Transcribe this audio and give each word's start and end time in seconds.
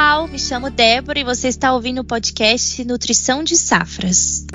pessoal, 0.00 0.26
me 0.26 0.38
chamo 0.38 0.70
Débora 0.70 1.18
e 1.18 1.24
você 1.24 1.48
está 1.48 1.74
ouvindo 1.74 2.00
o 2.00 2.04
podcast 2.04 2.82
Nutrição 2.86 3.44
de 3.44 3.54
Safras. 3.54 4.46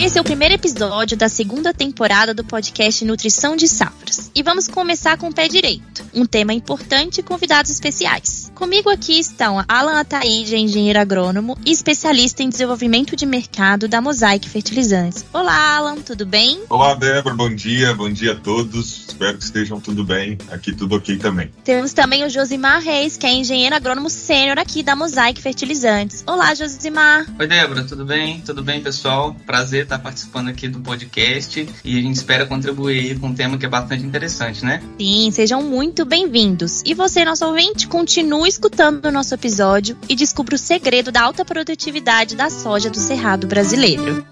Esse 0.00 0.16
é 0.16 0.20
o 0.20 0.24
primeiro 0.24 0.54
episódio 0.54 1.14
da 1.14 1.28
segunda 1.28 1.74
temporada 1.74 2.32
do 2.32 2.42
podcast 2.42 3.04
Nutrição 3.04 3.54
de 3.54 3.68
Safras. 3.68 4.30
E 4.34 4.42
vamos 4.42 4.66
começar 4.66 5.18
com 5.18 5.28
o 5.28 5.34
pé 5.34 5.46
direito, 5.46 6.02
um 6.14 6.24
tema 6.24 6.54
importante 6.54 7.20
e 7.20 7.22
convidados 7.22 7.70
especiais. 7.70 8.37
Comigo 8.58 8.90
aqui 8.90 9.20
estão 9.20 9.64
Alan 9.68 10.00
Ataíde, 10.00 10.56
engenheiro 10.56 10.98
agrônomo 10.98 11.56
e 11.64 11.70
especialista 11.70 12.42
em 12.42 12.48
desenvolvimento 12.48 13.14
de 13.14 13.24
mercado 13.24 13.86
da 13.86 14.00
Mosaic 14.00 14.48
Fertilizantes. 14.48 15.24
Olá, 15.32 15.76
Alan, 15.76 16.00
tudo 16.00 16.26
bem? 16.26 16.62
Olá, 16.68 16.94
Débora, 16.94 17.36
bom 17.36 17.54
dia, 17.54 17.94
bom 17.94 18.10
dia 18.10 18.32
a 18.32 18.34
todos. 18.34 19.06
Espero 19.06 19.38
que 19.38 19.44
estejam 19.44 19.80
tudo 19.80 20.02
bem. 20.02 20.36
Aqui 20.50 20.72
tudo 20.72 20.96
ok 20.96 21.16
também. 21.18 21.52
Temos 21.62 21.92
também 21.92 22.24
o 22.24 22.28
Josimar 22.28 22.82
Reis, 22.82 23.16
que 23.16 23.26
é 23.26 23.32
engenheiro 23.32 23.76
agrônomo 23.76 24.10
sênior 24.10 24.58
aqui 24.58 24.82
da 24.82 24.96
Mosaic 24.96 25.40
Fertilizantes. 25.40 26.24
Olá, 26.26 26.52
Josimar. 26.52 27.26
Oi, 27.38 27.46
Débora, 27.46 27.84
tudo 27.84 28.04
bem? 28.04 28.40
Tudo 28.40 28.64
bem, 28.64 28.82
pessoal? 28.82 29.36
Prazer 29.46 29.84
estar 29.84 30.00
participando 30.00 30.48
aqui 30.48 30.66
do 30.66 30.80
podcast 30.80 31.68
e 31.84 31.96
a 31.96 32.02
gente 32.02 32.16
espera 32.16 32.44
contribuir 32.44 33.20
com 33.20 33.28
um 33.28 33.34
tema 33.34 33.56
que 33.56 33.66
é 33.66 33.68
bastante 33.68 34.04
interessante, 34.04 34.64
né? 34.64 34.82
Sim, 34.98 35.30
sejam 35.30 35.62
muito 35.62 36.04
bem-vindos. 36.04 36.82
E 36.84 36.92
você, 36.92 37.24
nosso 37.24 37.46
ouvinte, 37.46 37.86
continue 37.86 38.47
escutando 38.48 39.06
o 39.06 39.12
nosso 39.12 39.34
episódio 39.34 39.96
e 40.08 40.16
descubra 40.16 40.54
o 40.54 40.58
segredo 40.58 41.12
da 41.12 41.22
alta 41.22 41.44
produtividade 41.44 42.34
da 42.34 42.48
soja 42.48 42.88
do 42.88 42.96
Cerrado 42.96 43.46
brasileiro. 43.46 44.26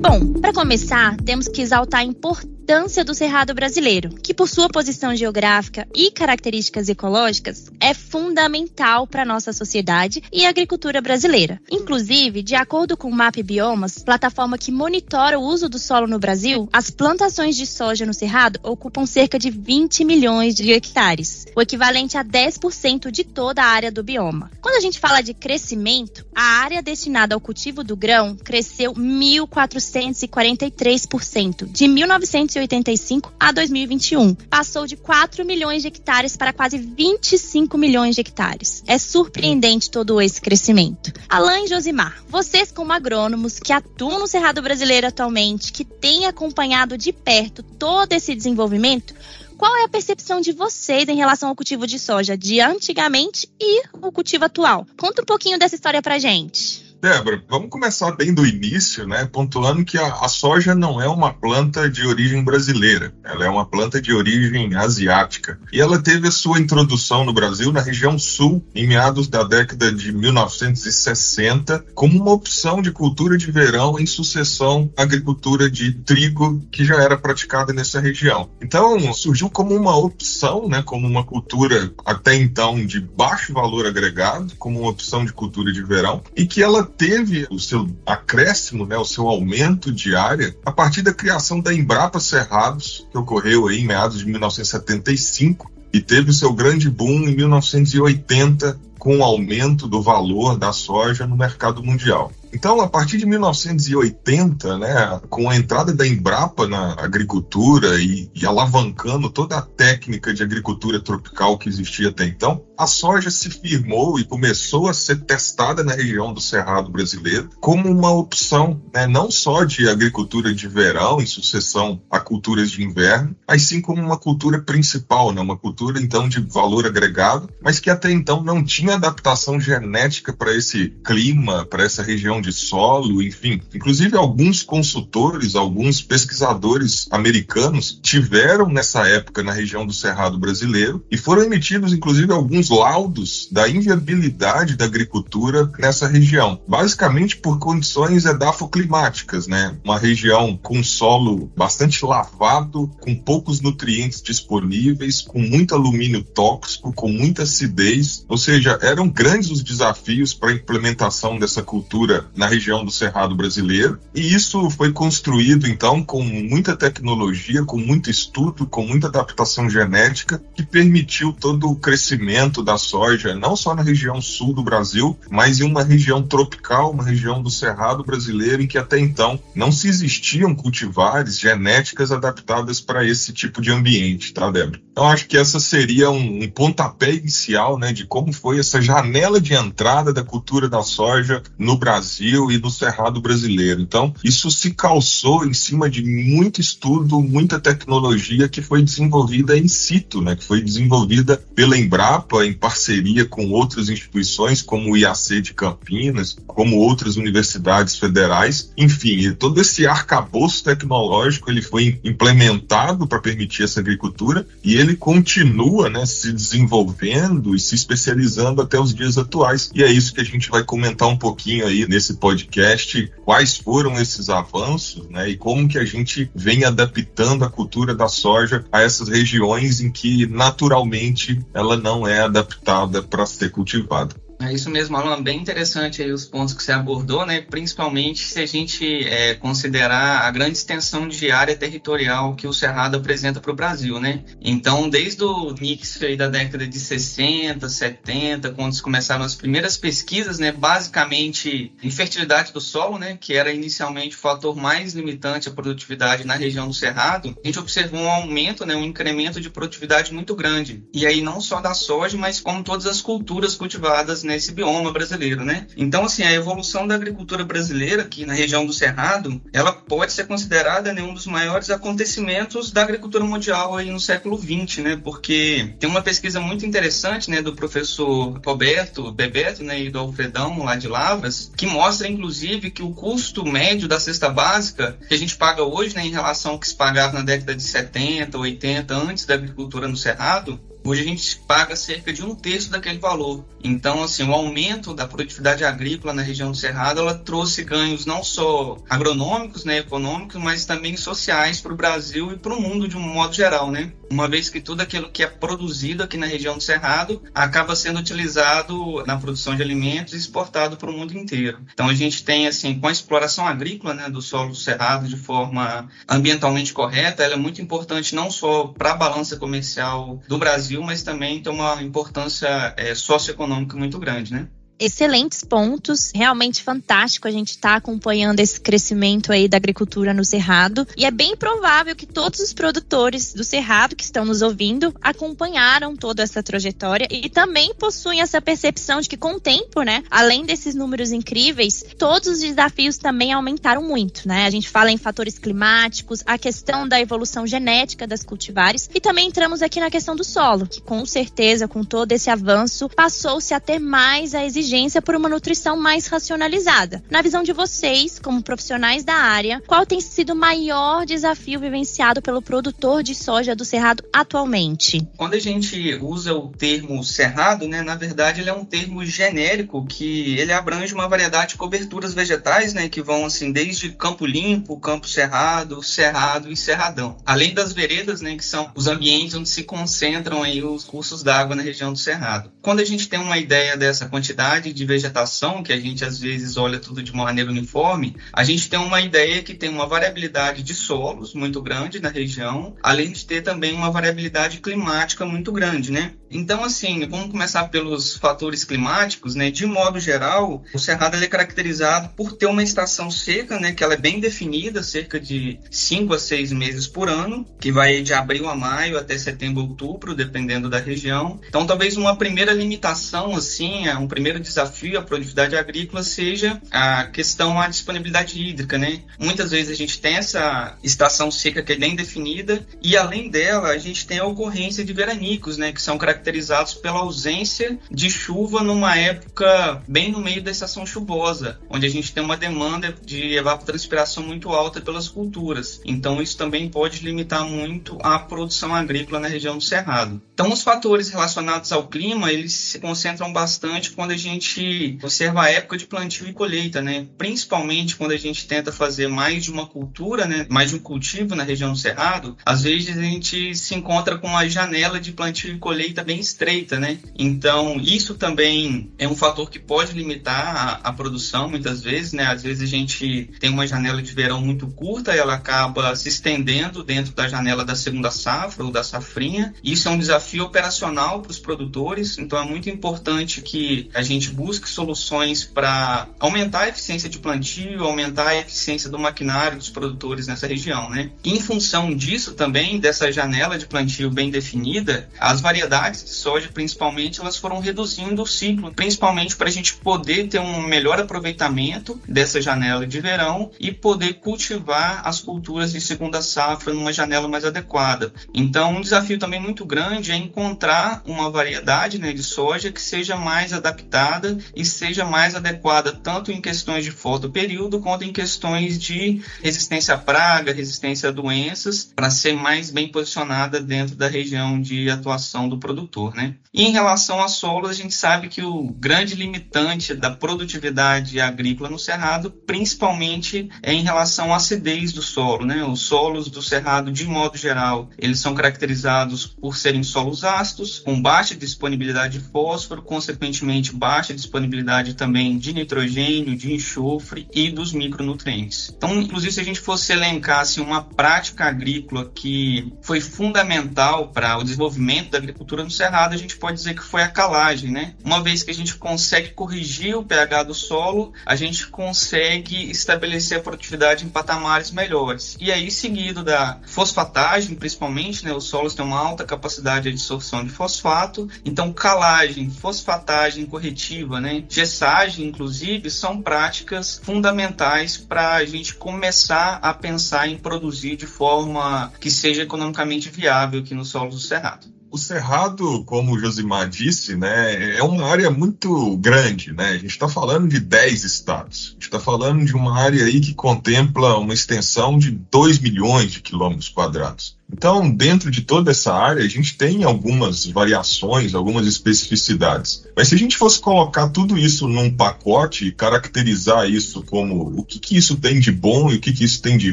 Bom, 0.00 0.40
para 0.40 0.52
começar, 0.52 1.16
temos 1.18 1.46
que 1.46 1.60
exaltar 1.60 2.00
a 2.00 2.04
importância 2.04 2.61
importância 2.72 3.04
do 3.04 3.14
cerrado 3.14 3.52
brasileiro, 3.52 4.14
que 4.22 4.32
por 4.32 4.48
sua 4.48 4.66
posição 4.66 5.14
geográfica 5.14 5.86
e 5.94 6.10
características 6.10 6.88
ecológicas 6.88 7.70
é 7.78 7.92
fundamental 7.92 9.06
para 9.06 9.26
nossa 9.26 9.52
sociedade 9.52 10.22
e 10.32 10.46
agricultura 10.46 11.02
brasileira. 11.02 11.60
Inclusive, 11.70 12.42
de 12.42 12.54
acordo 12.54 12.96
com 12.96 13.10
o 13.10 13.14
MAP 13.14 13.42
Biomas, 13.42 13.98
plataforma 13.98 14.56
que 14.56 14.72
monitora 14.72 15.38
o 15.38 15.42
uso 15.42 15.68
do 15.68 15.78
solo 15.78 16.06
no 16.06 16.18
Brasil, 16.18 16.66
as 16.72 16.88
plantações 16.88 17.56
de 17.56 17.66
soja 17.66 18.06
no 18.06 18.14
cerrado 18.14 18.58
ocupam 18.62 19.04
cerca 19.04 19.38
de 19.38 19.50
20 19.50 20.02
milhões 20.02 20.54
de 20.54 20.72
hectares, 20.72 21.44
o 21.54 21.60
equivalente 21.60 22.16
a 22.16 22.24
10% 22.24 23.10
de 23.10 23.22
toda 23.22 23.62
a 23.62 23.66
área 23.66 23.92
do 23.92 24.02
bioma. 24.02 24.50
Quando 24.62 24.76
a 24.76 24.80
gente 24.80 24.98
fala 24.98 25.20
de 25.20 25.34
crescimento, 25.34 26.24
a 26.34 26.62
área 26.62 26.80
destinada 26.80 27.34
ao 27.34 27.40
cultivo 27.40 27.84
do 27.84 27.94
grão 27.94 28.34
cresceu 28.34 28.94
1.443% 28.94 31.70
de 31.70 31.86
1900 31.86 32.61
1985 32.62 33.32
a 33.38 33.52
2021. 33.52 34.34
Passou 34.34 34.86
de 34.86 34.96
4 34.96 35.44
milhões 35.44 35.82
de 35.82 35.88
hectares 35.88 36.36
para 36.36 36.52
quase 36.52 36.78
25 36.78 37.76
milhões 37.76 38.14
de 38.14 38.20
hectares. 38.20 38.82
É 38.86 38.98
surpreendente 38.98 39.90
todo 39.90 40.20
esse 40.20 40.40
crescimento. 40.40 41.12
Alain 41.28 41.66
Josimar, 41.66 42.22
vocês 42.28 42.70
como 42.70 42.92
agrônomos 42.92 43.58
que 43.58 43.72
atuam 43.72 44.18
no 44.18 44.26
Cerrado 44.26 44.62
Brasileiro 44.62 45.06
atualmente, 45.06 45.72
que 45.72 45.84
têm 45.84 46.26
acompanhado 46.26 46.96
de 46.96 47.12
perto 47.12 47.62
todo 47.62 48.12
esse 48.12 48.34
desenvolvimento, 48.34 49.14
qual 49.56 49.76
é 49.76 49.84
a 49.84 49.88
percepção 49.88 50.40
de 50.40 50.52
vocês 50.52 51.08
em 51.08 51.16
relação 51.16 51.48
ao 51.48 51.54
cultivo 51.54 51.86
de 51.86 51.98
soja 51.98 52.36
de 52.36 52.60
antigamente 52.60 53.48
e 53.60 53.82
o 54.00 54.10
cultivo 54.10 54.44
atual? 54.44 54.86
Conta 54.96 55.22
um 55.22 55.24
pouquinho 55.24 55.58
dessa 55.58 55.74
história 55.74 56.02
pra 56.02 56.18
gente. 56.18 56.91
Débora, 57.02 57.42
vamos 57.48 57.68
começar 57.68 58.12
bem 58.12 58.32
do 58.32 58.46
início, 58.46 59.08
né? 59.08 59.24
Pontuando 59.24 59.84
que 59.84 59.98
a, 59.98 60.06
a, 60.06 60.28
soja 60.28 60.72
não 60.72 61.02
é 61.02 61.08
uma 61.08 61.34
planta 61.34 61.90
de 61.90 62.06
origem 62.06 62.44
brasileira, 62.44 63.12
ela 63.24 63.44
é 63.44 63.50
uma 63.50 63.66
planta 63.66 64.00
de 64.00 64.12
origem 64.12 64.72
asiática. 64.76 65.58
E 65.72 65.80
ela 65.80 66.00
teve 66.00 66.28
a 66.28 66.30
sua 66.30 66.60
introdução 66.60 67.24
no 67.24 67.32
Brasil 67.32 67.72
na 67.72 67.80
região 67.80 68.16
sul, 68.20 68.64
em 68.72 68.86
meados 68.86 69.26
da 69.26 69.42
década 69.42 69.90
de 69.90 70.12
1960, 70.12 71.86
como 71.92 72.22
uma 72.22 72.30
opção 72.30 72.80
de 72.80 72.92
cultura 72.92 73.36
de 73.36 73.50
verão 73.50 73.98
em 73.98 74.06
sucessão 74.06 74.88
à 74.96 75.02
agricultura 75.02 75.68
de 75.68 75.94
trigo 76.04 76.64
que 76.70 76.84
já 76.84 77.02
era 77.02 77.18
praticada 77.18 77.72
nessa 77.72 77.98
região. 77.98 78.48
Então, 78.62 79.12
surgiu 79.12 79.50
como 79.50 79.74
uma 79.74 79.96
opção, 79.96 80.68
né? 80.68 80.80
Como 80.82 81.08
uma 81.08 81.24
cultura 81.24 81.92
até 82.06 82.36
então 82.36 82.86
de 82.86 83.00
baixo 83.00 83.52
valor 83.52 83.86
agregado, 83.86 84.54
como 84.56 84.78
uma 84.78 84.90
opção 84.90 85.24
de 85.24 85.32
cultura 85.32 85.72
de 85.72 85.82
verão, 85.82 86.22
e 86.36 86.46
que 86.46 86.62
ela 86.62 86.91
teve 86.96 87.46
o 87.50 87.58
seu 87.58 87.88
acréscimo, 88.06 88.86
né, 88.86 88.96
o 88.96 89.04
seu 89.04 89.28
aumento 89.28 89.92
de 89.92 90.14
área 90.14 90.54
a 90.64 90.72
partir 90.72 91.02
da 91.02 91.12
criação 91.12 91.60
da 91.60 91.72
Embrapa 91.72 92.20
Cerrados, 92.20 93.06
que 93.10 93.18
ocorreu 93.18 93.68
aí 93.68 93.80
em 93.80 93.86
meados 93.86 94.18
de 94.18 94.26
1975 94.26 95.70
e 95.92 96.00
teve 96.00 96.30
o 96.30 96.34
seu 96.34 96.52
grande 96.52 96.88
boom 96.88 97.28
em 97.28 97.36
1980 97.36 98.80
com 98.98 99.18
o 99.18 99.24
aumento 99.24 99.88
do 99.88 100.00
valor 100.00 100.56
da 100.56 100.72
soja 100.72 101.26
no 101.26 101.36
mercado 101.36 101.82
mundial. 101.82 102.32
Então, 102.52 102.80
a 102.82 102.88
partir 102.88 103.16
de 103.16 103.24
1980, 103.24 104.78
né, 104.78 105.20
com 105.30 105.48
a 105.48 105.56
entrada 105.56 105.94
da 105.94 106.06
Embrapa 106.06 106.68
na 106.68 106.92
agricultura 106.92 107.98
e, 107.98 108.30
e, 108.34 108.44
alavancando 108.44 109.30
toda 109.30 109.56
a 109.56 109.62
técnica 109.62 110.34
de 110.34 110.42
agricultura 110.42 111.00
tropical 111.00 111.56
que 111.56 111.68
existia 111.68 112.10
até 112.10 112.26
então, 112.26 112.62
a 112.78 112.86
soja 112.86 113.30
se 113.30 113.48
firmou 113.48 114.18
e 114.18 114.24
começou 114.24 114.88
a 114.88 114.94
ser 114.94 115.22
testada 115.22 115.82
na 115.82 115.94
região 115.94 116.32
do 116.32 116.40
Cerrado 116.40 116.90
brasileiro 116.90 117.48
como 117.60 117.88
uma 117.88 118.10
opção 118.10 118.82
né, 118.92 119.06
não 119.06 119.30
só 119.30 119.64
de 119.64 119.88
agricultura 119.88 120.52
de 120.52 120.68
verão 120.68 121.20
em 121.20 121.26
sucessão 121.26 122.02
a 122.10 122.20
culturas 122.20 122.70
de 122.70 122.82
inverno, 122.82 123.34
mas 123.48 123.62
sim 123.62 123.80
como 123.80 124.02
uma 124.02 124.18
cultura 124.18 124.60
principal, 124.60 125.32
né, 125.32 125.40
uma 125.40 125.56
cultura 125.56 126.00
então 126.00 126.28
de 126.28 126.40
valor 126.40 126.86
agregado, 126.86 127.48
mas 127.62 127.80
que 127.80 127.88
até 127.88 128.10
então 128.10 128.42
não 128.42 128.62
tinha 128.62 128.94
adaptação 128.94 129.58
genética 129.58 130.32
para 130.32 130.54
esse 130.54 130.90
clima, 131.04 131.64
para 131.64 131.84
essa 131.84 132.02
região 132.02 132.41
de 132.42 132.52
solo, 132.52 133.22
enfim. 133.22 133.62
Inclusive, 133.74 134.16
alguns 134.16 134.62
consultores, 134.62 135.54
alguns 135.54 136.02
pesquisadores 136.02 137.06
americanos 137.10 137.98
tiveram 138.02 138.68
nessa 138.68 139.08
época 139.08 139.42
na 139.42 139.52
região 139.52 139.86
do 139.86 139.92
Cerrado 139.92 140.38
brasileiro 140.38 141.02
e 141.10 141.16
foram 141.16 141.44
emitidos, 141.44 141.92
inclusive, 141.92 142.32
alguns 142.32 142.68
laudos 142.68 143.48
da 143.50 143.68
inviabilidade 143.68 144.76
da 144.76 144.84
agricultura 144.84 145.70
nessa 145.78 146.06
região, 146.06 146.60
basicamente 146.68 147.36
por 147.36 147.58
condições 147.58 148.24
edafoclimáticas, 148.24 149.46
né? 149.46 149.76
Uma 149.84 149.98
região 149.98 150.58
com 150.60 150.82
solo 150.82 151.50
bastante 151.56 152.04
lavado, 152.04 152.88
com 153.00 153.14
poucos 153.14 153.60
nutrientes 153.60 154.20
disponíveis, 154.20 155.22
com 155.22 155.40
muito 155.40 155.74
alumínio 155.74 156.24
tóxico, 156.24 156.92
com 156.92 157.08
muita 157.08 157.44
acidez, 157.44 158.24
ou 158.28 158.36
seja, 158.36 158.78
eram 158.82 159.08
grandes 159.08 159.50
os 159.50 159.62
desafios 159.62 160.34
para 160.34 160.50
a 160.50 160.54
implementação 160.54 161.38
dessa 161.38 161.62
cultura 161.62 162.26
na 162.34 162.46
região 162.46 162.84
do 162.84 162.90
Cerrado 162.90 163.34
brasileiro. 163.34 163.98
E 164.14 164.34
isso 164.34 164.70
foi 164.70 164.92
construído, 164.92 165.66
então, 165.66 166.02
com 166.02 166.22
muita 166.22 166.76
tecnologia, 166.76 167.64
com 167.64 167.78
muito 167.78 168.10
estudo, 168.10 168.66
com 168.66 168.86
muita 168.86 169.08
adaptação 169.08 169.68
genética, 169.68 170.42
que 170.54 170.64
permitiu 170.64 171.32
todo 171.32 171.70
o 171.70 171.76
crescimento 171.76 172.62
da 172.62 172.78
soja, 172.78 173.34
não 173.34 173.56
só 173.56 173.74
na 173.74 173.82
região 173.82 174.20
sul 174.20 174.54
do 174.54 174.62
Brasil, 174.62 175.18
mas 175.30 175.60
em 175.60 175.64
uma 175.64 175.82
região 175.82 176.22
tropical, 176.22 176.90
uma 176.90 177.04
região 177.04 177.42
do 177.42 177.50
Cerrado 177.50 178.04
brasileiro, 178.04 178.62
em 178.62 178.66
que 178.66 178.78
até 178.78 178.98
então 178.98 179.40
não 179.54 179.70
se 179.70 179.88
existiam 179.88 180.54
cultivares 180.54 181.38
genéticas 181.38 182.12
adaptadas 182.12 182.80
para 182.80 183.06
esse 183.06 183.32
tipo 183.32 183.60
de 183.60 183.70
ambiente, 183.70 184.32
tá, 184.32 184.50
Débora? 184.50 184.80
Então, 184.90 185.08
acho 185.08 185.26
que 185.26 185.36
essa 185.36 185.58
seria 185.58 186.10
um, 186.10 186.42
um 186.42 186.50
pontapé 186.50 187.12
inicial, 187.12 187.78
né, 187.78 187.92
de 187.92 188.06
como 188.06 188.32
foi 188.32 188.58
essa 188.58 188.80
janela 188.80 189.40
de 189.40 189.54
entrada 189.54 190.12
da 190.12 190.22
cultura 190.22 190.68
da 190.68 190.82
soja 190.82 191.42
no 191.58 191.76
Brasil 191.76 192.21
Brasil 192.22 192.50
e 192.52 192.58
no 192.58 192.70
Cerrado 192.70 193.20
brasileiro. 193.20 193.80
Então, 193.80 194.14
isso 194.22 194.50
se 194.50 194.70
calçou 194.70 195.44
em 195.44 195.52
cima 195.52 195.90
de 195.90 196.02
muito 196.02 196.60
estudo, 196.60 197.20
muita 197.20 197.58
tecnologia 197.58 198.48
que 198.48 198.62
foi 198.62 198.82
desenvolvida 198.82 199.58
in 199.58 199.66
situ, 199.66 200.20
né, 200.20 200.36
que 200.36 200.44
foi 200.44 200.62
desenvolvida 200.62 201.36
pela 201.54 201.76
Embrapa 201.76 202.46
em 202.46 202.52
parceria 202.52 203.24
com 203.24 203.50
outras 203.50 203.88
instituições, 203.88 204.62
como 204.62 204.92
o 204.92 204.96
IAC 204.96 205.40
de 205.40 205.54
Campinas, 205.54 206.36
como 206.46 206.76
outras 206.76 207.16
universidades 207.16 207.96
federais. 207.96 208.70
Enfim, 208.76 209.32
todo 209.32 209.60
esse 209.60 209.86
arcabouço 209.86 210.62
tecnológico 210.62 211.50
ele 211.50 211.62
foi 211.62 212.00
implementado 212.04 213.06
para 213.06 213.20
permitir 213.20 213.64
essa 213.64 213.80
agricultura 213.80 214.46
e 214.62 214.76
ele 214.76 214.94
continua 214.94 215.88
né, 215.90 216.06
se 216.06 216.32
desenvolvendo 216.32 217.54
e 217.54 217.58
se 217.58 217.74
especializando 217.74 218.62
até 218.62 218.78
os 218.78 218.94
dias 218.94 219.18
atuais. 219.18 219.70
E 219.74 219.82
é 219.82 219.90
isso 219.90 220.14
que 220.14 220.20
a 220.20 220.24
gente 220.24 220.50
vai 220.50 220.62
comentar 220.62 221.08
um 221.08 221.16
pouquinho 221.16 221.66
aí 221.66 221.86
nesse 221.88 222.11
nesse 222.12 222.16
podcast 222.16 223.12
quais 223.24 223.56
foram 223.56 224.00
esses 224.00 224.28
avanços 224.28 225.08
né, 225.08 225.30
e 225.30 225.36
como 225.36 225.68
que 225.68 225.78
a 225.78 225.84
gente 225.84 226.30
vem 226.34 226.64
adaptando 226.64 227.44
a 227.44 227.50
cultura 227.50 227.94
da 227.94 228.08
soja 228.08 228.64
a 228.70 228.82
essas 228.82 229.08
regiões 229.08 229.80
em 229.80 229.90
que 229.90 230.26
naturalmente 230.26 231.40
ela 231.54 231.76
não 231.76 232.06
é 232.06 232.20
adaptada 232.20 233.02
para 233.02 233.26
ser 233.26 233.50
cultivada. 233.50 234.14
É 234.42 234.52
isso 234.52 234.68
mesmo, 234.68 234.96
Alan. 234.96 235.22
Bem 235.22 235.38
interessante 235.38 236.02
aí 236.02 236.10
os 236.10 236.24
pontos 236.24 236.52
que 236.52 236.62
você 236.62 236.72
abordou, 236.72 237.24
né? 237.24 237.40
Principalmente 237.40 238.26
se 238.26 238.40
a 238.40 238.46
gente 238.46 239.06
é, 239.06 239.34
considerar 239.34 240.22
a 240.22 240.30
grande 240.32 240.58
extensão 240.58 241.06
de 241.06 241.30
área 241.30 241.56
territorial 241.56 242.34
que 242.34 242.48
o 242.48 242.52
Cerrado 242.52 242.96
apresenta 242.96 243.40
para 243.40 243.52
o 243.52 243.54
Brasil, 243.54 244.00
né? 244.00 244.24
Então, 244.40 244.90
desde 244.90 245.22
o 245.22 245.54
início 245.56 246.04
aí 246.04 246.16
da 246.16 246.28
década 246.28 246.66
de 246.66 246.78
60, 246.78 247.68
70, 247.68 248.50
quando 248.50 248.82
começaram 248.82 249.24
as 249.24 249.36
primeiras 249.36 249.76
pesquisas, 249.76 250.40
né? 250.40 250.50
Basicamente, 250.50 251.72
infertilidade 251.80 252.52
do 252.52 252.60
solo, 252.60 252.98
né? 252.98 253.16
Que 253.20 253.34
era 253.34 253.52
inicialmente 253.52 254.16
o 254.16 254.18
fator 254.18 254.56
mais 254.56 254.92
limitante 254.92 255.48
à 255.48 255.52
produtividade 255.52 256.26
na 256.26 256.34
região 256.34 256.66
do 256.66 256.74
Cerrado, 256.74 257.36
a 257.44 257.46
gente 257.46 257.60
observou 257.60 258.00
um 258.00 258.10
aumento, 258.10 258.66
né? 258.66 258.74
Um 258.74 258.84
incremento 258.84 259.40
de 259.40 259.50
produtividade 259.50 260.12
muito 260.12 260.34
grande. 260.34 260.82
E 260.92 261.06
aí 261.06 261.20
não 261.20 261.40
só 261.40 261.60
da 261.60 261.74
soja, 261.74 262.18
mas 262.18 262.40
como 262.40 262.64
todas 262.64 262.86
as 262.86 263.00
culturas 263.00 263.54
cultivadas 263.54 264.24
nesse 264.32 264.52
bioma 264.52 264.92
brasileiro, 264.92 265.44
né? 265.44 265.66
Então, 265.76 266.04
assim, 266.04 266.22
a 266.22 266.32
evolução 266.32 266.86
da 266.86 266.94
agricultura 266.94 267.44
brasileira 267.44 268.02
aqui 268.02 268.24
na 268.24 268.34
região 268.34 268.66
do 268.66 268.72
Cerrado, 268.72 269.40
ela 269.52 269.72
pode 269.72 270.12
ser 270.12 270.26
considerada 270.26 270.92
né, 270.92 271.02
um 271.02 271.14
dos 271.14 271.26
maiores 271.26 271.70
acontecimentos 271.70 272.72
da 272.72 272.82
agricultura 272.82 273.24
mundial 273.24 273.76
aí 273.76 273.90
no 273.90 274.00
século 274.00 274.38
XX, 274.38 274.78
né? 274.78 275.00
Porque 275.02 275.74
tem 275.78 275.88
uma 275.88 276.02
pesquisa 276.02 276.40
muito 276.40 276.66
interessante, 276.66 277.30
né, 277.30 277.42
do 277.42 277.54
professor 277.54 278.40
Roberto 278.44 279.12
Bebeto, 279.12 279.62
né, 279.62 279.80
e 279.80 279.90
do 279.90 279.98
Alfredão 279.98 280.64
lá 280.64 280.76
de 280.76 280.88
Lavras, 280.88 281.50
que 281.56 281.66
mostra, 281.66 282.08
inclusive, 282.08 282.70
que 282.70 282.82
o 282.82 282.92
custo 282.92 283.44
médio 283.44 283.86
da 283.88 284.00
cesta 284.00 284.28
básica 284.28 284.96
que 285.08 285.14
a 285.14 285.18
gente 285.18 285.36
paga 285.36 285.62
hoje, 285.62 285.94
né, 285.94 286.06
em 286.06 286.10
relação 286.10 286.52
ao 286.52 286.58
que 286.58 286.68
se 286.68 286.74
pagava 286.74 287.18
na 287.18 287.24
década 287.24 287.54
de 287.54 287.62
70, 287.62 288.38
80, 288.38 288.94
antes 288.94 289.24
da 289.24 289.34
agricultura 289.34 289.86
no 289.88 289.96
Cerrado, 289.96 290.58
Hoje 290.84 291.02
a 291.02 291.04
gente 291.04 291.36
paga 291.46 291.76
cerca 291.76 292.12
de 292.12 292.24
um 292.24 292.34
terço 292.34 292.70
daquele 292.70 292.98
valor. 292.98 293.44
Então, 293.62 294.02
assim, 294.02 294.24
o 294.24 294.32
aumento 294.32 294.92
da 294.92 295.06
produtividade 295.06 295.64
agrícola 295.64 296.12
na 296.12 296.22
região 296.22 296.50
do 296.50 296.56
Cerrado, 296.56 297.00
ela 297.00 297.14
trouxe 297.14 297.62
ganhos 297.62 298.04
não 298.04 298.24
só 298.24 298.76
agronômicos, 298.90 299.64
né, 299.64 299.78
econômicos, 299.78 300.42
mas 300.42 300.64
também 300.64 300.96
sociais 300.96 301.60
para 301.60 301.72
o 301.72 301.76
Brasil 301.76 302.32
e 302.32 302.36
para 302.36 302.52
o 302.52 302.60
mundo 302.60 302.88
de 302.88 302.96
um 302.96 303.00
modo 303.00 303.32
geral, 303.32 303.70
né? 303.70 303.92
Uma 304.10 304.28
vez 304.28 304.50
que 304.50 304.60
tudo 304.60 304.80
aquilo 304.80 305.08
que 305.08 305.22
é 305.22 305.26
produzido 305.26 306.02
aqui 306.02 306.16
na 306.16 306.26
região 306.26 306.56
do 306.56 306.62
Cerrado 306.62 307.22
acaba 307.34 307.76
sendo 307.76 308.00
utilizado 308.00 309.04
na 309.06 309.16
produção 309.16 309.54
de 309.54 309.62
alimentos 309.62 310.14
e 310.14 310.16
exportado 310.16 310.76
para 310.76 310.90
o 310.90 310.92
mundo 310.92 311.16
inteiro. 311.16 311.60
Então 311.72 311.88
a 311.88 311.94
gente 311.94 312.24
tem 312.24 312.46
assim, 312.46 312.78
com 312.78 312.88
a 312.88 312.92
exploração 312.92 313.46
agrícola, 313.46 313.94
né, 313.94 314.10
do 314.10 314.20
solo 314.20 314.50
do 314.50 314.56
Cerrado 314.56 315.06
de 315.06 315.16
forma 315.16 315.88
ambientalmente 316.08 316.72
correta, 316.72 317.22
ela 317.22 317.34
é 317.34 317.38
muito 317.38 317.62
importante 317.62 318.14
não 318.14 318.30
só 318.30 318.64
para 318.64 318.92
a 318.92 318.96
balança 318.96 319.36
comercial 319.36 320.20
do 320.26 320.38
Brasil 320.38 320.71
Brasil, 320.72 320.82
mas 320.82 321.02
também 321.02 321.42
tem 321.42 321.52
uma 321.52 321.82
importância 321.82 322.74
é, 322.76 322.94
socioeconômica 322.94 323.76
muito 323.76 323.98
grande, 323.98 324.32
né? 324.32 324.48
Excelentes 324.82 325.44
pontos. 325.44 326.10
Realmente 326.14 326.62
fantástico 326.62 327.28
a 327.28 327.30
gente 327.30 327.50
estar 327.50 327.70
tá 327.70 327.76
acompanhando 327.76 328.40
esse 328.40 328.60
crescimento 328.60 329.32
aí 329.32 329.46
da 329.46 329.56
agricultura 329.56 330.12
no 330.12 330.24
Cerrado. 330.24 330.86
E 330.96 331.04
é 331.04 331.10
bem 331.10 331.36
provável 331.36 331.94
que 331.94 332.06
todos 332.06 332.40
os 332.40 332.52
produtores 332.52 333.32
do 333.32 333.44
Cerrado 333.44 333.94
que 333.94 334.02
estão 334.02 334.24
nos 334.24 334.42
ouvindo 334.42 334.92
acompanharam 335.00 335.94
toda 335.94 336.22
essa 336.22 336.42
trajetória 336.42 337.06
e 337.10 337.28
também 337.28 337.72
possuem 337.74 338.20
essa 338.20 338.40
percepção 338.40 339.00
de 339.00 339.08
que 339.08 339.16
com 339.16 339.34
o 339.34 339.40
tempo, 339.40 339.82
né, 339.82 340.02
além 340.10 340.44
desses 340.44 340.74
números 340.74 341.12
incríveis, 341.12 341.84
todos 341.96 342.28
os 342.28 342.40
desafios 342.40 342.98
também 342.98 343.32
aumentaram 343.32 343.82
muito, 343.82 344.26
né? 344.26 344.46
A 344.46 344.50
gente 344.50 344.68
fala 344.68 344.90
em 344.90 344.96
fatores 344.96 345.38
climáticos, 345.38 346.22
a 346.26 346.36
questão 346.36 346.88
da 346.88 347.00
evolução 347.00 347.46
genética 347.46 348.06
das 348.06 348.24
cultivares 348.24 348.90
e 348.92 349.00
também 349.00 349.28
entramos 349.28 349.62
aqui 349.62 349.78
na 349.78 349.90
questão 349.90 350.16
do 350.16 350.24
solo, 350.24 350.66
que 350.66 350.80
com 350.80 351.06
certeza 351.06 351.68
com 351.68 351.84
todo 351.84 352.10
esse 352.12 352.30
avanço 352.30 352.88
passou-se 352.88 353.54
a 353.54 353.60
ter 353.60 353.78
mais 353.78 354.34
a 354.34 354.44
exigência 354.44 354.71
por 355.02 355.14
uma 355.14 355.28
nutrição 355.28 355.76
mais 355.76 356.06
racionalizada. 356.06 357.02
Na 357.10 357.20
visão 357.20 357.42
de 357.42 357.52
vocês, 357.52 358.18
como 358.18 358.42
profissionais 358.42 359.04
da 359.04 359.14
área, 359.14 359.62
qual 359.66 359.84
tem 359.84 360.00
sido 360.00 360.32
o 360.32 360.36
maior 360.36 361.04
desafio 361.04 361.60
vivenciado 361.60 362.22
pelo 362.22 362.40
produtor 362.40 363.02
de 363.02 363.14
soja 363.14 363.54
do 363.54 363.66
Cerrado 363.66 364.02
atualmente? 364.10 365.06
Quando 365.16 365.34
a 365.34 365.38
gente 365.38 365.98
usa 366.00 366.32
o 366.32 366.48
termo 366.48 367.04
cerrado, 367.04 367.68
né, 367.68 367.82
na 367.82 367.94
verdade 367.94 368.40
ele 368.40 368.48
é 368.48 368.52
um 368.54 368.64
termo 368.64 369.04
genérico 369.04 369.84
que 369.84 370.38
ele 370.38 370.52
abrange 370.52 370.94
uma 370.94 371.06
variedade 371.06 371.50
de 371.50 371.58
coberturas 371.58 372.14
vegetais, 372.14 372.72
né, 372.72 372.88
que 372.88 373.02
vão 373.02 373.26
assim 373.26 373.52
desde 373.52 373.90
campo 373.90 374.24
limpo, 374.24 374.80
campo 374.80 375.06
cerrado, 375.06 375.82
cerrado 375.82 376.50
e 376.50 376.56
cerradão. 376.56 377.18
Além 377.26 377.52
das 377.52 377.74
veredas, 377.74 378.22
né, 378.22 378.36
que 378.36 378.44
são 378.44 378.72
os 378.74 378.86
ambientes 378.86 379.34
onde 379.34 379.50
se 379.50 379.64
concentram 379.64 380.42
aí 380.42 380.64
os 380.64 380.84
cursos 380.84 381.22
d'água 381.22 381.54
na 381.54 381.62
região 381.62 381.92
do 381.92 381.98
cerrado. 381.98 382.50
Quando 382.62 382.80
a 382.80 382.84
gente 382.86 383.06
tem 383.06 383.20
uma 383.20 383.36
ideia 383.36 383.76
dessa 383.76 384.08
quantidade 384.08 384.61
de 384.70 384.84
vegetação, 384.84 385.62
que 385.62 385.72
a 385.72 385.80
gente 385.80 386.04
às 386.04 386.20
vezes 386.20 386.58
olha 386.58 386.78
tudo 386.78 387.02
de 387.02 387.14
maneira 387.14 387.50
uniforme, 387.50 388.14
a 388.34 388.44
gente 388.44 388.68
tem 388.68 388.78
uma 388.78 389.00
ideia 389.00 389.42
que 389.42 389.54
tem 389.54 389.70
uma 389.70 389.86
variabilidade 389.86 390.62
de 390.62 390.74
solos 390.74 391.32
muito 391.32 391.62
grande 391.62 392.00
na 392.00 392.10
região, 392.10 392.76
além 392.82 393.12
de 393.12 393.24
ter 393.24 393.40
também 393.40 393.72
uma 393.72 393.90
variabilidade 393.90 394.58
climática 394.60 395.24
muito 395.24 395.50
grande, 395.50 395.90
né? 395.90 396.12
Então, 396.32 396.64
assim, 396.64 397.06
vamos 397.06 397.30
começar 397.30 397.64
pelos 397.68 398.16
fatores 398.16 398.64
climáticos, 398.64 399.34
né? 399.34 399.50
De 399.50 399.66
modo 399.66 400.00
geral, 400.00 400.64
o 400.74 400.78
Cerrado 400.78 401.16
é 401.16 401.26
caracterizado 401.26 402.10
por 402.16 402.32
ter 402.32 402.46
uma 402.46 402.62
estação 402.62 403.10
seca, 403.10 403.58
né? 403.58 403.72
Que 403.72 403.84
ela 403.84 403.94
é 403.94 403.98
bem 403.98 404.18
definida, 404.20 404.82
cerca 404.82 405.20
de 405.20 405.58
5 405.70 406.14
a 406.14 406.18
6 406.18 406.52
meses 406.52 406.86
por 406.86 407.08
ano, 407.08 407.46
que 407.60 407.70
vai 407.70 408.02
de 408.02 408.14
abril 408.14 408.48
a 408.48 408.54
maio 408.54 408.98
até 408.98 409.16
setembro, 409.16 409.62
outubro, 409.62 410.14
dependendo 410.14 410.68
da 410.68 410.78
região. 410.78 411.40
Então, 411.46 411.66
talvez 411.66 411.96
uma 411.96 412.16
primeira 412.16 412.52
limitação, 412.52 413.34
assim, 413.34 413.86
é 413.86 413.96
um 413.96 414.08
primeiro 414.08 414.40
desafio 414.40 414.98
à 414.98 415.02
produtividade 415.02 415.56
agrícola 415.56 416.02
seja 416.02 416.60
a 416.70 417.04
questão 417.04 417.54
da 417.54 417.68
disponibilidade 417.68 418.40
hídrica, 418.40 418.78
né? 418.78 419.00
Muitas 419.18 419.50
vezes 419.50 419.70
a 419.70 419.76
gente 419.76 420.00
tem 420.00 420.16
essa 420.16 420.76
estação 420.82 421.30
seca 421.30 421.62
que 421.62 421.72
é 421.72 421.76
bem 421.76 421.94
definida 421.94 422.66
e, 422.82 422.96
além 422.96 423.30
dela, 423.30 423.68
a 423.68 423.78
gente 423.78 424.06
tem 424.06 424.18
a 424.18 424.24
ocorrência 424.24 424.84
de 424.84 424.92
veranicos, 424.92 425.56
né? 425.56 425.72
Que 425.72 425.82
são 425.82 425.98
caracterizados 426.22 426.74
pela 426.74 427.00
ausência 427.00 427.78
de 427.90 428.08
chuva 428.08 428.62
numa 428.62 428.96
época 428.96 429.82
bem 429.88 430.12
no 430.12 430.20
meio 430.20 430.40
da 430.40 430.50
estação 430.50 430.86
chuvosa, 430.86 431.58
onde 431.68 431.84
a 431.84 431.90
gente 431.90 432.12
tem 432.12 432.22
uma 432.22 432.36
demanda 432.36 432.94
de 433.04 433.34
evapotranspiração 433.34 434.22
muito 434.22 434.50
alta 434.50 434.80
pelas 434.80 435.08
culturas. 435.08 435.80
Então 435.84 436.22
isso 436.22 436.36
também 436.36 436.68
pode 436.68 437.04
limitar 437.04 437.44
muito 437.44 437.98
a 438.02 438.18
produção 438.18 438.74
agrícola 438.74 439.18
na 439.20 439.28
região 439.28 439.58
do 439.58 439.62
Cerrado. 439.62 440.22
Então 440.32 440.52
os 440.52 440.62
fatores 440.62 441.08
relacionados 441.08 441.72
ao 441.72 441.88
clima, 441.88 442.32
eles 442.32 442.52
se 442.52 442.78
concentram 442.78 443.32
bastante 443.32 443.90
quando 443.90 444.12
a 444.12 444.16
gente 444.16 444.98
observa 445.02 445.42
a 445.42 445.50
época 445.50 445.76
de 445.76 445.86
plantio 445.86 446.28
e 446.28 446.32
colheita, 446.32 446.80
né? 446.80 447.06
Principalmente 447.18 447.96
quando 447.96 448.12
a 448.12 448.16
gente 448.16 448.46
tenta 448.46 448.70
fazer 448.70 449.08
mais 449.08 449.44
de 449.44 449.50
uma 449.50 449.66
cultura, 449.66 450.26
né? 450.26 450.46
Mais 450.48 450.70
de 450.70 450.76
um 450.76 450.78
cultivo 450.78 451.34
na 451.34 451.42
região 451.42 451.72
do 451.72 451.78
Cerrado, 451.78 452.36
às 452.44 452.62
vezes 452.62 452.96
a 452.96 453.02
gente 453.02 453.54
se 453.54 453.74
encontra 453.74 454.18
com 454.18 454.28
uma 454.28 454.48
janela 454.48 455.00
de 455.00 455.12
plantio 455.12 455.54
e 455.54 455.58
colheita 455.58 456.04
bem 456.04 456.11
bem 456.12 456.20
estreita, 456.20 456.78
né? 456.78 456.98
Então, 457.18 457.80
isso 457.80 458.14
também 458.14 458.92
é 458.98 459.08
um 459.08 459.16
fator 459.16 459.48
que 459.48 459.58
pode 459.58 459.92
limitar 459.92 460.80
a, 460.84 460.88
a, 460.88 460.92
produção 460.92 461.48
muitas 461.48 461.82
vezes, 461.82 462.12
né? 462.12 462.26
Às 462.26 462.42
vezes 462.42 462.62
a 462.62 462.66
gente 462.66 463.30
tem 463.40 463.48
uma 463.48 463.66
janela 463.66 464.02
de 464.02 464.12
verão 464.12 464.40
muito 464.42 464.66
curta 464.66 465.12
ela 465.12 465.34
acaba 465.34 465.94
se 465.96 466.08
estendendo 466.08 466.82
dentro 466.82 467.14
da 467.14 467.28
janela 467.28 467.64
da 467.64 467.74
segunda 467.74 468.10
safra 468.10 468.64
ou 468.64 468.70
da 468.70 468.84
safrinha. 468.84 469.54
Isso 469.64 469.88
é 469.88 469.90
um 469.90 469.98
desafio 469.98 470.44
operacional 470.44 471.22
para 471.22 471.30
os 471.30 471.38
produtores, 471.38 472.18
então 472.18 472.38
é 472.38 472.44
muito 472.44 472.68
importante 472.68 473.40
que 473.40 473.88
a 473.94 474.02
gente 474.02 474.30
busque 474.30 474.68
soluções 474.68 475.44
para 475.44 476.08
aumentar 476.20 476.62
a 476.62 476.68
eficiência 476.68 477.08
de 477.08 477.18
plantio, 477.18 477.84
aumentar 477.84 478.28
a 478.28 478.36
eficiência 478.36 478.90
do 478.90 478.98
maquinário 478.98 479.56
dos 479.58 479.70
produtores 479.70 480.26
nessa 480.26 480.46
região, 480.46 480.90
né? 480.90 481.10
em 481.24 481.40
função 481.40 481.94
disso 481.94 482.34
também, 482.34 482.78
dessa 482.78 483.10
janela 483.10 483.58
de 483.58 483.66
plantio 483.66 484.10
bem 484.10 484.30
definida, 484.30 485.08
as 485.18 485.40
variedades 485.40 486.01
de 486.04 486.10
soja, 486.10 486.50
principalmente, 486.52 487.20
elas 487.20 487.36
foram 487.36 487.60
reduzindo 487.60 488.22
o 488.22 488.26
ciclo, 488.26 488.72
principalmente 488.72 489.36
para 489.36 489.48
a 489.48 489.52
gente 489.52 489.74
poder 489.74 490.28
ter 490.28 490.40
um 490.40 490.62
melhor 490.62 491.00
aproveitamento 491.00 492.00
dessa 492.08 492.40
janela 492.40 492.86
de 492.86 493.00
verão 493.00 493.50
e 493.58 493.72
poder 493.72 494.14
cultivar 494.14 495.02
as 495.04 495.20
culturas 495.20 495.72
de 495.72 495.80
segunda 495.80 496.22
safra 496.22 496.72
numa 496.72 496.92
janela 496.92 497.28
mais 497.28 497.44
adequada. 497.44 498.12
Então, 498.34 498.76
um 498.76 498.80
desafio 498.80 499.18
também 499.18 499.40
muito 499.40 499.64
grande 499.64 500.12
é 500.12 500.16
encontrar 500.16 501.02
uma 501.04 501.30
variedade 501.30 501.98
né, 501.98 502.12
de 502.12 502.22
soja 502.22 502.72
que 502.72 502.80
seja 502.80 503.16
mais 503.16 503.52
adaptada 503.52 504.36
e 504.54 504.64
seja 504.64 505.04
mais 505.04 505.34
adequada 505.34 505.92
tanto 505.92 506.32
em 506.32 506.40
questões 506.40 506.84
de 506.84 506.90
fotoperíodo 506.90 507.80
quanto 507.80 508.04
em 508.04 508.12
questões 508.12 508.80
de 508.80 509.22
resistência 509.42 509.94
à 509.94 509.98
praga, 509.98 510.52
resistência 510.52 511.08
a 511.08 511.12
doenças, 511.12 511.84
para 511.94 512.10
ser 512.10 512.34
mais 512.34 512.70
bem 512.70 512.88
posicionada 512.88 513.60
dentro 513.60 513.96
da 513.96 514.08
região 514.08 514.60
de 514.60 514.90
atuação 514.90 515.48
do 515.48 515.58
produtor 515.58 515.91
produtor. 515.92 516.14
Né? 516.14 516.34
E 516.52 516.64
em 516.64 516.72
relação 516.72 517.22
a 517.22 517.28
solos, 517.28 517.70
a 517.70 517.74
gente 517.74 517.94
sabe 517.94 518.28
que 518.28 518.42
o 518.42 518.64
grande 518.72 519.14
limitante 519.14 519.94
da 519.94 520.10
produtividade 520.10 521.20
agrícola 521.20 521.68
no 521.68 521.78
Cerrado, 521.78 522.30
principalmente, 522.30 523.48
é 523.62 523.72
em 523.72 523.82
relação 523.82 524.32
à 524.32 524.36
acidez 524.36 524.92
do 524.92 525.02
solo. 525.02 525.44
Né? 525.44 525.62
Os 525.62 525.82
solos 525.82 526.28
do 526.28 526.42
Cerrado, 526.42 526.90
de 526.90 527.04
modo 527.04 527.36
geral, 527.36 527.90
eles 527.98 528.18
são 528.18 528.34
caracterizados 528.34 529.26
por 529.26 529.56
serem 529.56 529.82
solos 529.82 530.24
ácidos, 530.24 530.78
com 530.78 531.00
baixa 531.00 531.34
disponibilidade 531.34 532.18
de 532.18 532.24
fósforo, 532.30 532.82
consequentemente 532.82 533.74
baixa 533.74 534.14
disponibilidade 534.14 534.94
também 534.94 535.38
de 535.38 535.52
nitrogênio, 535.52 536.36
de 536.36 536.52
enxofre 536.52 537.28
e 537.32 537.50
dos 537.50 537.72
micronutrientes. 537.72 538.72
Então, 538.76 539.00
inclusive, 539.00 539.32
se 539.32 539.40
a 539.40 539.44
gente 539.44 539.60
fosse 539.60 539.92
elencar 539.92 540.40
assim, 540.40 540.60
uma 540.60 540.82
prática 540.82 541.44
agrícola 541.44 542.10
que 542.14 542.72
foi 542.82 543.00
fundamental 543.00 544.08
para 544.08 544.38
o 544.38 544.44
desenvolvimento 544.44 545.10
da 545.10 545.18
agricultura 545.18 545.64
no 545.64 545.70
Cerrado, 545.72 546.14
a 546.14 546.18
gente 546.18 546.36
pode 546.36 546.56
dizer 546.56 546.74
que 546.74 546.82
foi 546.82 547.02
a 547.02 547.08
calagem, 547.08 547.70
né? 547.70 547.94
Uma 548.04 548.22
vez 548.22 548.42
que 548.42 548.50
a 548.50 548.54
gente 548.54 548.76
consegue 548.76 549.30
corrigir 549.30 549.96
o 549.96 550.04
pH 550.04 550.44
do 550.44 550.54
solo, 550.54 551.12
a 551.26 551.34
gente 551.34 551.66
consegue 551.66 552.70
estabelecer 552.70 553.38
a 553.38 553.42
produtividade 553.42 554.04
em 554.04 554.08
patamares 554.08 554.70
melhores. 554.70 555.36
E 555.40 555.50
aí, 555.50 555.70
seguido 555.70 556.22
da 556.22 556.58
fosfatagem, 556.66 557.56
principalmente, 557.56 558.24
né? 558.24 558.32
Os 558.32 558.44
solos 558.44 558.74
têm 558.74 558.84
uma 558.84 558.98
alta 558.98 559.24
capacidade 559.24 559.84
de 559.84 559.90
absorção 559.90 560.44
de 560.44 560.50
fosfato, 560.50 561.28
então 561.44 561.72
calagem, 561.72 562.50
fosfatagem 562.50 563.46
corretiva, 563.46 564.20
né? 564.20 564.44
Gessagem, 564.48 565.26
inclusive, 565.26 565.90
são 565.90 566.20
práticas 566.20 567.00
fundamentais 567.02 567.96
para 567.96 568.34
a 568.34 568.44
gente 568.44 568.74
começar 568.74 569.58
a 569.62 569.72
pensar 569.72 570.28
em 570.28 570.36
produzir 570.36 570.96
de 570.96 571.06
forma 571.06 571.92
que 572.00 572.10
seja 572.10 572.42
economicamente 572.42 573.08
viável 573.10 573.60
aqui 573.60 573.74
no 573.74 573.84
solo 573.84 574.10
do 574.10 574.18
Cerrado. 574.18 574.81
O 574.92 574.98
Cerrado, 574.98 575.82
como 575.84 576.12
o 576.12 576.18
Josimar 576.18 576.68
disse, 576.68 577.16
né, 577.16 577.78
é 577.78 577.82
uma 577.82 578.06
área 578.06 578.30
muito 578.30 578.94
grande. 578.98 579.50
Né? 579.50 579.70
A 579.70 579.78
gente 579.78 579.86
está 579.86 580.06
falando 580.06 580.46
de 580.46 580.60
10 580.60 581.04
estados. 581.04 581.68
A 581.70 581.72
gente 581.72 581.84
está 581.84 581.98
falando 581.98 582.44
de 582.44 582.54
uma 582.54 582.78
área 582.78 583.02
aí 583.06 583.18
que 583.18 583.32
contempla 583.32 584.18
uma 584.18 584.34
extensão 584.34 584.98
de 584.98 585.10
2 585.10 585.60
milhões 585.60 586.12
de 586.12 586.20
quilômetros 586.20 586.68
quadrados. 586.68 587.38
Então, 587.52 587.88
dentro 587.90 588.30
de 588.30 588.40
toda 588.40 588.70
essa 588.70 588.94
área, 588.94 589.22
a 589.22 589.28
gente 589.28 589.56
tem 589.56 589.84
algumas 589.84 590.46
variações, 590.46 591.34
algumas 591.34 591.66
especificidades. 591.66 592.84
Mas 592.96 593.08
se 593.08 593.14
a 593.14 593.18
gente 593.18 593.36
fosse 593.36 593.60
colocar 593.60 594.08
tudo 594.08 594.38
isso 594.38 594.66
num 594.66 594.90
pacote 594.90 595.66
e 595.66 595.72
caracterizar 595.72 596.68
isso 596.68 597.02
como 597.02 597.60
o 597.60 597.62
que, 597.62 597.78
que 597.78 597.96
isso 597.96 598.16
tem 598.16 598.40
de 598.40 598.50
bom 598.50 598.90
e 598.90 598.96
o 598.96 599.00
que, 599.00 599.12
que 599.12 599.24
isso 599.24 599.42
tem 599.42 599.58
de 599.58 599.72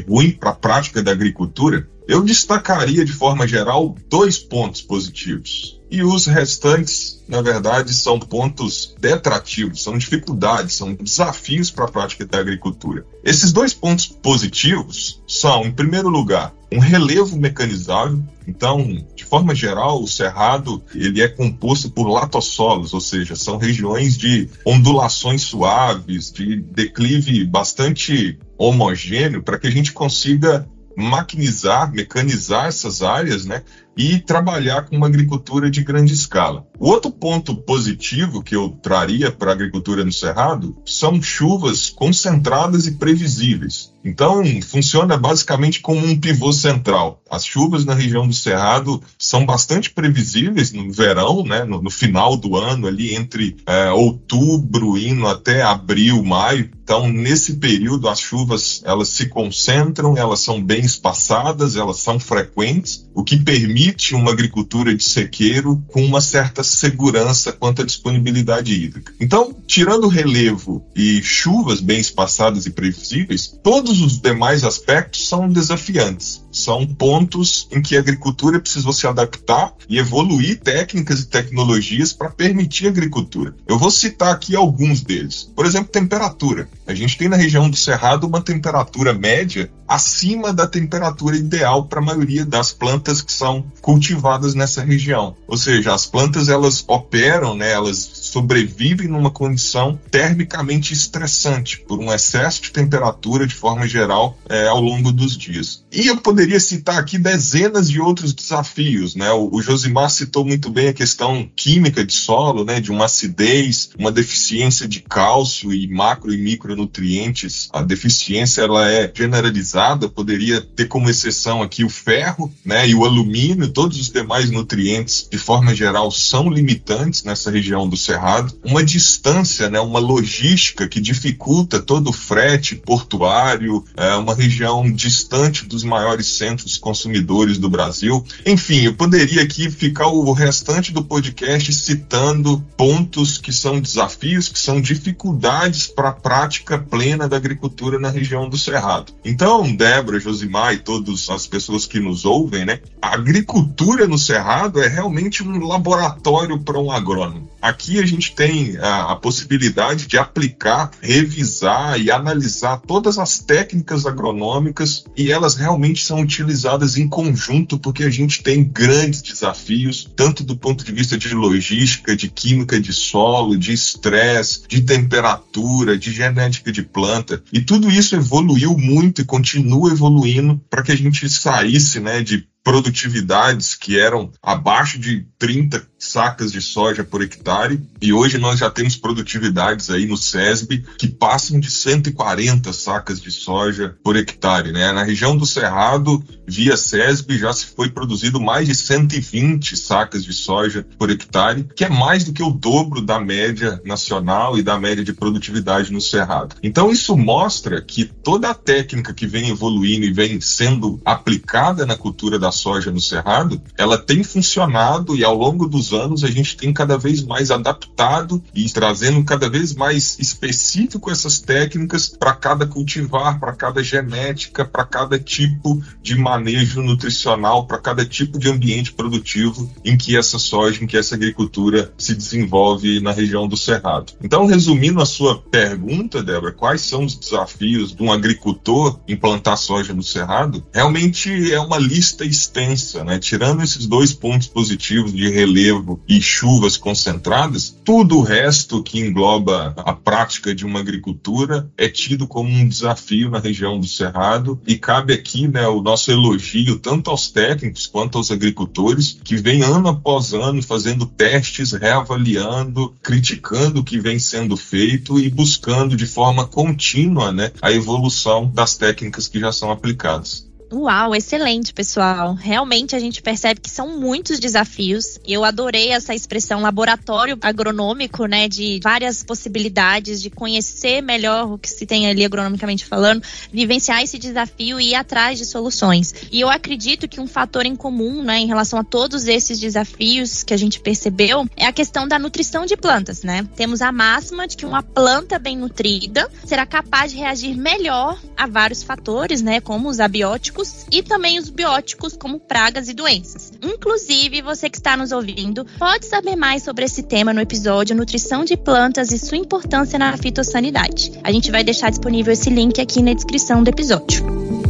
ruim 0.00 0.32
para 0.32 0.50
a 0.50 0.54
prática 0.54 1.02
da 1.02 1.10
agricultura, 1.10 1.88
eu 2.06 2.22
destacaria 2.22 3.04
de 3.04 3.12
forma 3.12 3.48
geral 3.48 3.96
dois 4.08 4.38
pontos 4.38 4.82
positivos. 4.82 5.79
E 5.90 6.04
os 6.04 6.26
restantes, 6.26 7.20
na 7.26 7.42
verdade, 7.42 7.92
são 7.92 8.18
pontos 8.18 8.94
detrativos, 9.00 9.82
são 9.82 9.98
dificuldades, 9.98 10.76
são 10.76 10.94
desafios 10.94 11.70
para 11.70 11.86
a 11.86 11.90
prática 11.90 12.24
da 12.24 12.38
agricultura. 12.38 13.04
Esses 13.24 13.52
dois 13.52 13.74
pontos 13.74 14.06
positivos 14.06 15.20
são, 15.26 15.64
em 15.64 15.72
primeiro 15.72 16.08
lugar, 16.08 16.54
um 16.72 16.78
relevo 16.78 17.36
mecanizável. 17.36 18.22
Então, 18.46 19.04
de 19.16 19.24
forma 19.24 19.52
geral, 19.52 20.00
o 20.00 20.06
cerrado 20.06 20.80
ele 20.94 21.20
é 21.20 21.28
composto 21.28 21.90
por 21.90 22.08
latossolos, 22.08 22.94
ou 22.94 23.00
seja, 23.00 23.34
são 23.34 23.56
regiões 23.56 24.16
de 24.16 24.48
ondulações 24.64 25.42
suaves, 25.42 26.30
de 26.30 26.56
declive 26.56 27.44
bastante 27.44 28.38
homogêneo, 28.56 29.42
para 29.42 29.58
que 29.58 29.66
a 29.66 29.70
gente 29.72 29.92
consiga 29.92 30.68
maquinizar, 30.96 31.92
mecanizar 31.92 32.66
essas 32.66 33.02
áreas, 33.02 33.44
né? 33.44 33.62
E 34.02 34.18
trabalhar 34.18 34.86
com 34.86 34.96
uma 34.96 35.08
agricultura 35.08 35.70
de 35.70 35.84
grande 35.84 36.14
escala. 36.14 36.66
O 36.78 36.88
outro 36.88 37.10
ponto 37.10 37.54
positivo 37.54 38.42
que 38.42 38.56
eu 38.56 38.70
traria 38.70 39.30
para 39.30 39.50
a 39.50 39.52
agricultura 39.52 40.02
no 40.02 40.10
Cerrado 40.10 40.74
são 40.86 41.20
chuvas 41.20 41.90
concentradas 41.90 42.86
e 42.86 42.92
previsíveis. 42.92 43.92
Então, 44.02 44.42
funciona 44.62 45.18
basicamente 45.18 45.80
como 45.80 46.06
um 46.06 46.18
pivô 46.18 46.50
central. 46.54 47.22
As 47.30 47.44
chuvas 47.44 47.84
na 47.84 47.92
região 47.92 48.26
do 48.26 48.32
Cerrado 48.32 49.02
são 49.18 49.44
bastante 49.44 49.90
previsíveis 49.90 50.72
no 50.72 50.90
verão, 50.90 51.44
né, 51.44 51.64
no, 51.64 51.82
no 51.82 51.90
final 51.90 52.34
do 52.34 52.56
ano, 52.56 52.86
ali 52.86 53.14
entre 53.14 53.58
é, 53.66 53.90
outubro 53.90 54.96
indo 54.96 55.26
até 55.26 55.60
abril, 55.60 56.24
maio. 56.24 56.70
Então, 56.82 57.08
nesse 57.08 57.56
período, 57.56 58.08
as 58.08 58.18
chuvas 58.18 58.80
elas 58.86 59.10
se 59.10 59.28
concentram, 59.28 60.16
elas 60.16 60.40
são 60.40 60.62
bem 60.62 60.80
espaçadas, 60.80 61.76
elas 61.76 61.98
são 61.98 62.18
frequentes, 62.18 63.06
o 63.14 63.22
que 63.22 63.36
permite 63.36 63.89
uma 64.14 64.30
agricultura 64.30 64.94
de 64.94 65.04
sequeiro 65.04 65.82
com 65.88 66.04
uma 66.04 66.20
certa 66.20 66.62
segurança 66.62 67.52
quanto 67.52 67.82
à 67.82 67.84
disponibilidade 67.84 68.72
hídrica. 68.72 69.12
Então, 69.20 69.54
tirando 69.66 70.08
relevo 70.08 70.84
e 70.94 71.22
chuvas 71.22 71.80
bem 71.80 71.98
espaçadas 71.98 72.66
e 72.66 72.70
previsíveis, 72.70 73.46
todos 73.62 74.00
os 74.00 74.20
demais 74.20 74.64
aspectos 74.64 75.28
são 75.28 75.48
desafiantes. 75.48 76.42
São 76.52 76.86
pontos 76.86 77.68
em 77.70 77.80
que 77.80 77.96
a 77.96 78.00
agricultura 78.00 78.60
precisou 78.60 78.92
se 78.92 79.06
adaptar 79.06 79.72
e 79.88 79.98
evoluir 79.98 80.58
técnicas 80.60 81.20
e 81.20 81.26
tecnologias 81.26 82.12
para 82.12 82.30
permitir 82.30 82.86
a 82.86 82.90
agricultura. 82.90 83.54
Eu 83.66 83.78
vou 83.78 83.90
citar 83.90 84.32
aqui 84.32 84.56
alguns 84.56 85.02
deles. 85.02 85.50
Por 85.54 85.64
exemplo, 85.64 85.92
temperatura. 85.92 86.68
A 86.86 86.94
gente 86.94 87.16
tem 87.16 87.28
na 87.28 87.36
região 87.36 87.70
do 87.70 87.76
Cerrado 87.76 88.26
uma 88.26 88.40
temperatura 88.40 89.12
média 89.12 89.70
acima 89.86 90.52
da 90.52 90.66
temperatura 90.66 91.36
ideal 91.36 91.86
para 91.86 91.98
a 91.98 92.04
maioria 92.04 92.46
das 92.46 92.72
plantas 92.72 93.20
que 93.20 93.32
são 93.32 93.64
cultivadas 93.80 94.54
nessa 94.54 94.82
região. 94.82 95.36
Ou 95.46 95.56
seja, 95.56 95.94
as 95.94 96.06
plantas 96.06 96.48
elas 96.48 96.84
operam, 96.86 97.54
né, 97.54 97.72
elas 97.72 97.96
sobrevivem 98.30 99.08
numa 99.08 99.30
condição 99.30 99.98
termicamente 100.10 100.94
estressante 100.94 101.80
por 101.80 101.98
um 101.98 102.12
excesso 102.12 102.62
de 102.62 102.70
temperatura 102.70 103.46
de 103.46 103.54
forma 103.54 103.86
geral 103.86 104.38
é, 104.48 104.68
ao 104.68 104.80
longo 104.80 105.12
dos 105.12 105.36
dias. 105.36 105.84
E 105.92 106.06
eu 106.06 106.16
poderia 106.18 106.60
citar 106.60 106.98
aqui 106.98 107.18
dezenas 107.18 107.90
de 107.90 108.00
outros 108.00 108.32
desafios, 108.32 109.16
né? 109.16 109.30
O, 109.32 109.50
o 109.52 109.62
Josimar 109.62 110.10
citou 110.10 110.44
muito 110.44 110.70
bem 110.70 110.88
a 110.88 110.92
questão 110.92 111.48
química 111.56 112.04
de 112.04 112.12
solo, 112.12 112.64
né? 112.64 112.80
De 112.80 112.90
uma 112.90 113.06
acidez, 113.06 113.90
uma 113.98 114.12
deficiência 114.12 114.86
de 114.86 115.00
cálcio 115.00 115.72
e 115.72 115.88
macro 115.88 116.32
e 116.32 116.38
micronutrientes. 116.38 117.68
A 117.72 117.82
deficiência 117.82 118.62
ela 118.62 118.88
é 118.88 119.10
generalizada, 119.12 120.08
poderia 120.08 120.60
ter 120.60 120.86
como 120.86 121.10
exceção 121.10 121.62
aqui 121.62 121.84
o 121.84 121.90
ferro, 121.90 122.52
né? 122.64 122.88
E 122.88 122.94
o 122.94 123.04
alumínio, 123.04 123.68
todos 123.68 123.98
os 123.98 124.10
demais 124.10 124.50
nutrientes 124.50 125.28
de 125.30 125.38
forma 125.38 125.74
geral 125.74 126.10
são 126.10 126.48
limitantes 126.48 127.24
nessa 127.24 127.50
região 127.50 127.88
do 127.88 127.96
Cerrado. 127.96 128.19
Uma 128.64 128.84
distância, 128.84 129.68
né? 129.68 129.80
Uma 129.80 129.98
logística 129.98 130.86
que 130.86 131.00
dificulta 131.00 131.80
todo 131.80 132.10
o 132.10 132.12
frete 132.12 132.76
portuário, 132.76 133.84
é 133.96 134.14
uma 134.14 134.34
região 134.34 134.90
distante 134.90 135.66
dos 135.66 135.80
dos 135.80 135.84
maiores 135.84 136.26
centros 136.26 136.76
consumidores 136.76 137.56
do 137.56 137.70
Brasil. 137.70 138.24
Enfim, 138.44 138.82
eu 138.82 138.94
poderia 138.94 139.42
aqui 139.42 139.70
ficar 139.70 140.08
o 140.08 140.32
restante 140.32 140.92
do 140.92 141.02
podcast 141.02 141.72
citando 141.72 142.62
pontos 142.76 143.38
que 143.38 143.52
são 143.52 143.80
desafios, 143.80 144.48
que 144.48 144.58
são 144.58 144.80
dificuldades 144.80 145.86
para 145.86 146.10
a 146.10 146.12
prática 146.12 146.78
plena 146.78 147.28
da 147.28 147.36
agricultura 147.36 147.98
na 147.98 148.10
região 148.10 148.48
do 148.48 148.58
Cerrado. 148.58 149.12
Então, 149.24 149.74
Débora, 149.74 150.20
Josimar 150.20 150.74
e 150.74 150.78
todas 150.78 151.30
as 151.30 151.46
pessoas 151.46 151.86
que 151.86 151.98
nos 151.98 152.24
ouvem, 152.24 152.66
né? 152.66 152.80
A 153.00 153.14
agricultura 153.14 154.06
no 154.06 154.18
Cerrado 154.18 154.82
é 154.82 154.88
realmente 154.88 155.42
um 155.42 155.66
laboratório 155.66 156.58
para 156.58 156.78
um 156.78 156.90
agrônomo. 156.90 157.49
Aqui 157.60 157.98
a 157.98 158.06
gente 158.06 158.34
tem 158.34 158.76
a, 158.78 159.12
a 159.12 159.16
possibilidade 159.16 160.06
de 160.06 160.16
aplicar, 160.16 160.90
revisar 161.00 162.00
e 162.00 162.10
analisar 162.10 162.78
todas 162.78 163.18
as 163.18 163.38
técnicas 163.38 164.06
agronômicas 164.06 165.04
e 165.16 165.30
elas 165.30 165.54
realmente 165.54 166.04
são 166.04 166.20
utilizadas 166.20 166.96
em 166.96 167.08
conjunto, 167.08 167.78
porque 167.78 168.04
a 168.04 168.10
gente 168.10 168.42
tem 168.42 168.64
grandes 168.64 169.22
desafios, 169.22 170.10
tanto 170.16 170.42
do 170.42 170.56
ponto 170.56 170.84
de 170.84 170.92
vista 170.92 171.18
de 171.18 171.34
logística, 171.34 172.16
de 172.16 172.28
química 172.28 172.80
de 172.80 172.92
solo, 172.92 173.56
de 173.56 173.72
estresse, 173.72 174.62
de 174.66 174.80
temperatura, 174.80 175.98
de 175.98 176.10
genética 176.12 176.72
de 176.72 176.82
planta. 176.82 177.42
E 177.52 177.60
tudo 177.60 177.90
isso 177.90 178.16
evoluiu 178.16 178.76
muito 178.76 179.20
e 179.20 179.24
continua 179.24 179.90
evoluindo 179.90 180.60
para 180.70 180.82
que 180.82 180.92
a 180.92 180.96
gente 180.96 181.28
saísse 181.28 182.00
né, 182.00 182.22
de 182.22 182.48
produtividades 182.62 183.74
que 183.74 183.98
eram 183.98 184.30
abaixo 184.42 184.98
de 184.98 185.26
30 185.38 185.88
sacas 185.98 186.50
de 186.50 186.62
soja 186.62 187.04
por 187.04 187.22
hectare 187.22 187.80
e 188.00 188.12
hoje 188.12 188.38
nós 188.38 188.58
já 188.58 188.70
temos 188.70 188.96
produtividades 188.96 189.90
aí 189.90 190.06
no 190.06 190.16
SESB 190.16 190.84
que 190.98 191.06
passam 191.06 191.60
de 191.60 191.70
140 191.70 192.72
sacas 192.72 193.20
de 193.20 193.30
soja 193.30 193.96
por 194.02 194.16
hectare, 194.16 194.72
né? 194.72 194.92
Na 194.92 195.02
região 195.02 195.36
do 195.36 195.44
Cerrado, 195.44 196.22
via 196.46 196.76
SESB 196.76 197.38
já 197.38 197.52
se 197.52 197.66
foi 197.66 197.90
produzido 197.90 198.40
mais 198.40 198.66
de 198.66 198.74
120 198.74 199.76
sacas 199.76 200.24
de 200.24 200.32
soja 200.32 200.86
por 200.98 201.10
hectare, 201.10 201.66
que 201.76 201.84
é 201.84 201.88
mais 201.88 202.24
do 202.24 202.32
que 202.32 202.42
o 202.42 202.50
dobro 202.50 203.02
da 203.02 203.20
média 203.20 203.80
nacional 203.84 204.58
e 204.58 204.62
da 204.62 204.78
média 204.78 205.04
de 205.04 205.12
produtividade 205.12 205.92
no 205.92 206.00
Cerrado. 206.00 206.56
Então 206.62 206.90
isso 206.90 207.16
mostra 207.16 207.82
que 207.82 208.04
toda 208.04 208.50
a 208.50 208.54
técnica 208.54 209.12
que 209.12 209.26
vem 209.26 209.50
evoluindo 209.50 210.06
e 210.06 210.12
vem 210.12 210.40
sendo 210.40 211.00
aplicada 211.04 211.84
na 211.84 211.96
cultura 211.96 212.38
da 212.38 212.49
da 212.50 212.52
soja 212.52 212.90
no 212.90 213.00
Cerrado, 213.00 213.62
ela 213.78 213.96
tem 213.96 214.24
funcionado 214.24 215.16
e 215.16 215.24
ao 215.24 215.36
longo 215.36 215.68
dos 215.68 215.92
anos 215.92 216.24
a 216.24 216.28
gente 216.28 216.56
tem 216.56 216.72
cada 216.72 216.98
vez 216.98 217.22
mais 217.22 217.50
adaptado 217.50 218.42
e 218.52 218.68
trazendo 218.68 219.22
cada 219.22 219.48
vez 219.48 219.72
mais 219.72 220.18
específico 220.18 221.10
essas 221.10 221.38
técnicas 221.38 222.08
para 222.08 222.34
cada 222.34 222.66
cultivar, 222.66 223.38
para 223.38 223.52
cada 223.52 223.82
genética, 223.82 224.64
para 224.64 224.84
cada 224.84 225.18
tipo 225.18 225.80
de 226.02 226.16
manejo 226.16 226.82
nutricional, 226.82 227.66
para 227.66 227.78
cada 227.78 228.04
tipo 228.04 228.38
de 228.38 228.50
ambiente 228.50 228.92
produtivo 228.92 229.70
em 229.84 229.96
que 229.96 230.16
essa 230.16 230.38
soja, 230.38 230.82
em 230.82 230.86
que 230.86 230.96
essa 230.96 231.14
agricultura 231.14 231.92
se 231.96 232.14
desenvolve 232.14 233.00
na 233.00 233.12
região 233.12 233.46
do 233.46 233.56
Cerrado. 233.56 234.12
Então, 234.22 234.46
resumindo 234.46 235.00
a 235.00 235.06
sua 235.06 235.38
pergunta, 235.38 236.22
Débora, 236.22 236.52
quais 236.52 236.80
são 236.80 237.04
os 237.04 237.14
desafios 237.14 237.94
de 237.94 238.02
um 238.02 238.12
agricultor 238.12 238.98
implantar 239.06 239.56
soja 239.56 239.94
no 239.94 240.02
Cerrado? 240.02 240.64
Realmente 240.74 241.52
é 241.52 241.60
uma 241.60 241.78
lista 241.78 242.24
extensa, 242.40 243.04
né? 243.04 243.18
Tirando 243.18 243.62
esses 243.62 243.86
dois 243.86 244.12
pontos 244.12 244.48
positivos 244.48 245.12
de 245.12 245.28
relevo 245.28 246.00
e 246.08 246.20
chuvas 246.20 246.76
concentradas, 246.76 247.76
tudo 247.84 248.18
o 248.18 248.22
resto 248.22 248.82
que 248.82 248.98
engloba 248.98 249.74
a 249.76 249.92
prática 249.92 250.54
de 250.54 250.64
uma 250.64 250.80
agricultura 250.80 251.70
é 251.76 251.88
tido 251.88 252.26
como 252.26 252.50
um 252.50 252.68
desafio 252.68 253.30
na 253.30 253.38
região 253.38 253.78
do 253.78 253.86
Cerrado 253.86 254.60
e 254.66 254.76
cabe 254.76 255.12
aqui, 255.12 255.46
né, 255.46 255.66
o 255.68 255.82
nosso 255.82 256.10
elogio 256.10 256.78
tanto 256.78 257.10
aos 257.10 257.30
técnicos 257.30 257.86
quanto 257.86 258.18
aos 258.18 258.30
agricultores 258.30 259.18
que 259.22 259.36
vêm 259.36 259.62
ano 259.62 259.88
após 259.88 260.32
ano 260.32 260.62
fazendo 260.62 261.06
testes, 261.06 261.72
reavaliando, 261.72 262.94
criticando 263.02 263.80
o 263.80 263.84
que 263.84 263.98
vem 263.98 264.18
sendo 264.18 264.56
feito 264.56 265.18
e 265.18 265.28
buscando 265.28 265.96
de 265.96 266.06
forma 266.06 266.46
contínua, 266.46 267.32
né, 267.32 267.52
a 267.60 267.70
evolução 267.70 268.50
das 268.52 268.76
técnicas 268.76 269.28
que 269.28 269.38
já 269.38 269.52
são 269.52 269.70
aplicadas. 269.70 270.49
Uau, 270.72 271.16
excelente, 271.16 271.74
pessoal. 271.74 272.34
Realmente 272.34 272.94
a 272.94 273.00
gente 273.00 273.20
percebe 273.20 273.60
que 273.60 273.68
são 273.68 273.98
muitos 273.98 274.38
desafios. 274.38 275.18
Eu 275.26 275.44
adorei 275.44 275.90
essa 275.90 276.14
expressão 276.14 276.60
laboratório 276.60 277.36
agronômico, 277.42 278.26
né, 278.26 278.46
de 278.46 278.78
várias 278.80 279.24
possibilidades 279.24 280.22
de 280.22 280.30
conhecer 280.30 281.02
melhor 281.02 281.52
o 281.52 281.58
que 281.58 281.68
se 281.68 281.84
tem 281.84 282.08
ali 282.08 282.24
agronomicamente 282.24 282.86
falando, 282.86 283.20
vivenciar 283.52 284.00
esse 284.00 284.16
desafio 284.16 284.80
e 284.80 284.90
ir 284.90 284.94
atrás 284.94 285.38
de 285.38 285.44
soluções. 285.44 286.14
E 286.30 286.40
eu 286.40 286.48
acredito 286.48 287.08
que 287.08 287.20
um 287.20 287.26
fator 287.26 287.66
em 287.66 287.74
comum, 287.74 288.22
né, 288.22 288.38
em 288.38 288.46
relação 288.46 288.78
a 288.78 288.84
todos 288.84 289.26
esses 289.26 289.58
desafios 289.58 290.44
que 290.44 290.54
a 290.54 290.56
gente 290.56 290.78
percebeu, 290.78 291.48
é 291.56 291.66
a 291.66 291.72
questão 291.72 292.06
da 292.06 292.16
nutrição 292.16 292.64
de 292.64 292.76
plantas, 292.76 293.24
né? 293.24 293.44
Temos 293.56 293.82
a 293.82 293.90
máxima 293.90 294.46
de 294.46 294.56
que 294.56 294.64
uma 294.64 294.84
planta 294.84 295.36
bem 295.36 295.56
nutrida 295.56 296.30
será 296.44 296.64
capaz 296.64 297.10
de 297.10 297.18
reagir 297.18 297.56
melhor 297.56 298.16
a 298.36 298.46
vários 298.46 298.84
fatores, 298.84 299.42
né, 299.42 299.60
como 299.60 299.88
os 299.88 299.98
abióticos 299.98 300.59
e 300.90 301.02
também 301.02 301.38
os 301.38 301.48
bióticos, 301.48 302.16
como 302.16 302.38
pragas 302.38 302.88
e 302.88 302.94
doenças. 302.94 303.52
Inclusive, 303.62 304.42
você 304.42 304.68
que 304.68 304.76
está 304.76 304.96
nos 304.96 305.12
ouvindo 305.12 305.64
pode 305.78 306.06
saber 306.06 306.36
mais 306.36 306.62
sobre 306.62 306.84
esse 306.84 307.02
tema 307.02 307.32
no 307.32 307.40
episódio 307.40 307.96
Nutrição 307.96 308.44
de 308.44 308.56
Plantas 308.56 309.10
e 309.10 309.18
sua 309.18 309.36
importância 309.36 309.98
na 309.98 310.16
fitossanidade. 310.16 311.12
A 311.22 311.32
gente 311.32 311.50
vai 311.50 311.64
deixar 311.64 311.90
disponível 311.90 312.32
esse 312.32 312.50
link 312.50 312.80
aqui 312.80 313.02
na 313.02 313.12
descrição 313.12 313.62
do 313.62 313.68
episódio. 313.68 314.69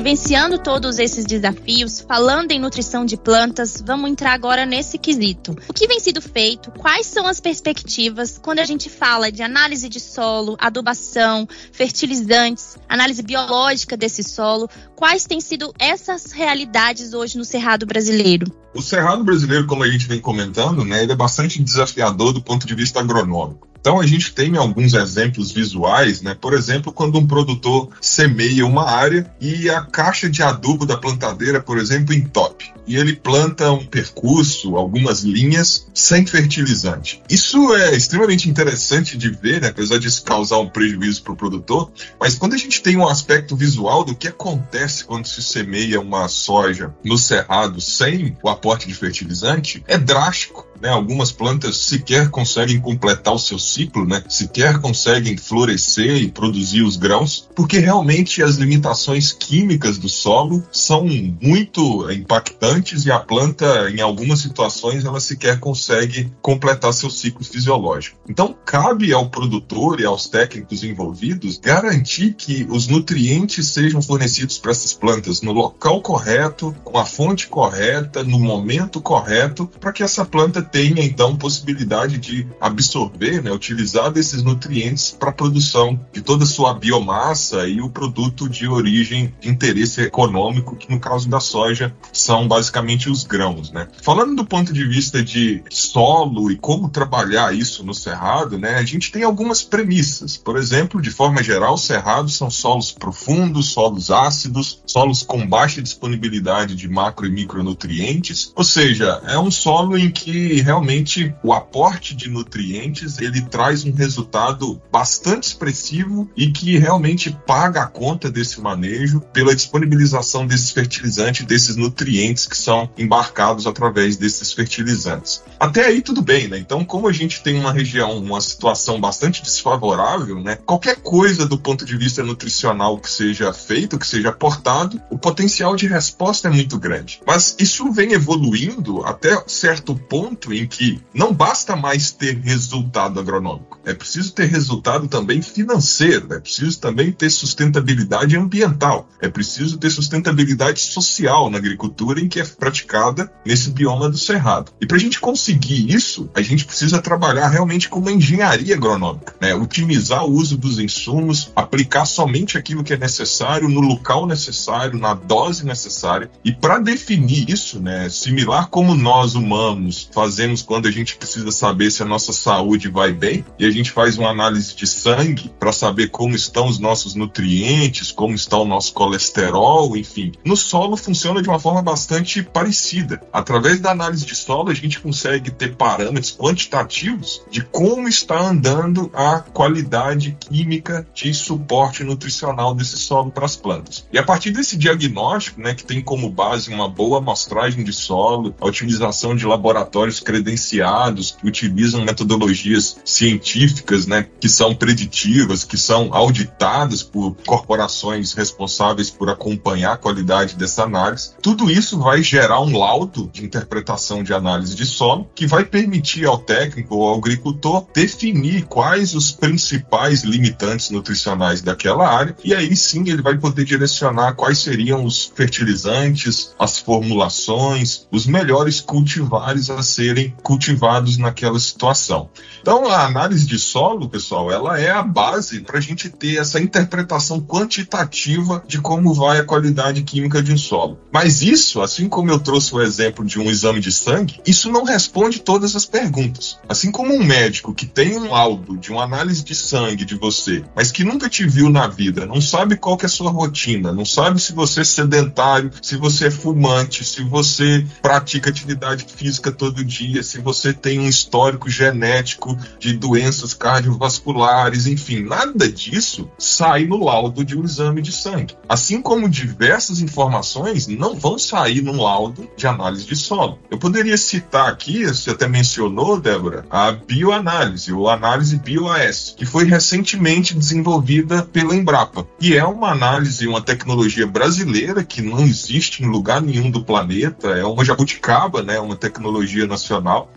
Vivenciando 0.00 0.58
todos 0.58 0.98
esses 0.98 1.26
desafios, 1.26 2.00
falando 2.00 2.52
em 2.52 2.58
nutrição 2.58 3.04
de 3.04 3.18
plantas, 3.18 3.84
vamos 3.86 4.10
entrar 4.10 4.32
agora 4.32 4.64
nesse 4.64 4.96
quesito. 4.96 5.54
O 5.68 5.74
que 5.74 5.86
vem 5.86 6.00
sido 6.00 6.22
feito? 6.22 6.70
Quais 6.70 7.06
são 7.06 7.26
as 7.26 7.38
perspectivas 7.38 8.40
quando 8.42 8.60
a 8.60 8.64
gente 8.64 8.88
fala 8.88 9.30
de 9.30 9.42
análise 9.42 9.90
de 9.90 10.00
solo, 10.00 10.56
adubação, 10.58 11.46
fertilizantes, 11.70 12.78
análise 12.88 13.22
biológica 13.22 13.94
desse 13.94 14.22
solo? 14.22 14.70
Quais 14.96 15.26
têm 15.26 15.38
sido 15.38 15.70
essas 15.78 16.32
realidades 16.32 17.12
hoje 17.12 17.36
no 17.36 17.44
Cerrado 17.44 17.84
brasileiro? 17.84 18.50
O 18.74 18.80
Cerrado 18.80 19.22
brasileiro, 19.22 19.66
como 19.66 19.82
a 19.82 19.90
gente 19.90 20.08
vem 20.08 20.18
comentando, 20.18 20.82
né, 20.82 21.02
ele 21.02 21.12
é 21.12 21.16
bastante 21.16 21.62
desafiador 21.62 22.32
do 22.32 22.40
ponto 22.40 22.66
de 22.66 22.74
vista 22.74 23.00
agronômico. 23.00 23.69
Então 23.80 23.98
a 23.98 24.06
gente 24.06 24.34
tem 24.34 24.56
alguns 24.56 24.92
exemplos 24.92 25.50
visuais, 25.52 26.20
né? 26.20 26.36
Por 26.38 26.52
exemplo, 26.52 26.92
quando 26.92 27.18
um 27.18 27.26
produtor 27.26 27.88
semeia 28.00 28.66
uma 28.66 28.88
área 28.88 29.30
e 29.40 29.70
a 29.70 29.82
caixa 29.82 30.28
de 30.28 30.42
adubo 30.42 30.84
da 30.84 30.96
plantadeira, 30.96 31.60
por 31.60 31.78
exemplo, 31.78 32.14
entope. 32.14 32.72
E 32.86 32.96
ele 32.96 33.14
planta 33.14 33.70
um 33.70 33.84
percurso, 33.84 34.76
algumas 34.76 35.22
linhas, 35.22 35.86
sem 35.94 36.26
fertilizante. 36.26 37.22
Isso 37.28 37.74
é 37.74 37.94
extremamente 37.94 38.50
interessante 38.50 39.16
de 39.16 39.30
ver, 39.30 39.60
né? 39.60 39.68
apesar 39.68 39.98
de 39.98 40.08
isso 40.08 40.24
causar 40.24 40.58
um 40.58 40.68
prejuízo 40.68 41.22
para 41.22 41.32
o 41.32 41.36
produtor. 41.36 41.90
Mas 42.18 42.34
quando 42.34 42.54
a 42.54 42.58
gente 42.58 42.82
tem 42.82 42.96
um 42.96 43.08
aspecto 43.08 43.56
visual 43.56 44.04
do 44.04 44.14
que 44.14 44.28
acontece 44.28 45.04
quando 45.04 45.26
se 45.26 45.42
semeia 45.42 46.00
uma 46.00 46.28
soja 46.28 46.94
no 47.04 47.16
cerrado 47.16 47.80
sem 47.80 48.36
o 48.42 48.48
aporte 48.48 48.88
de 48.88 48.94
fertilizante, 48.94 49.82
é 49.86 49.96
drástico. 49.96 50.69
Né? 50.80 50.88
Algumas 50.88 51.30
plantas 51.32 51.76
sequer 51.76 52.28
conseguem 52.30 52.80
completar 52.80 53.34
o 53.34 53.38
seu 53.38 53.58
ciclo, 53.58 54.06
né? 54.06 54.22
sequer 54.28 54.80
conseguem 54.80 55.36
florescer 55.36 56.16
e 56.16 56.30
produzir 56.30 56.82
os 56.82 56.96
grãos, 56.96 57.48
porque 57.54 57.78
realmente 57.78 58.42
as 58.42 58.56
limitações 58.56 59.32
químicas 59.32 59.98
do 59.98 60.08
solo 60.08 60.62
são 60.72 61.06
muito 61.40 62.10
impactantes 62.10 63.04
e 63.04 63.10
a 63.10 63.18
planta, 63.18 63.90
em 63.90 64.00
algumas 64.00 64.40
situações, 64.40 65.04
ela 65.04 65.20
sequer 65.20 65.58
consegue 65.60 66.32
completar 66.40 66.92
seu 66.92 67.10
ciclo 67.10 67.44
fisiológico. 67.44 68.18
Então, 68.28 68.54
cabe 68.64 69.12
ao 69.12 69.28
produtor 69.28 70.00
e 70.00 70.04
aos 70.04 70.28
técnicos 70.28 70.82
envolvidos 70.82 71.58
garantir 71.58 72.34
que 72.34 72.66
os 72.70 72.86
nutrientes 72.86 73.68
sejam 73.68 74.00
fornecidos 74.00 74.58
para 74.58 74.70
essas 74.70 74.92
plantas 74.92 75.42
no 75.42 75.52
local 75.52 76.00
correto, 76.00 76.74
com 76.84 76.98
a 76.98 77.04
fonte 77.04 77.46
correta, 77.48 78.22
no 78.22 78.38
momento 78.38 79.00
correto, 79.00 79.66
para 79.80 79.92
que 79.92 80.02
essa 80.02 80.24
planta 80.24 80.62
tenha 80.70 81.02
então 81.04 81.36
possibilidade 81.36 82.18
de 82.18 82.46
absorver, 82.60 83.42
né, 83.42 83.50
utilizar 83.50 84.10
desses 84.10 84.42
nutrientes 84.42 85.16
para 85.18 85.30
a 85.30 85.32
produção 85.32 85.98
de 86.12 86.20
toda 86.20 86.44
a 86.44 86.46
sua 86.46 86.74
biomassa 86.74 87.66
e 87.66 87.80
o 87.80 87.90
produto 87.90 88.48
de 88.48 88.68
origem 88.68 89.34
de 89.40 89.48
interesse 89.48 90.00
econômico, 90.00 90.76
que 90.76 90.90
no 90.90 91.00
caso 91.00 91.28
da 91.28 91.40
soja 91.40 91.94
são 92.12 92.46
basicamente 92.46 93.10
os 93.10 93.24
grãos, 93.24 93.70
né? 93.70 93.88
Falando 94.02 94.36
do 94.36 94.44
ponto 94.44 94.72
de 94.72 94.86
vista 94.86 95.22
de 95.22 95.62
solo 95.70 96.50
e 96.50 96.56
como 96.56 96.88
trabalhar 96.88 97.54
isso 97.54 97.84
no 97.84 97.94
cerrado, 97.94 98.58
né, 98.58 98.76
a 98.76 98.84
gente 98.84 99.10
tem 99.10 99.22
algumas 99.22 99.62
premissas. 99.62 100.36
Por 100.36 100.56
exemplo, 100.56 101.00
de 101.00 101.10
forma 101.10 101.42
geral, 101.42 101.76
cerrados 101.76 102.36
são 102.36 102.50
solos 102.50 102.92
profundos, 102.92 103.68
solos 103.68 104.10
ácidos, 104.10 104.82
solos 104.86 105.22
com 105.22 105.46
baixa 105.46 105.82
disponibilidade 105.82 106.74
de 106.74 106.88
macro 106.88 107.26
e 107.26 107.30
micronutrientes, 107.30 108.52
ou 108.54 108.64
seja, 108.64 109.20
é 109.26 109.38
um 109.38 109.50
solo 109.50 109.96
em 109.96 110.10
que 110.10 110.59
realmente 110.60 111.34
o 111.42 111.52
aporte 111.52 112.14
de 112.14 112.28
nutrientes 112.28 113.18
ele 113.18 113.42
traz 113.42 113.84
um 113.84 113.92
resultado 113.92 114.80
bastante 114.90 115.44
expressivo 115.44 116.30
e 116.36 116.50
que 116.50 116.78
realmente 116.78 117.36
paga 117.46 117.82
a 117.82 117.86
conta 117.86 118.30
desse 118.30 118.60
manejo 118.60 119.20
pela 119.32 119.54
disponibilização 119.54 120.46
desses 120.46 120.70
fertilizantes, 120.70 121.44
desses 121.46 121.76
nutrientes 121.76 122.46
que 122.46 122.56
são 122.56 122.90
embarcados 122.96 123.66
através 123.66 124.16
desses 124.16 124.52
fertilizantes. 124.52 125.42
Até 125.58 125.86
aí 125.86 126.02
tudo 126.02 126.22
bem, 126.22 126.48
né? 126.48 126.58
Então, 126.58 126.84
como 126.84 127.08
a 127.08 127.12
gente 127.12 127.42
tem 127.42 127.58
uma 127.58 127.72
região, 127.72 128.18
uma 128.18 128.40
situação 128.40 129.00
bastante 129.00 129.42
desfavorável, 129.42 130.40
né? 130.40 130.56
Qualquer 130.64 130.96
coisa 130.96 131.46
do 131.46 131.58
ponto 131.58 131.84
de 131.84 131.96
vista 131.96 132.22
nutricional 132.22 132.98
que 132.98 133.10
seja 133.10 133.52
feito, 133.52 133.98
que 133.98 134.06
seja 134.06 134.30
aportado, 134.30 135.00
o 135.10 135.18
potencial 135.18 135.76
de 135.76 135.86
resposta 135.86 136.48
é 136.48 136.50
muito 136.50 136.78
grande. 136.78 137.20
Mas 137.26 137.56
isso 137.58 137.90
vem 137.92 138.12
evoluindo 138.12 139.04
até 139.04 139.42
certo 139.46 139.94
ponto 139.94 140.49
em 140.52 140.66
que 140.66 141.00
não 141.14 141.32
basta 141.32 141.76
mais 141.76 142.10
ter 142.10 142.38
resultado 142.38 143.20
agronômico, 143.20 143.78
é 143.84 143.94
preciso 143.94 144.32
ter 144.32 144.46
resultado 144.46 145.08
também 145.08 145.42
financeiro, 145.42 146.32
é 146.32 146.40
preciso 146.40 146.80
também 146.80 147.12
ter 147.12 147.30
sustentabilidade 147.30 148.36
ambiental, 148.36 149.08
é 149.20 149.28
preciso 149.28 149.78
ter 149.78 149.90
sustentabilidade 149.90 150.80
social 150.80 151.50
na 151.50 151.58
agricultura 151.58 152.20
em 152.20 152.28
que 152.28 152.40
é 152.40 152.44
praticada 152.44 153.30
nesse 153.44 153.70
bioma 153.70 154.08
do 154.08 154.18
cerrado. 154.18 154.72
E 154.80 154.86
para 154.86 154.96
a 154.96 155.00
gente 155.00 155.20
conseguir 155.20 155.92
isso, 155.92 156.28
a 156.34 156.42
gente 156.42 156.64
precisa 156.64 157.00
trabalhar 157.00 157.48
realmente 157.48 157.88
com 157.88 158.00
uma 158.00 158.12
engenharia 158.12 158.74
agronômica, 158.74 159.34
né? 159.40 159.54
otimizar 159.54 160.24
o 160.24 160.32
uso 160.32 160.56
dos 160.56 160.78
insumos, 160.78 161.50
aplicar 161.54 162.04
somente 162.04 162.58
aquilo 162.58 162.84
que 162.84 162.92
é 162.92 162.96
necessário 162.96 163.68
no 163.68 163.80
local 163.80 164.26
necessário, 164.26 164.98
na 164.98 165.14
dose 165.14 165.64
necessária. 165.64 166.30
E 166.44 166.52
para 166.52 166.78
definir 166.78 167.50
isso, 167.50 167.80
né, 167.80 168.08
similar 168.08 168.68
como 168.68 168.94
nós 168.94 169.34
humanos 169.34 170.08
fazemos 170.12 170.29
fazemos 170.30 170.62
quando 170.62 170.86
a 170.86 170.92
gente 170.92 171.16
precisa 171.16 171.50
saber 171.50 171.90
se 171.90 172.04
a 172.04 172.06
nossa 172.06 172.32
saúde 172.32 172.88
vai 172.88 173.12
bem, 173.12 173.44
e 173.58 173.66
a 173.66 173.70
gente 173.70 173.90
faz 173.90 174.16
uma 174.16 174.30
análise 174.30 174.76
de 174.76 174.86
sangue 174.86 175.50
para 175.58 175.72
saber 175.72 176.08
como 176.08 176.36
estão 176.36 176.68
os 176.68 176.78
nossos 176.78 177.16
nutrientes, 177.16 178.12
como 178.12 178.32
está 178.32 178.56
o 178.56 178.64
nosso 178.64 178.94
colesterol, 178.94 179.96
enfim. 179.96 180.30
No 180.44 180.56
solo 180.56 180.96
funciona 180.96 181.42
de 181.42 181.48
uma 181.48 181.58
forma 181.58 181.82
bastante 181.82 182.44
parecida. 182.44 183.20
Através 183.32 183.80
da 183.80 183.90
análise 183.90 184.24
de 184.24 184.36
solo, 184.36 184.70
a 184.70 184.74
gente 184.74 185.00
consegue 185.00 185.50
ter 185.50 185.74
parâmetros 185.74 186.30
quantitativos 186.30 187.42
de 187.50 187.64
como 187.64 188.06
está 188.06 188.40
andando 188.40 189.10
a 189.12 189.40
qualidade 189.40 190.36
química 190.38 191.04
de 191.12 191.34
suporte 191.34 192.04
nutricional 192.04 192.72
desse 192.72 192.96
solo 192.96 193.32
para 193.32 193.46
as 193.46 193.56
plantas. 193.56 194.06
E 194.12 194.18
a 194.18 194.22
partir 194.22 194.52
desse 194.52 194.76
diagnóstico, 194.76 195.60
né, 195.60 195.74
que 195.74 195.82
tem 195.82 196.00
como 196.00 196.30
base 196.30 196.72
uma 196.72 196.88
boa 196.88 197.18
amostragem 197.18 197.82
de 197.82 197.92
solo, 197.92 198.54
a 198.60 198.66
utilização 198.66 199.34
de 199.34 199.44
laboratórios 199.44 200.19
credenciados 200.20 201.32
que 201.32 201.46
utilizam 201.46 202.04
metodologias 202.04 202.98
científicas, 203.04 204.06
né, 204.06 204.26
que 204.40 204.48
são 204.48 204.74
preditivas, 204.74 205.64
que 205.64 205.76
são 205.76 206.10
auditadas 206.12 207.02
por 207.02 207.36
corporações 207.46 208.32
responsáveis 208.32 209.10
por 209.10 209.28
acompanhar 209.28 209.92
a 209.92 209.96
qualidade 209.96 210.56
dessa 210.56 210.84
análise. 210.84 211.32
Tudo 211.42 211.70
isso 211.70 211.98
vai 211.98 212.22
gerar 212.22 212.60
um 212.60 212.76
laudo 212.76 213.30
de 213.32 213.44
interpretação 213.44 214.22
de 214.22 214.32
análise 214.32 214.74
de 214.74 214.86
solo 214.86 215.28
que 215.34 215.46
vai 215.46 215.64
permitir 215.64 216.26
ao 216.26 216.38
técnico 216.38 216.96
ou 216.96 217.08
ao 217.08 217.18
agricultor 217.18 217.86
definir 217.94 218.64
quais 218.66 219.14
os 219.14 219.32
principais 219.32 220.22
limitantes 220.22 220.90
nutricionais 220.90 221.62
daquela 221.62 222.08
área 222.08 222.36
e 222.44 222.54
aí 222.54 222.74
sim 222.76 223.08
ele 223.08 223.22
vai 223.22 223.36
poder 223.36 223.64
direcionar 223.64 224.34
quais 224.34 224.58
seriam 224.58 225.04
os 225.04 225.32
fertilizantes, 225.34 226.54
as 226.58 226.78
formulações, 226.78 228.06
os 228.10 228.26
melhores 228.26 228.80
cultivares 228.80 229.70
a 229.70 229.82
serem 230.10 230.34
cultivados 230.42 231.16
naquela 231.18 231.58
situação. 231.60 232.30
Então, 232.60 232.88
a 232.88 233.06
análise 233.06 233.46
de 233.46 233.58
solo, 233.58 234.08
pessoal, 234.08 234.50
ela 234.50 234.78
é 234.78 234.90
a 234.90 235.02
base 235.02 235.60
para 235.60 235.78
a 235.78 235.80
gente 235.80 236.08
ter 236.08 236.36
essa 236.36 236.60
interpretação 236.60 237.40
quantitativa 237.40 238.62
de 238.66 238.80
como 238.80 239.14
vai 239.14 239.38
a 239.38 239.44
qualidade 239.44 240.02
química 240.02 240.42
de 240.42 240.52
um 240.52 240.58
solo. 240.58 240.98
Mas 241.12 241.42
isso, 241.42 241.80
assim 241.80 242.08
como 242.08 242.30
eu 242.30 242.40
trouxe 242.40 242.74
o 242.74 242.82
exemplo 242.82 243.24
de 243.24 243.38
um 243.38 243.48
exame 243.48 243.78
de 243.80 243.92
sangue, 243.92 244.40
isso 244.44 244.70
não 244.70 244.84
responde 244.84 245.40
todas 245.40 245.76
as 245.76 245.86
perguntas. 245.86 246.58
Assim 246.68 246.90
como 246.90 247.14
um 247.14 247.22
médico 247.22 247.72
que 247.72 247.86
tem 247.86 248.16
um 248.18 248.30
laudo 248.30 248.76
de 248.76 248.90
uma 248.90 249.04
análise 249.04 249.44
de 249.44 249.54
sangue 249.54 250.04
de 250.04 250.16
você, 250.16 250.64
mas 250.74 250.90
que 250.90 251.04
nunca 251.04 251.28
te 251.28 251.46
viu 251.46 251.70
na 251.70 251.86
vida, 251.86 252.26
não 252.26 252.40
sabe 252.40 252.76
qual 252.76 252.96
que 252.96 253.04
é 253.04 253.06
a 253.06 253.10
sua 253.10 253.30
rotina, 253.30 253.92
não 253.92 254.04
sabe 254.04 254.40
se 254.40 254.52
você 254.52 254.80
é 254.80 254.84
sedentário, 254.84 255.70
se 255.80 255.96
você 255.96 256.26
é 256.26 256.30
fumante, 256.30 257.04
se 257.04 257.22
você 257.22 257.86
pratica 258.02 258.50
atividade 258.50 259.06
física 259.08 259.52
todo 259.52 259.84
dia, 259.84 259.99
se 260.22 260.40
você 260.40 260.72
tem 260.72 260.98
um 260.98 261.08
histórico 261.08 261.68
genético 261.68 262.56
de 262.78 262.92
doenças 262.94 263.54
cardiovasculares, 263.54 264.86
enfim, 264.86 265.22
nada 265.22 265.70
disso 265.70 266.30
sai 266.38 266.84
no 266.84 267.04
laudo 267.04 267.44
de 267.44 267.58
um 267.58 267.64
exame 267.64 268.00
de 268.00 268.12
sangue. 268.12 268.56
Assim 268.68 269.02
como 269.02 269.28
diversas 269.28 270.00
informações 270.00 270.86
não 270.86 271.14
vão 271.14 271.38
sair 271.38 271.82
no 271.82 272.02
laudo 272.02 272.48
de 272.56 272.66
análise 272.66 273.04
de 273.04 273.16
solo. 273.16 273.58
Eu 273.70 273.78
poderia 273.78 274.16
citar 274.16 274.68
aqui, 274.68 275.04
você 275.04 275.30
até 275.30 275.46
mencionou, 275.46 276.20
Débora, 276.20 276.64
a 276.70 276.92
bioanálise, 276.92 277.92
ou 277.92 278.08
análise 278.08 278.56
BioAS, 278.56 279.34
que 279.36 279.44
foi 279.44 279.64
recentemente 279.64 280.54
desenvolvida 280.54 281.42
pela 281.42 281.74
Embrapa. 281.74 282.26
E 282.40 282.54
é 282.54 282.64
uma 282.64 282.90
análise, 282.90 283.46
uma 283.46 283.60
tecnologia 283.60 284.26
brasileira 284.26 285.04
que 285.04 285.20
não 285.20 285.40
existe 285.40 286.02
em 286.02 286.06
lugar 286.06 286.40
nenhum 286.40 286.70
do 286.70 286.84
planeta, 286.84 287.48
é 287.48 287.64
uma 287.64 287.84
jabuticaba, 287.84 288.62
né, 288.62 288.78
uma 288.78 288.96
tecnologia 288.96 289.66
nacional, 289.66 289.89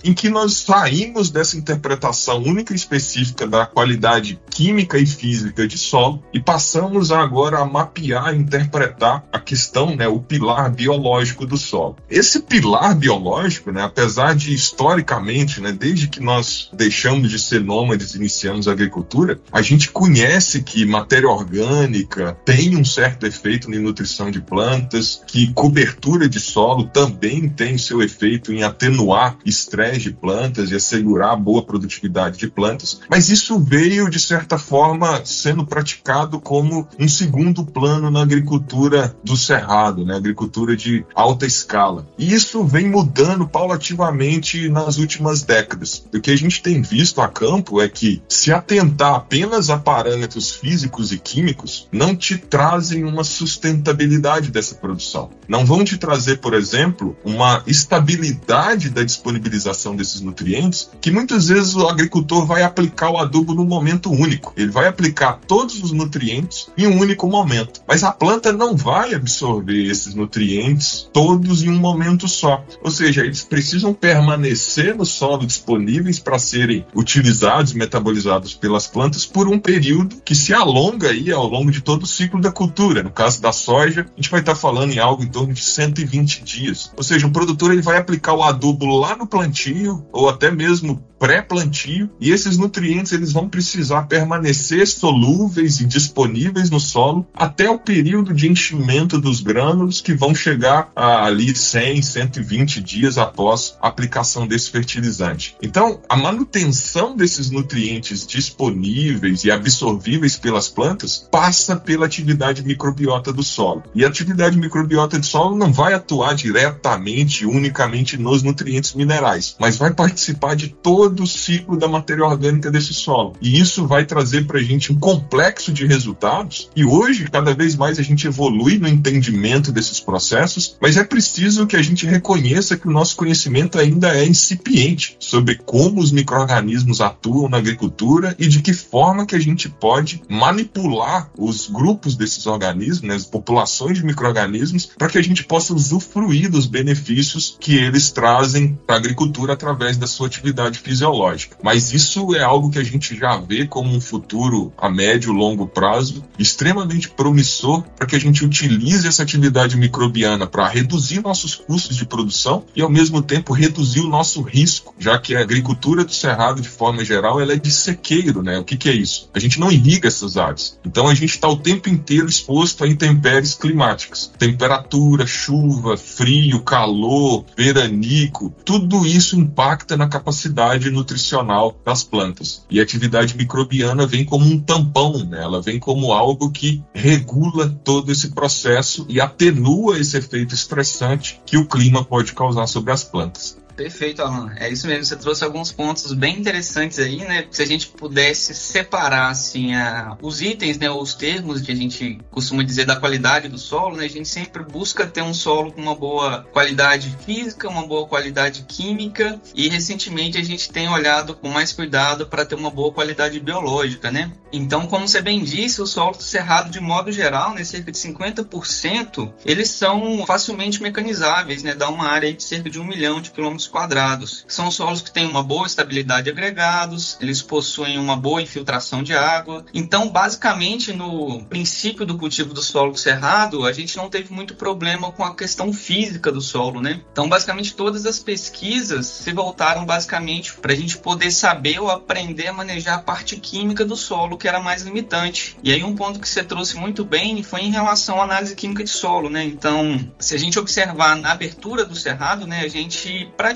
em 0.03 0.13
que 0.13 0.29
nós 0.29 0.53
saímos 0.57 1.29
dessa 1.29 1.57
interpretação 1.57 2.41
única 2.41 2.73
e 2.73 2.75
específica 2.75 3.45
da 3.45 3.65
qualidade 3.65 4.39
química 4.49 4.97
e 4.97 5.05
física 5.05 5.67
de 5.67 5.77
solo 5.77 6.23
e 6.33 6.39
passamos 6.39 7.11
agora 7.11 7.59
a 7.59 7.65
mapear 7.65 8.33
e 8.33 8.37
interpretar 8.37 9.25
a 9.31 9.39
questão, 9.39 9.95
né, 9.95 10.07
o 10.07 10.19
pilar 10.19 10.71
biológico 10.71 11.45
do 11.45 11.57
solo. 11.57 11.97
Esse 12.09 12.41
pilar 12.41 12.95
biológico, 12.95 13.71
né, 13.71 13.83
apesar 13.83 14.35
de 14.35 14.53
historicamente, 14.53 15.61
né, 15.61 15.71
desde 15.71 16.07
que 16.07 16.19
nós 16.19 16.69
deixamos 16.73 17.29
de 17.29 17.39
ser 17.39 17.61
nômades 17.61 18.13
e 18.13 18.17
iniciamos 18.17 18.67
a 18.67 18.71
agricultura, 18.71 19.39
a 19.51 19.61
gente 19.61 19.89
conhece 19.91 20.63
que 20.63 20.85
matéria 20.85 21.29
orgânica 21.29 22.37
tem 22.45 22.75
um 22.75 22.85
certo 22.85 23.25
efeito 23.25 23.69
na 23.69 23.79
nutrição 23.79 24.31
de 24.31 24.41
plantas, 24.41 25.21
que 25.27 25.53
cobertura 25.53 26.27
de 26.29 26.39
solo 26.39 26.85
também 26.85 27.49
tem 27.49 27.77
seu 27.77 28.01
efeito 28.01 28.51
em 28.53 28.63
atenuar 28.63 29.37
estresse 29.45 29.99
de 29.99 30.11
plantas 30.11 30.71
e 30.71 30.75
assegurar 30.75 31.35
boa 31.37 31.63
produtividade 31.63 32.37
de 32.37 32.47
plantas, 32.47 33.01
mas 33.09 33.29
isso 33.29 33.59
veio 33.59 34.09
de 34.09 34.19
certa 34.19 34.57
forma 34.57 35.23
sendo 35.25 35.65
praticado 35.65 36.39
como 36.39 36.87
um 36.99 37.07
segundo 37.07 37.65
plano 37.65 38.09
na 38.09 38.21
agricultura 38.21 39.15
do 39.23 39.37
cerrado, 39.37 40.05
né, 40.05 40.15
agricultura 40.15 40.75
de 40.75 41.05
alta 41.15 41.45
escala. 41.45 42.07
E 42.17 42.33
isso 42.33 42.63
vem 42.63 42.89
mudando 42.89 43.47
paulativamente 43.47 44.69
nas 44.69 44.97
últimas 44.97 45.43
décadas. 45.43 46.05
O 46.13 46.19
que 46.19 46.31
a 46.31 46.35
gente 46.35 46.61
tem 46.61 46.81
visto 46.81 47.21
a 47.21 47.27
campo 47.27 47.81
é 47.81 47.87
que 47.87 48.21
se 48.27 48.51
atentar 48.51 49.15
apenas 49.15 49.69
a 49.69 49.77
parâmetros 49.77 50.51
físicos 50.51 51.11
e 51.11 51.17
químicos 51.17 51.87
não 51.91 52.15
te 52.15 52.37
trazem 52.37 53.03
uma 53.03 53.23
sustentabilidade 53.23 54.51
dessa 54.51 54.75
produção. 54.75 55.31
Não 55.47 55.65
vão 55.65 55.83
te 55.83 55.97
trazer, 55.97 56.37
por 56.37 56.53
exemplo, 56.53 57.15
uma 57.23 57.63
estabilidade 57.67 58.89
da 58.89 59.03
disponibilização 59.33 59.95
desses 59.95 60.21
nutrientes, 60.21 60.89
que 61.01 61.11
muitas 61.11 61.47
vezes 61.47 61.75
o 61.75 61.87
agricultor 61.87 62.45
vai 62.45 62.63
aplicar 62.63 63.09
o 63.09 63.17
adubo 63.17 63.53
num 63.53 63.65
momento 63.65 64.11
único. 64.11 64.53
Ele 64.55 64.71
vai 64.71 64.87
aplicar 64.87 65.39
todos 65.47 65.81
os 65.81 65.91
nutrientes 65.91 66.67
em 66.77 66.87
um 66.87 66.99
único 66.99 67.27
momento. 67.27 67.81
Mas 67.87 68.03
a 68.03 68.11
planta 68.11 68.51
não 68.51 68.75
vai 68.75 69.13
absorver 69.13 69.87
esses 69.87 70.13
nutrientes 70.13 71.09
todos 71.11 71.63
em 71.63 71.69
um 71.69 71.79
momento 71.79 72.27
só. 72.27 72.63
Ou 72.81 72.91
seja, 72.91 73.21
eles 73.21 73.43
precisam 73.43 73.93
permanecer 73.93 74.95
no 74.95 75.05
solo 75.05 75.45
disponíveis 75.45 76.19
para 76.19 76.39
serem 76.39 76.85
utilizados 76.95 77.73
metabolizados 77.73 78.53
pelas 78.53 78.87
plantas 78.87 79.25
por 79.25 79.47
um 79.47 79.59
período 79.59 80.17
que 80.23 80.35
se 80.35 80.53
alonga 80.53 81.09
aí 81.09 81.31
ao 81.31 81.47
longo 81.47 81.71
de 81.71 81.81
todo 81.81 82.03
o 82.03 82.07
ciclo 82.07 82.39
da 82.39 82.51
cultura. 82.51 83.03
No 83.03 83.11
caso 83.11 83.41
da 83.41 83.51
soja, 83.51 84.01
a 84.01 84.15
gente 84.15 84.29
vai 84.29 84.39
estar 84.39 84.55
falando 84.55 84.93
em 84.93 84.99
algo 84.99 85.23
em 85.23 85.27
torno 85.27 85.53
de 85.53 85.61
120 85.61 86.43
dias. 86.43 86.91
Ou 86.95 87.03
seja, 87.03 87.27
o 87.27 87.31
produtor 87.31 87.71
ele 87.71 87.81
vai 87.81 87.97
aplicar 87.97 88.33
o 88.33 88.43
adubo 88.43 88.85
lá 88.85 89.15
no 89.15 89.22
plantio 89.27 90.05
ou 90.11 90.29
até 90.29 90.51
mesmo 90.51 91.03
pré-plantio 91.23 92.09
e 92.19 92.31
esses 92.31 92.57
nutrientes 92.57 93.13
eles 93.13 93.31
vão 93.31 93.47
precisar 93.47 94.03
permanecer 94.03 94.85
solúveis 94.85 95.79
e 95.79 95.85
disponíveis 95.85 96.69
no 96.69 96.81
solo 96.81 97.25
até 97.33 97.69
o 97.69 97.79
período 97.79 98.33
de 98.33 98.49
enchimento 98.49 99.17
dos 99.17 99.39
grânulos 99.39 100.01
que 100.01 100.13
vão 100.13 100.35
chegar 100.35 100.91
a 100.93 101.23
ali 101.23 101.55
100, 101.55 102.01
120 102.01 102.81
dias 102.81 103.17
após 103.17 103.77
a 103.81 103.87
aplicação 103.87 104.45
desse 104.45 104.69
fertilizante. 104.69 105.55
Então, 105.61 106.01
a 106.09 106.17
manutenção 106.17 107.15
desses 107.15 107.49
nutrientes 107.49 108.27
disponíveis 108.27 109.45
e 109.45 109.51
absorvíveis 109.51 110.35
pelas 110.35 110.67
plantas 110.67 111.25
passa 111.31 111.77
pela 111.77 112.05
atividade 112.05 112.65
microbiota 112.65 113.31
do 113.31 113.43
solo. 113.43 113.83
E 113.95 114.03
a 114.03 114.09
atividade 114.09 114.57
microbiota 114.57 115.17
do 115.17 115.25
solo 115.25 115.55
não 115.55 115.71
vai 115.71 115.93
atuar 115.93 116.35
diretamente, 116.35 117.45
unicamente 117.45 118.17
nos 118.17 118.43
nutrientes 118.43 118.93
minerais, 118.93 119.12
mas 119.59 119.77
vai 119.77 119.93
participar 119.93 120.55
de 120.55 120.69
todo 120.69 121.23
do 121.23 121.27
ciclo 121.27 121.77
da 121.77 121.87
matéria 121.87 122.25
orgânica 122.25 122.69
desse 122.69 122.93
solo. 122.93 123.33
E 123.41 123.59
isso 123.59 123.87
vai 123.87 124.05
trazer 124.05 124.45
para 124.45 124.59
a 124.59 124.63
gente 124.63 124.91
um 124.91 124.99
complexo 124.99 125.71
de 125.71 125.85
resultados. 125.85 126.69
E 126.75 126.83
hoje, 126.83 127.29
cada 127.29 127.53
vez 127.53 127.75
mais, 127.75 127.97
a 127.97 128.03
gente 128.03 128.27
evolui 128.27 128.77
no 128.77 128.87
entendimento 128.87 129.71
desses 129.71 129.99
processos, 129.99 130.75
mas 130.81 130.97
é 130.97 131.03
preciso 131.03 131.65
que 131.65 131.77
a 131.77 131.81
gente 131.81 132.05
reconheça 132.05 132.75
que 132.75 132.87
o 132.87 132.91
nosso 132.91 133.15
conhecimento 133.15 133.79
ainda 133.79 134.15
é 134.15 134.25
incipiente 134.25 135.15
sobre 135.19 135.55
como 135.55 136.01
os 136.01 136.11
micro-organismos 136.11 136.99
atuam 136.99 137.47
na 137.47 137.57
agricultura 137.57 138.35
e 138.37 138.47
de 138.47 138.61
que 138.61 138.73
forma 138.73 139.25
que 139.25 139.35
a 139.35 139.39
gente 139.39 139.69
pode 139.69 140.21
manipular 140.29 141.29
os 141.37 141.67
grupos 141.67 142.15
desses 142.15 142.45
organismos, 142.45 143.01
né, 143.01 143.15
as 143.15 143.25
populações 143.25 143.97
de 143.97 144.05
micro-organismos, 144.05 144.87
para 144.97 145.07
que 145.07 145.17
a 145.17 145.23
gente 145.23 145.43
possa 145.43 145.73
usufruir 145.73 146.49
dos 146.49 146.65
benefícios 146.65 147.55
que 147.59 147.75
eles 147.75 148.11
trazem 148.11 148.77
para 148.93 148.97
a 148.97 148.99
agricultura 148.99 149.53
através 149.53 149.97
da 149.97 150.05
sua 150.05 150.27
atividade 150.27 150.77
fisiológica. 150.77 151.57
Mas 151.63 151.91
isso 151.91 152.35
é 152.35 152.43
algo 152.43 152.69
que 152.69 152.77
a 152.77 152.83
gente 152.83 153.15
já 153.15 153.37
vê 153.37 153.65
como 153.65 153.89
um 153.95 153.99
futuro 153.99 154.71
a 154.77 154.89
médio 154.89 155.33
e 155.33 155.35
longo 155.35 155.65
prazo 155.65 156.23
extremamente 156.37 157.09
promissor 157.09 157.83
para 157.95 158.05
que 158.05 158.15
a 158.15 158.19
gente 158.19 158.45
utilize 158.45 159.07
essa 159.07 159.23
atividade 159.23 159.77
microbiana 159.77 160.45
para 160.45 160.67
reduzir 160.67 161.21
nossos 161.21 161.55
custos 161.55 161.95
de 161.95 162.05
produção 162.05 162.65
e 162.75 162.81
ao 162.81 162.89
mesmo 162.89 163.21
tempo 163.21 163.53
reduzir 163.53 164.01
o 164.01 164.09
nosso 164.09 164.41
risco, 164.41 164.93
já 164.99 165.17
que 165.17 165.35
a 165.35 165.41
agricultura 165.41 166.03
do 166.03 166.13
cerrado 166.13 166.61
de 166.61 166.69
forma 166.69 167.03
geral 167.03 167.41
ela 167.41 167.53
é 167.53 167.57
de 167.57 167.71
sequeiro, 167.71 168.43
né? 168.43 168.59
O 168.59 168.63
que, 168.63 168.77
que 168.77 168.89
é 168.89 168.93
isso? 168.93 169.29
A 169.33 169.39
gente 169.39 169.59
não 169.59 169.71
irriga 169.71 170.07
essas 170.07 170.37
áreas. 170.37 170.77
Então 170.85 171.07
a 171.07 171.15
gente 171.15 171.31
está 171.33 171.47
o 171.47 171.57
tempo 171.57 171.89
inteiro 171.89 172.27
exposto 172.27 172.83
a 172.83 172.87
intempéries 172.87 173.55
climáticas, 173.55 174.31
temperatura, 174.37 175.25
chuva, 175.25 175.97
frio, 175.97 176.59
calor, 176.61 177.45
veranico, 177.57 178.53
tudo 178.63 178.82
tudo 178.83 179.07
isso 179.07 179.39
impacta 179.39 179.95
na 179.95 180.09
capacidade 180.09 180.91
nutricional 180.91 181.79
das 181.85 182.03
plantas. 182.03 182.65
E 182.69 182.81
a 182.81 182.83
atividade 182.83 183.37
microbiana 183.37 184.05
vem 184.05 184.25
como 184.25 184.45
um 184.45 184.59
tampão, 184.59 185.23
né? 185.23 185.41
ela 185.41 185.61
vem 185.61 185.79
como 185.79 186.11
algo 186.11 186.51
que 186.51 186.83
regula 186.93 187.69
todo 187.69 188.11
esse 188.11 188.31
processo 188.31 189.05
e 189.07 189.21
atenua 189.21 189.97
esse 189.97 190.17
efeito 190.17 190.53
estressante 190.53 191.39
que 191.45 191.55
o 191.55 191.65
clima 191.65 192.03
pode 192.03 192.33
causar 192.33 192.67
sobre 192.67 192.91
as 192.91 193.05
plantas. 193.05 193.62
Perfeito, 193.75 194.21
Alan. 194.21 194.53
É 194.57 194.69
isso 194.69 194.87
mesmo. 194.87 195.05
Você 195.05 195.15
trouxe 195.15 195.43
alguns 195.43 195.71
pontos 195.71 196.13
bem 196.13 196.37
interessantes 196.37 196.99
aí, 196.99 197.17
né? 197.17 197.45
Se 197.49 197.61
a 197.61 197.65
gente 197.65 197.87
pudesse 197.87 198.53
separar, 198.53 199.31
assim, 199.31 199.73
a, 199.73 200.17
os 200.21 200.41
itens, 200.41 200.77
né? 200.77 200.89
Os 200.89 201.15
termos 201.15 201.61
que 201.61 201.71
a 201.71 201.75
gente 201.75 202.19
costuma 202.29 202.63
dizer 202.63 202.85
da 202.85 202.95
qualidade 202.95 203.47
do 203.47 203.57
solo, 203.57 203.97
né? 203.97 204.05
A 204.05 204.09
gente 204.09 204.27
sempre 204.27 204.63
busca 204.63 205.07
ter 205.07 205.21
um 205.21 205.33
solo 205.33 205.71
com 205.71 205.81
uma 205.81 205.95
boa 205.95 206.43
qualidade 206.51 207.15
física, 207.25 207.67
uma 207.67 207.85
boa 207.85 208.07
qualidade 208.07 208.63
química 208.67 209.41
e 209.55 209.67
recentemente 209.67 210.37
a 210.37 210.43
gente 210.43 210.71
tem 210.71 210.87
olhado 210.87 211.33
com 211.35 211.49
mais 211.49 211.73
cuidado 211.73 212.27
para 212.27 212.45
ter 212.45 212.55
uma 212.55 212.69
boa 212.69 212.91
qualidade 212.91 213.39
biológica, 213.39 214.11
né? 214.11 214.31
Então, 214.51 214.85
como 214.85 215.07
você 215.07 215.19
bem 215.19 215.43
disse, 215.43 215.81
o 215.81 215.87
solo 215.87 216.15
do 216.15 216.21
cerrado, 216.21 216.69
de 216.69 216.79
modo 216.79 217.11
geral, 217.11 217.55
né? 217.55 217.63
Cerca 217.63 217.91
de 217.91 217.97
50%, 217.97 219.33
eles 219.43 219.69
são 219.69 220.25
facilmente 220.27 220.81
mecanizáveis, 220.81 221.63
né? 221.63 221.73
Dá 221.73 221.89
uma 221.89 222.07
área 222.07 222.31
de 222.31 222.43
cerca 222.43 222.69
de 222.69 222.79
um 222.79 222.83
milhão 222.83 223.19
de 223.19 223.31
quilômetros 223.31 223.62
quilômetros 223.63 223.67
quadrados. 223.67 224.45
São 224.47 224.71
solos 224.71 225.01
que 225.01 225.11
têm 225.11 225.27
uma 225.27 225.43
boa 225.43 225.67
estabilidade 225.67 226.23
de 226.23 226.29
agregados, 226.29 227.17
eles 227.21 227.41
possuem 227.41 227.97
uma 227.97 228.15
boa 228.15 228.41
infiltração 228.41 229.03
de 229.03 229.13
água. 229.13 229.65
Então, 229.73 230.09
basicamente, 230.09 230.93
no 230.93 231.43
princípio 231.45 232.05
do 232.05 232.17
cultivo 232.17 232.53
do 232.53 232.61
solo 232.61 232.95
cerrado, 232.95 233.65
a 233.65 233.71
gente 233.71 233.97
não 233.97 234.09
teve 234.09 234.33
muito 234.33 234.55
problema 234.55 235.11
com 235.11 235.23
a 235.23 235.35
questão 235.35 235.71
física 235.73 236.31
do 236.31 236.41
solo, 236.41 236.81
né? 236.81 237.01
Então, 237.11 237.27
basicamente, 237.27 237.73
todas 237.73 238.05
as 238.05 238.19
pesquisas 238.19 239.05
se 239.07 239.31
voltaram 239.31 239.85
basicamente 239.85 240.53
para 240.53 240.73
a 240.73 240.75
gente 240.75 240.97
poder 240.97 241.31
saber 241.31 241.79
ou 241.79 241.89
aprender 241.89 242.47
a 242.47 242.53
manejar 242.53 242.95
a 242.95 243.01
parte 243.01 243.37
química 243.37 243.85
do 243.85 243.95
solo, 243.95 244.37
que 244.37 244.47
era 244.47 244.59
mais 244.59 244.83
limitante. 244.83 245.57
E 245.63 245.71
aí, 245.71 245.83
um 245.83 245.95
ponto 245.95 246.19
que 246.19 246.27
você 246.27 246.43
trouxe 246.43 246.75
muito 246.75 247.03
bem 247.03 247.43
foi 247.43 247.61
em 247.61 247.71
relação 247.71 248.19
à 248.19 248.23
análise 248.23 248.55
química 248.55 248.83
de 248.83 248.89
solo, 248.89 249.29
né? 249.29 249.43
Então, 249.43 250.11
se 250.19 250.35
a 250.35 250.39
gente 250.39 250.59
observar 250.59 251.15
na 251.15 251.31
abertura 251.31 251.85
do 251.85 251.95
cerrado, 251.95 252.45
né, 252.45 252.61
a 252.61 252.67
gente 252.67 253.31
praticamente 253.37 253.52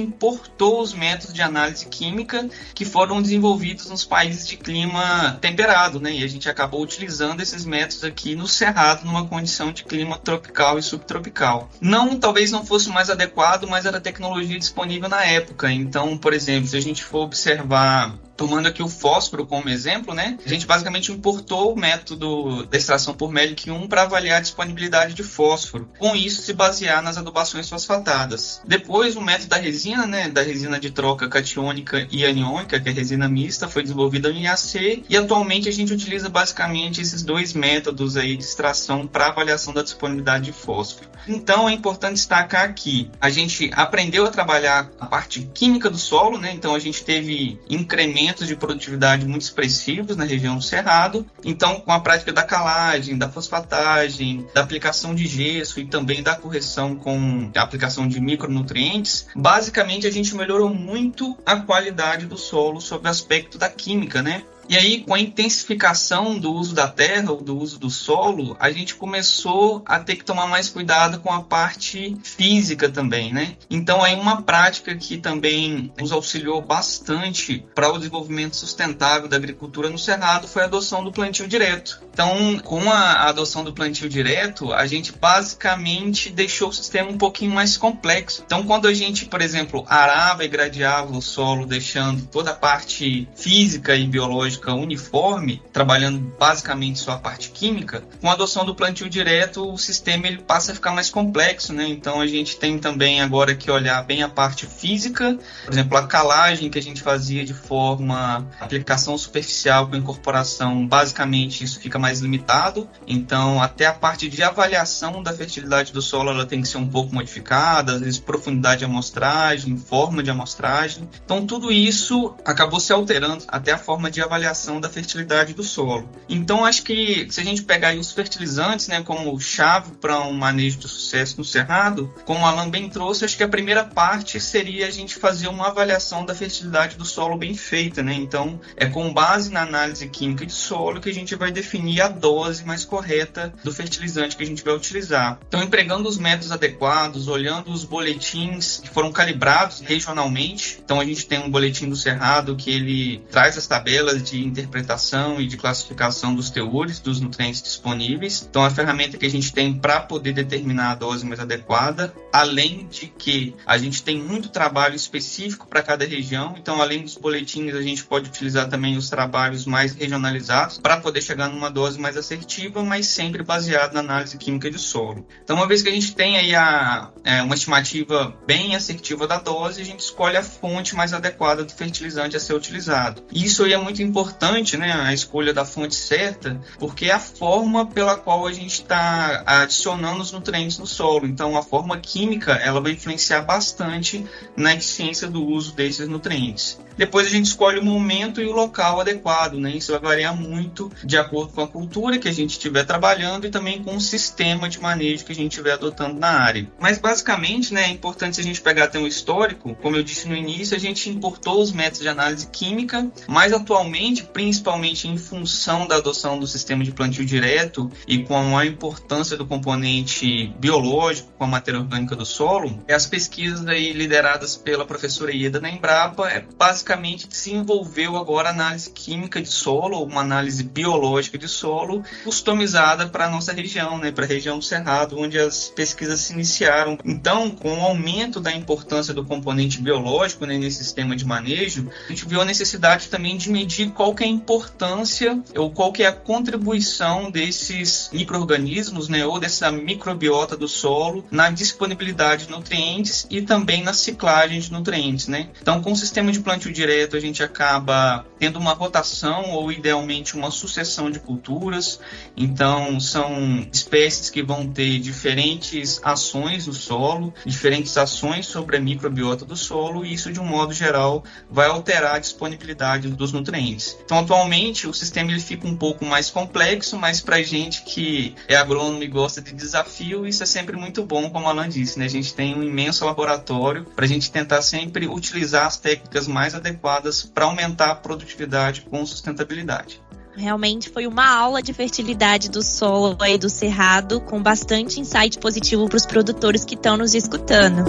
importou 0.00 0.80
os 0.80 0.92
métodos 0.94 1.34
de 1.34 1.42
análise 1.42 1.86
química 1.86 2.48
que 2.74 2.84
foram 2.84 3.20
desenvolvidos 3.20 3.90
nos 3.90 4.04
países 4.04 4.46
de 4.46 4.56
clima 4.56 5.38
temperado, 5.40 6.00
né? 6.00 6.12
E 6.12 6.24
a 6.24 6.28
gente 6.28 6.48
acabou 6.48 6.82
utilizando 6.82 7.40
esses 7.40 7.64
métodos 7.64 8.04
aqui 8.04 8.34
no 8.34 8.46
Cerrado, 8.46 9.04
numa 9.04 9.26
condição 9.26 9.72
de 9.72 9.84
clima 9.84 10.18
tropical 10.18 10.78
e 10.78 10.82
subtropical. 10.82 11.68
Não, 11.80 12.18
talvez 12.18 12.50
não 12.50 12.64
fosse 12.64 12.88
mais 12.88 13.10
adequado, 13.10 13.66
mas 13.68 13.86
era 13.86 14.00
tecnologia 14.00 14.58
disponível 14.58 15.08
na 15.08 15.24
época. 15.24 15.70
Então, 15.70 16.16
por 16.16 16.32
exemplo, 16.32 16.68
se 16.68 16.76
a 16.76 16.80
gente 16.80 17.04
for 17.04 17.20
observar 17.20 18.14
tomando 18.36 18.66
aqui 18.66 18.82
o 18.82 18.88
fósforo 18.88 19.46
como 19.46 19.68
exemplo, 19.68 20.14
né? 20.14 20.38
A 20.44 20.48
gente 20.48 20.66
basicamente 20.66 21.12
importou 21.12 21.72
o 21.72 21.78
método 21.78 22.64
da 22.66 22.76
extração 22.76 23.14
por 23.14 23.32
Melick 23.32 23.70
1 23.70 23.88
para 23.88 24.02
avaliar 24.02 24.38
a 24.38 24.40
disponibilidade 24.40 25.14
de 25.14 25.22
fósforo. 25.22 25.88
Com 25.98 26.14
isso, 26.14 26.42
se 26.42 26.52
basear 26.52 27.02
nas 27.02 27.16
adubações 27.16 27.68
fosfatadas. 27.68 28.60
Depois, 28.66 29.16
o 29.16 29.20
método 29.20 29.48
da 29.48 29.56
resina, 29.56 30.06
né? 30.06 30.28
Da 30.28 30.42
resina 30.42 30.78
de 30.78 30.90
troca 30.90 31.28
catiônica 31.28 32.06
e 32.10 32.24
aniônica, 32.24 32.80
que 32.80 32.88
é 32.88 32.92
resina 32.92 33.28
mista, 33.28 33.68
foi 33.68 33.82
desenvolvida 33.82 34.32
no 34.32 34.38
IAC 34.38 35.04
e 35.08 35.16
atualmente 35.16 35.68
a 35.68 35.72
gente 35.72 35.92
utiliza 35.92 36.28
basicamente 36.28 37.00
esses 37.00 37.22
dois 37.22 37.52
métodos 37.52 38.16
aí 38.16 38.36
de 38.36 38.44
extração 38.44 39.06
para 39.06 39.28
avaliação 39.28 39.72
da 39.72 39.82
disponibilidade 39.82 40.44
de 40.44 40.52
fósforo. 40.52 41.08
Então, 41.26 41.68
é 41.68 41.72
importante 41.72 42.14
destacar 42.14 42.74
que 42.74 43.10
a 43.20 43.30
gente 43.30 43.70
aprendeu 43.74 44.26
a 44.26 44.30
trabalhar 44.30 44.90
a 45.00 45.06
parte 45.06 45.48
química 45.54 45.88
do 45.88 45.96
solo, 45.96 46.38
né? 46.38 46.52
Então, 46.52 46.74
a 46.74 46.78
gente 46.78 47.02
teve 47.02 47.58
incremento 47.68 48.23
aumentos 48.24 48.48
de 48.48 48.56
produtividade 48.56 49.26
muito 49.26 49.42
expressivos 49.42 50.16
na 50.16 50.24
região 50.24 50.56
do 50.56 50.62
Cerrado. 50.62 51.26
Então, 51.44 51.80
com 51.80 51.92
a 51.92 52.00
prática 52.00 52.32
da 52.32 52.42
calagem, 52.42 53.18
da 53.18 53.28
fosfatagem, 53.28 54.46
da 54.54 54.62
aplicação 54.62 55.14
de 55.14 55.26
gesso 55.26 55.78
e 55.78 55.84
também 55.84 56.22
da 56.22 56.34
correção 56.34 56.96
com 56.96 57.50
a 57.54 57.60
aplicação 57.60 58.08
de 58.08 58.20
micronutrientes, 58.20 59.26
basicamente 59.36 60.06
a 60.06 60.10
gente 60.10 60.34
melhorou 60.34 60.70
muito 60.74 61.36
a 61.44 61.56
qualidade 61.56 62.26
do 62.26 62.38
solo 62.38 62.80
sob 62.80 63.06
o 63.06 63.10
aspecto 63.10 63.58
da 63.58 63.68
química, 63.68 64.22
né? 64.22 64.42
E 64.68 64.76
aí, 64.76 65.00
com 65.02 65.14
a 65.14 65.20
intensificação 65.20 66.38
do 66.38 66.52
uso 66.52 66.74
da 66.74 66.88
terra 66.88 67.30
ou 67.30 67.42
do 67.42 67.56
uso 67.56 67.78
do 67.78 67.90
solo, 67.90 68.56
a 68.58 68.70
gente 68.70 68.94
começou 68.94 69.82
a 69.84 69.98
ter 69.98 70.16
que 70.16 70.24
tomar 70.24 70.46
mais 70.46 70.68
cuidado 70.68 71.20
com 71.20 71.32
a 71.32 71.42
parte 71.42 72.16
física 72.22 72.88
também, 72.88 73.32
né? 73.32 73.56
Então, 73.68 74.02
aí 74.02 74.14
uma 74.14 74.42
prática 74.42 74.94
que 74.94 75.18
também 75.18 75.92
nos 75.98 76.12
auxiliou 76.12 76.62
bastante 76.62 77.64
para 77.74 77.92
o 77.92 77.98
desenvolvimento 77.98 78.56
sustentável 78.56 79.28
da 79.28 79.36
agricultura 79.36 79.90
no 79.90 79.98
Cerrado 79.98 80.48
foi 80.48 80.62
a 80.62 80.66
adoção 80.66 81.04
do 81.04 81.12
plantio 81.12 81.46
direto. 81.46 82.02
Então, 82.12 82.58
com 82.60 82.90
a 82.90 83.28
adoção 83.28 83.64
do 83.64 83.72
plantio 83.72 84.08
direto, 84.08 84.72
a 84.72 84.86
gente 84.86 85.12
basicamente 85.12 86.30
deixou 86.30 86.68
o 86.68 86.72
sistema 86.72 87.10
um 87.10 87.18
pouquinho 87.18 87.52
mais 87.52 87.76
complexo. 87.76 88.42
Então, 88.46 88.62
quando 88.62 88.86
a 88.86 88.94
gente, 88.94 89.26
por 89.26 89.42
exemplo, 89.42 89.84
arava 89.88 90.44
e 90.44 90.48
gradeava 90.48 91.16
o 91.16 91.20
solo, 91.20 91.66
deixando 91.66 92.26
toda 92.26 92.52
a 92.52 92.54
parte 92.54 93.28
física 93.34 93.94
e 93.96 94.06
biológica 94.06 94.53
uniforme, 94.66 95.62
trabalhando 95.72 96.18
basicamente 96.38 96.98
só 96.98 97.12
a 97.12 97.18
parte 97.18 97.50
química, 97.50 98.02
com 98.20 98.28
a 98.28 98.32
adoção 98.32 98.64
do 98.64 98.74
plantio 98.74 99.08
direto, 99.08 99.72
o 99.72 99.78
sistema 99.78 100.26
ele 100.26 100.38
passa 100.38 100.72
a 100.72 100.74
ficar 100.74 100.92
mais 100.92 101.10
complexo, 101.10 101.72
né? 101.72 101.88
Então 101.88 102.20
a 102.20 102.26
gente 102.26 102.56
tem 102.56 102.78
também 102.78 103.20
agora 103.20 103.54
que 103.54 103.70
olhar 103.70 104.02
bem 104.04 104.22
a 104.22 104.28
parte 104.28 104.66
física, 104.66 105.38
por 105.64 105.72
exemplo, 105.72 105.96
a 105.96 106.06
calagem 106.06 106.70
que 106.70 106.78
a 106.78 106.82
gente 106.82 107.02
fazia 107.02 107.44
de 107.44 107.54
forma 107.54 108.46
aplicação 108.60 109.16
superficial 109.16 109.88
com 109.88 109.96
incorporação, 109.96 110.86
basicamente 110.86 111.64
isso 111.64 111.80
fica 111.80 111.98
mais 111.98 112.20
limitado. 112.20 112.88
Então, 113.06 113.62
até 113.62 113.86
a 113.86 113.92
parte 113.92 114.28
de 114.28 114.42
avaliação 114.42 115.22
da 115.22 115.32
fertilidade 115.32 115.92
do 115.92 116.02
solo, 116.02 116.30
ela 116.30 116.46
tem 116.46 116.60
que 116.60 116.68
ser 116.68 116.78
um 116.78 116.86
pouco 116.86 117.14
modificada, 117.14 117.94
às 117.94 118.00
vezes 118.00 118.18
profundidade 118.18 118.80
de 118.80 118.84
amostragem, 118.84 119.76
forma 119.76 120.22
de 120.22 120.30
amostragem. 120.30 121.08
Então, 121.24 121.46
tudo 121.46 121.72
isso 121.72 122.34
acabou 122.44 122.80
se 122.80 122.92
alterando 122.92 123.44
até 123.48 123.72
a 123.72 123.78
forma 123.78 124.10
de 124.10 124.20
avaliação 124.20 124.43
avaliação 124.44 124.80
da 124.80 124.88
fertilidade 124.88 125.54
do 125.54 125.62
solo. 125.62 126.08
Então, 126.28 126.64
acho 126.64 126.82
que 126.82 127.26
se 127.30 127.40
a 127.40 127.44
gente 127.44 127.62
pegar 127.62 127.94
os 127.94 128.12
fertilizantes, 128.12 128.88
né, 128.88 129.02
como 129.02 129.38
chave 129.40 129.92
para 130.00 130.20
um 130.20 130.32
manejo 130.32 130.78
de 130.78 130.88
sucesso 130.88 131.36
no 131.38 131.44
cerrado, 131.44 132.12
como 132.24 132.40
o 132.40 132.46
Alan 132.46 132.68
bem 132.68 132.88
trouxe, 132.88 133.24
acho 133.24 133.36
que 133.36 133.42
a 133.42 133.48
primeira 133.48 133.84
parte 133.84 134.38
seria 134.40 134.86
a 134.86 134.90
gente 134.90 135.16
fazer 135.16 135.48
uma 135.48 135.68
avaliação 135.68 136.24
da 136.24 136.34
fertilidade 136.34 136.96
do 136.96 137.04
solo 137.04 137.36
bem 137.36 137.54
feita, 137.54 138.02
né? 138.02 138.14
Então, 138.14 138.60
é 138.76 138.86
com 138.86 139.12
base 139.12 139.50
na 139.50 139.62
análise 139.62 140.08
química 140.08 140.44
de 140.44 140.52
solo 140.52 141.00
que 141.00 141.08
a 141.08 141.14
gente 141.14 141.34
vai 141.34 141.50
definir 141.50 142.00
a 142.00 142.08
dose 142.08 142.64
mais 142.64 142.84
correta 142.84 143.52
do 143.62 143.72
fertilizante 143.72 144.36
que 144.36 144.42
a 144.42 144.46
gente 144.46 144.64
vai 144.64 144.74
utilizar. 144.74 145.38
Então, 145.48 145.62
empregando 145.62 146.08
os 146.08 146.18
métodos 146.18 146.52
adequados, 146.52 147.28
olhando 147.28 147.70
os 147.70 147.84
boletins 147.84 148.78
que 148.78 148.90
foram 148.90 149.12
calibrados 149.12 149.80
regionalmente. 149.80 150.80
Então, 150.84 151.00
a 151.00 151.04
gente 151.04 151.26
tem 151.26 151.38
um 151.38 151.50
boletim 151.50 151.88
do 151.88 151.96
cerrado 151.96 152.56
que 152.56 152.70
ele 152.70 153.22
traz 153.30 153.56
as 153.56 153.66
tabelas 153.66 154.22
de 154.22 154.33
interpretação 154.42 155.40
e 155.40 155.46
de 155.46 155.56
classificação 155.56 156.34
dos 156.34 156.50
teores 156.50 156.98
dos 157.00 157.20
nutrientes 157.20 157.62
disponíveis. 157.62 158.46
Então, 158.48 158.64
a 158.64 158.70
ferramenta 158.70 159.16
que 159.18 159.26
a 159.26 159.30
gente 159.30 159.52
tem 159.52 159.74
para 159.74 160.00
poder 160.00 160.32
determinar 160.32 160.92
a 160.92 160.94
dose 160.94 161.26
mais 161.26 161.40
adequada, 161.40 162.14
além 162.32 162.86
de 162.90 163.06
que 163.06 163.54
a 163.66 163.76
gente 163.78 164.02
tem 164.02 164.18
muito 164.18 164.48
trabalho 164.48 164.94
específico 164.94 165.66
para 165.66 165.82
cada 165.82 166.04
região. 166.04 166.54
Então, 166.58 166.80
além 166.80 167.02
dos 167.02 167.16
boletins, 167.16 167.74
a 167.74 167.82
gente 167.82 168.04
pode 168.04 168.28
utilizar 168.28 168.68
também 168.68 168.96
os 168.96 169.10
trabalhos 169.10 169.66
mais 169.66 169.94
regionalizados 169.94 170.78
para 170.78 170.98
poder 170.98 171.22
chegar 171.22 171.48
numa 171.48 171.70
dose 171.70 171.98
mais 171.98 172.16
assertiva, 172.16 172.82
mas 172.82 173.06
sempre 173.06 173.42
baseado 173.42 173.94
na 173.94 174.00
análise 174.00 174.36
química 174.38 174.70
de 174.70 174.78
solo. 174.78 175.26
Então, 175.42 175.56
uma 175.56 175.66
vez 175.66 175.82
que 175.82 175.88
a 175.88 175.92
gente 175.92 176.14
tem 176.14 176.36
aí 176.36 176.54
a, 176.54 177.10
é, 177.24 177.42
uma 177.42 177.54
estimativa 177.54 178.36
bem 178.46 178.74
assertiva 178.74 179.26
da 179.26 179.38
dose, 179.38 179.80
a 179.80 179.84
gente 179.84 180.00
escolhe 180.00 180.36
a 180.36 180.42
fonte 180.42 180.94
mais 180.94 181.12
adequada 181.12 181.64
do 181.64 181.72
fertilizante 181.72 182.36
a 182.36 182.40
ser 182.40 182.54
utilizado. 182.54 183.22
Isso 183.32 183.64
aí 183.64 183.72
é 183.72 183.78
muito 183.78 184.02
importante 184.02 184.23
importante, 184.24 184.78
né, 184.78 184.90
a 184.90 185.12
escolha 185.12 185.52
da 185.52 185.66
fonte 185.66 185.94
certa, 185.94 186.58
porque 186.78 187.06
é 187.06 187.12
a 187.12 187.18
forma 187.18 187.86
pela 187.86 188.16
qual 188.16 188.46
a 188.46 188.52
gente 188.52 188.80
está 188.80 189.42
adicionando 189.44 190.22
os 190.22 190.32
nutrientes 190.32 190.78
no 190.78 190.86
solo. 190.86 191.26
Então, 191.26 191.56
a 191.56 191.62
forma 191.62 191.98
química 191.98 192.52
ela 192.52 192.80
vai 192.80 192.92
influenciar 192.92 193.42
bastante 193.42 194.24
na 194.56 194.72
eficiência 194.74 195.28
do 195.28 195.44
uso 195.44 195.74
desses 195.74 196.08
nutrientes. 196.08 196.78
Depois 196.96 197.26
a 197.26 197.30
gente 197.30 197.46
escolhe 197.46 197.78
o 197.78 197.84
momento 197.84 198.40
e 198.40 198.46
o 198.46 198.52
local 198.52 199.00
adequado, 199.00 199.54
né? 199.54 199.70
Isso 199.70 199.90
vai 199.92 200.00
variar 200.00 200.36
muito 200.36 200.90
de 201.04 201.16
acordo 201.16 201.52
com 201.52 201.62
a 201.62 201.66
cultura 201.66 202.18
que 202.18 202.28
a 202.28 202.32
gente 202.32 202.50
estiver 202.50 202.84
trabalhando 202.84 203.46
e 203.46 203.50
também 203.50 203.82
com 203.82 203.96
o 203.96 204.00
sistema 204.00 204.68
de 204.68 204.80
manejo 204.80 205.24
que 205.24 205.32
a 205.32 205.34
gente 205.34 205.50
estiver 205.50 205.72
adotando 205.72 206.20
na 206.20 206.28
área. 206.28 206.68
Mas 206.78 206.98
basicamente, 206.98 207.74
né, 207.74 207.84
é 207.86 207.88
importante 207.88 208.40
a 208.40 208.44
gente 208.44 208.60
pegar 208.60 208.84
até 208.84 208.98
um 208.98 209.06
histórico. 209.06 209.74
Como 209.82 209.96
eu 209.96 210.04
disse 210.04 210.28
no 210.28 210.36
início, 210.36 210.76
a 210.76 210.80
gente 210.80 211.10
importou 211.10 211.60
os 211.60 211.72
métodos 211.72 212.00
de 212.00 212.08
análise 212.08 212.46
química, 212.46 213.10
mas 213.26 213.52
atualmente 213.52 214.13
atualmente, 214.14 214.22
principalmente 214.22 215.08
em 215.08 215.18
função 215.18 215.86
da 215.86 215.96
adoção 215.96 216.38
do 216.38 216.46
sistema 216.46 216.84
de 216.84 216.92
plantio 216.92 217.24
direto 217.24 217.90
e 218.06 218.22
com 218.22 218.56
a 218.56 218.64
importância 218.64 219.36
do 219.36 219.46
componente 219.46 220.54
biológico 220.58 221.32
com 221.36 221.44
a 221.44 221.48
matéria 221.48 221.80
orgânica 221.80 222.14
do 222.14 222.24
solo, 222.24 222.82
as 222.88 223.06
pesquisas 223.06 223.66
aí 223.66 223.92
lideradas 223.92 224.56
pela 224.56 224.84
professora 224.84 225.32
Ieda 225.32 225.60
na 225.60 225.70
Embrapa 225.70 226.28
é 226.28 226.44
basicamente 226.56 227.26
desenvolveu 227.26 228.16
agora 228.16 228.50
análise 228.50 228.90
química 228.90 229.40
de 229.40 229.48
solo, 229.48 230.04
uma 230.04 230.20
análise 230.20 230.62
biológica 230.62 231.36
de 231.36 231.48
solo, 231.48 232.02
customizada 232.22 233.08
para 233.08 233.26
a 233.26 233.30
nossa 233.30 233.52
região, 233.52 233.98
né, 233.98 234.12
para 234.12 234.24
a 234.24 234.28
região 234.28 234.58
do 234.58 234.64
Cerrado, 234.64 235.18
onde 235.18 235.38
as 235.38 235.68
pesquisas 235.68 236.20
se 236.20 236.32
iniciaram. 236.32 236.98
Então, 237.04 237.50
com 237.50 237.78
o 237.78 237.82
aumento 237.82 238.40
da 238.40 238.52
importância 238.52 239.14
do 239.14 239.24
componente 239.24 239.80
biológico 239.80 240.46
né, 240.46 240.58
nesse 240.58 240.78
sistema 240.84 241.16
de 241.16 241.24
manejo, 241.24 241.88
a 242.06 242.12
gente 242.12 242.26
viu 242.28 242.40
a 242.40 242.44
necessidade 242.44 243.08
também 243.08 243.36
de 243.36 243.50
medir 243.50 243.90
qual 243.90 244.03
que 244.12 244.24
é 244.24 244.26
a 244.26 244.30
importância 244.30 245.40
ou 245.56 245.70
qual 245.70 245.92
que 245.92 246.02
é 246.02 246.06
a 246.08 246.12
contribuição 246.12 247.30
desses 247.30 248.10
micro-organismos, 248.12 249.08
né, 249.08 249.24
ou 249.24 249.38
dessa 249.38 249.70
microbiota 249.70 250.56
do 250.56 250.66
solo 250.66 251.24
na 251.30 251.48
disponibilidade 251.48 252.46
de 252.46 252.50
nutrientes 252.50 253.24
e 253.30 253.40
também 253.40 253.84
na 253.84 253.92
ciclagem 253.92 254.58
de 254.58 254.72
nutrientes, 254.72 255.28
né? 255.28 255.48
Então, 255.62 255.80
com 255.80 255.92
o 255.92 255.96
sistema 255.96 256.32
de 256.32 256.40
plantio 256.40 256.72
direto, 256.72 257.16
a 257.16 257.20
gente 257.20 257.42
acaba 257.42 258.26
tendo 258.38 258.58
uma 258.58 258.72
rotação 258.72 259.52
ou 259.52 259.70
idealmente 259.70 260.34
uma 260.34 260.50
sucessão 260.50 261.10
de 261.10 261.20
culturas. 261.20 262.00
Então, 262.36 262.98
são 262.98 263.66
espécies 263.72 264.30
que 264.30 264.42
vão 264.42 264.66
ter 264.66 264.98
diferentes 264.98 266.00
ações 266.02 266.66
no 266.66 266.72
solo, 266.72 267.32
diferentes 267.44 267.96
ações 267.96 268.46
sobre 268.46 268.76
a 268.76 268.80
microbiota 268.80 269.44
do 269.44 269.56
solo, 269.56 270.04
e 270.04 270.12
isso, 270.12 270.32
de 270.32 270.40
um 270.40 270.44
modo 270.44 270.72
geral, 270.72 271.22
vai 271.50 271.68
alterar 271.68 272.16
a 272.16 272.18
disponibilidade 272.18 273.08
dos 273.08 273.32
nutrientes. 273.32 273.83
Então, 274.04 274.18
atualmente, 274.18 274.86
o 274.86 274.94
sistema 274.94 275.30
ele 275.30 275.40
fica 275.40 275.66
um 275.66 275.76
pouco 275.76 276.04
mais 276.04 276.30
complexo, 276.30 276.98
mas 276.98 277.20
para 277.20 277.42
gente 277.42 277.82
que 277.82 278.34
é 278.48 278.56
agrônomo 278.56 279.02
e 279.02 279.08
gosta 279.08 279.40
de 279.40 279.52
desafio, 279.52 280.26
isso 280.26 280.42
é 280.42 280.46
sempre 280.46 280.76
muito 280.76 281.04
bom, 281.04 281.30
como 281.30 281.46
a 281.46 281.50
Alan 281.50 281.68
disse, 281.68 281.98
né? 281.98 282.04
A 282.04 282.08
gente 282.08 282.34
tem 282.34 282.54
um 282.54 282.62
imenso 282.62 283.04
laboratório 283.04 283.84
para 283.84 284.04
a 284.04 284.08
gente 284.08 284.30
tentar 284.30 284.62
sempre 284.62 285.06
utilizar 285.06 285.66
as 285.66 285.76
técnicas 285.76 286.26
mais 286.26 286.54
adequadas 286.54 287.22
para 287.22 287.44
aumentar 287.44 287.90
a 287.90 287.94
produtividade 287.94 288.82
com 288.82 289.04
sustentabilidade. 289.04 290.00
Realmente 290.36 290.90
foi 290.90 291.06
uma 291.06 291.26
aula 291.26 291.62
de 291.62 291.72
fertilidade 291.72 292.50
do 292.50 292.60
solo 292.60 293.16
e 293.24 293.38
do 293.38 293.48
cerrado, 293.48 294.20
com 294.20 294.42
bastante 294.42 294.98
insight 294.98 295.38
positivo 295.38 295.88
para 295.88 295.96
os 295.96 296.06
produtores 296.06 296.64
que 296.64 296.74
estão 296.74 296.96
nos 296.96 297.14
escutando. 297.14 297.84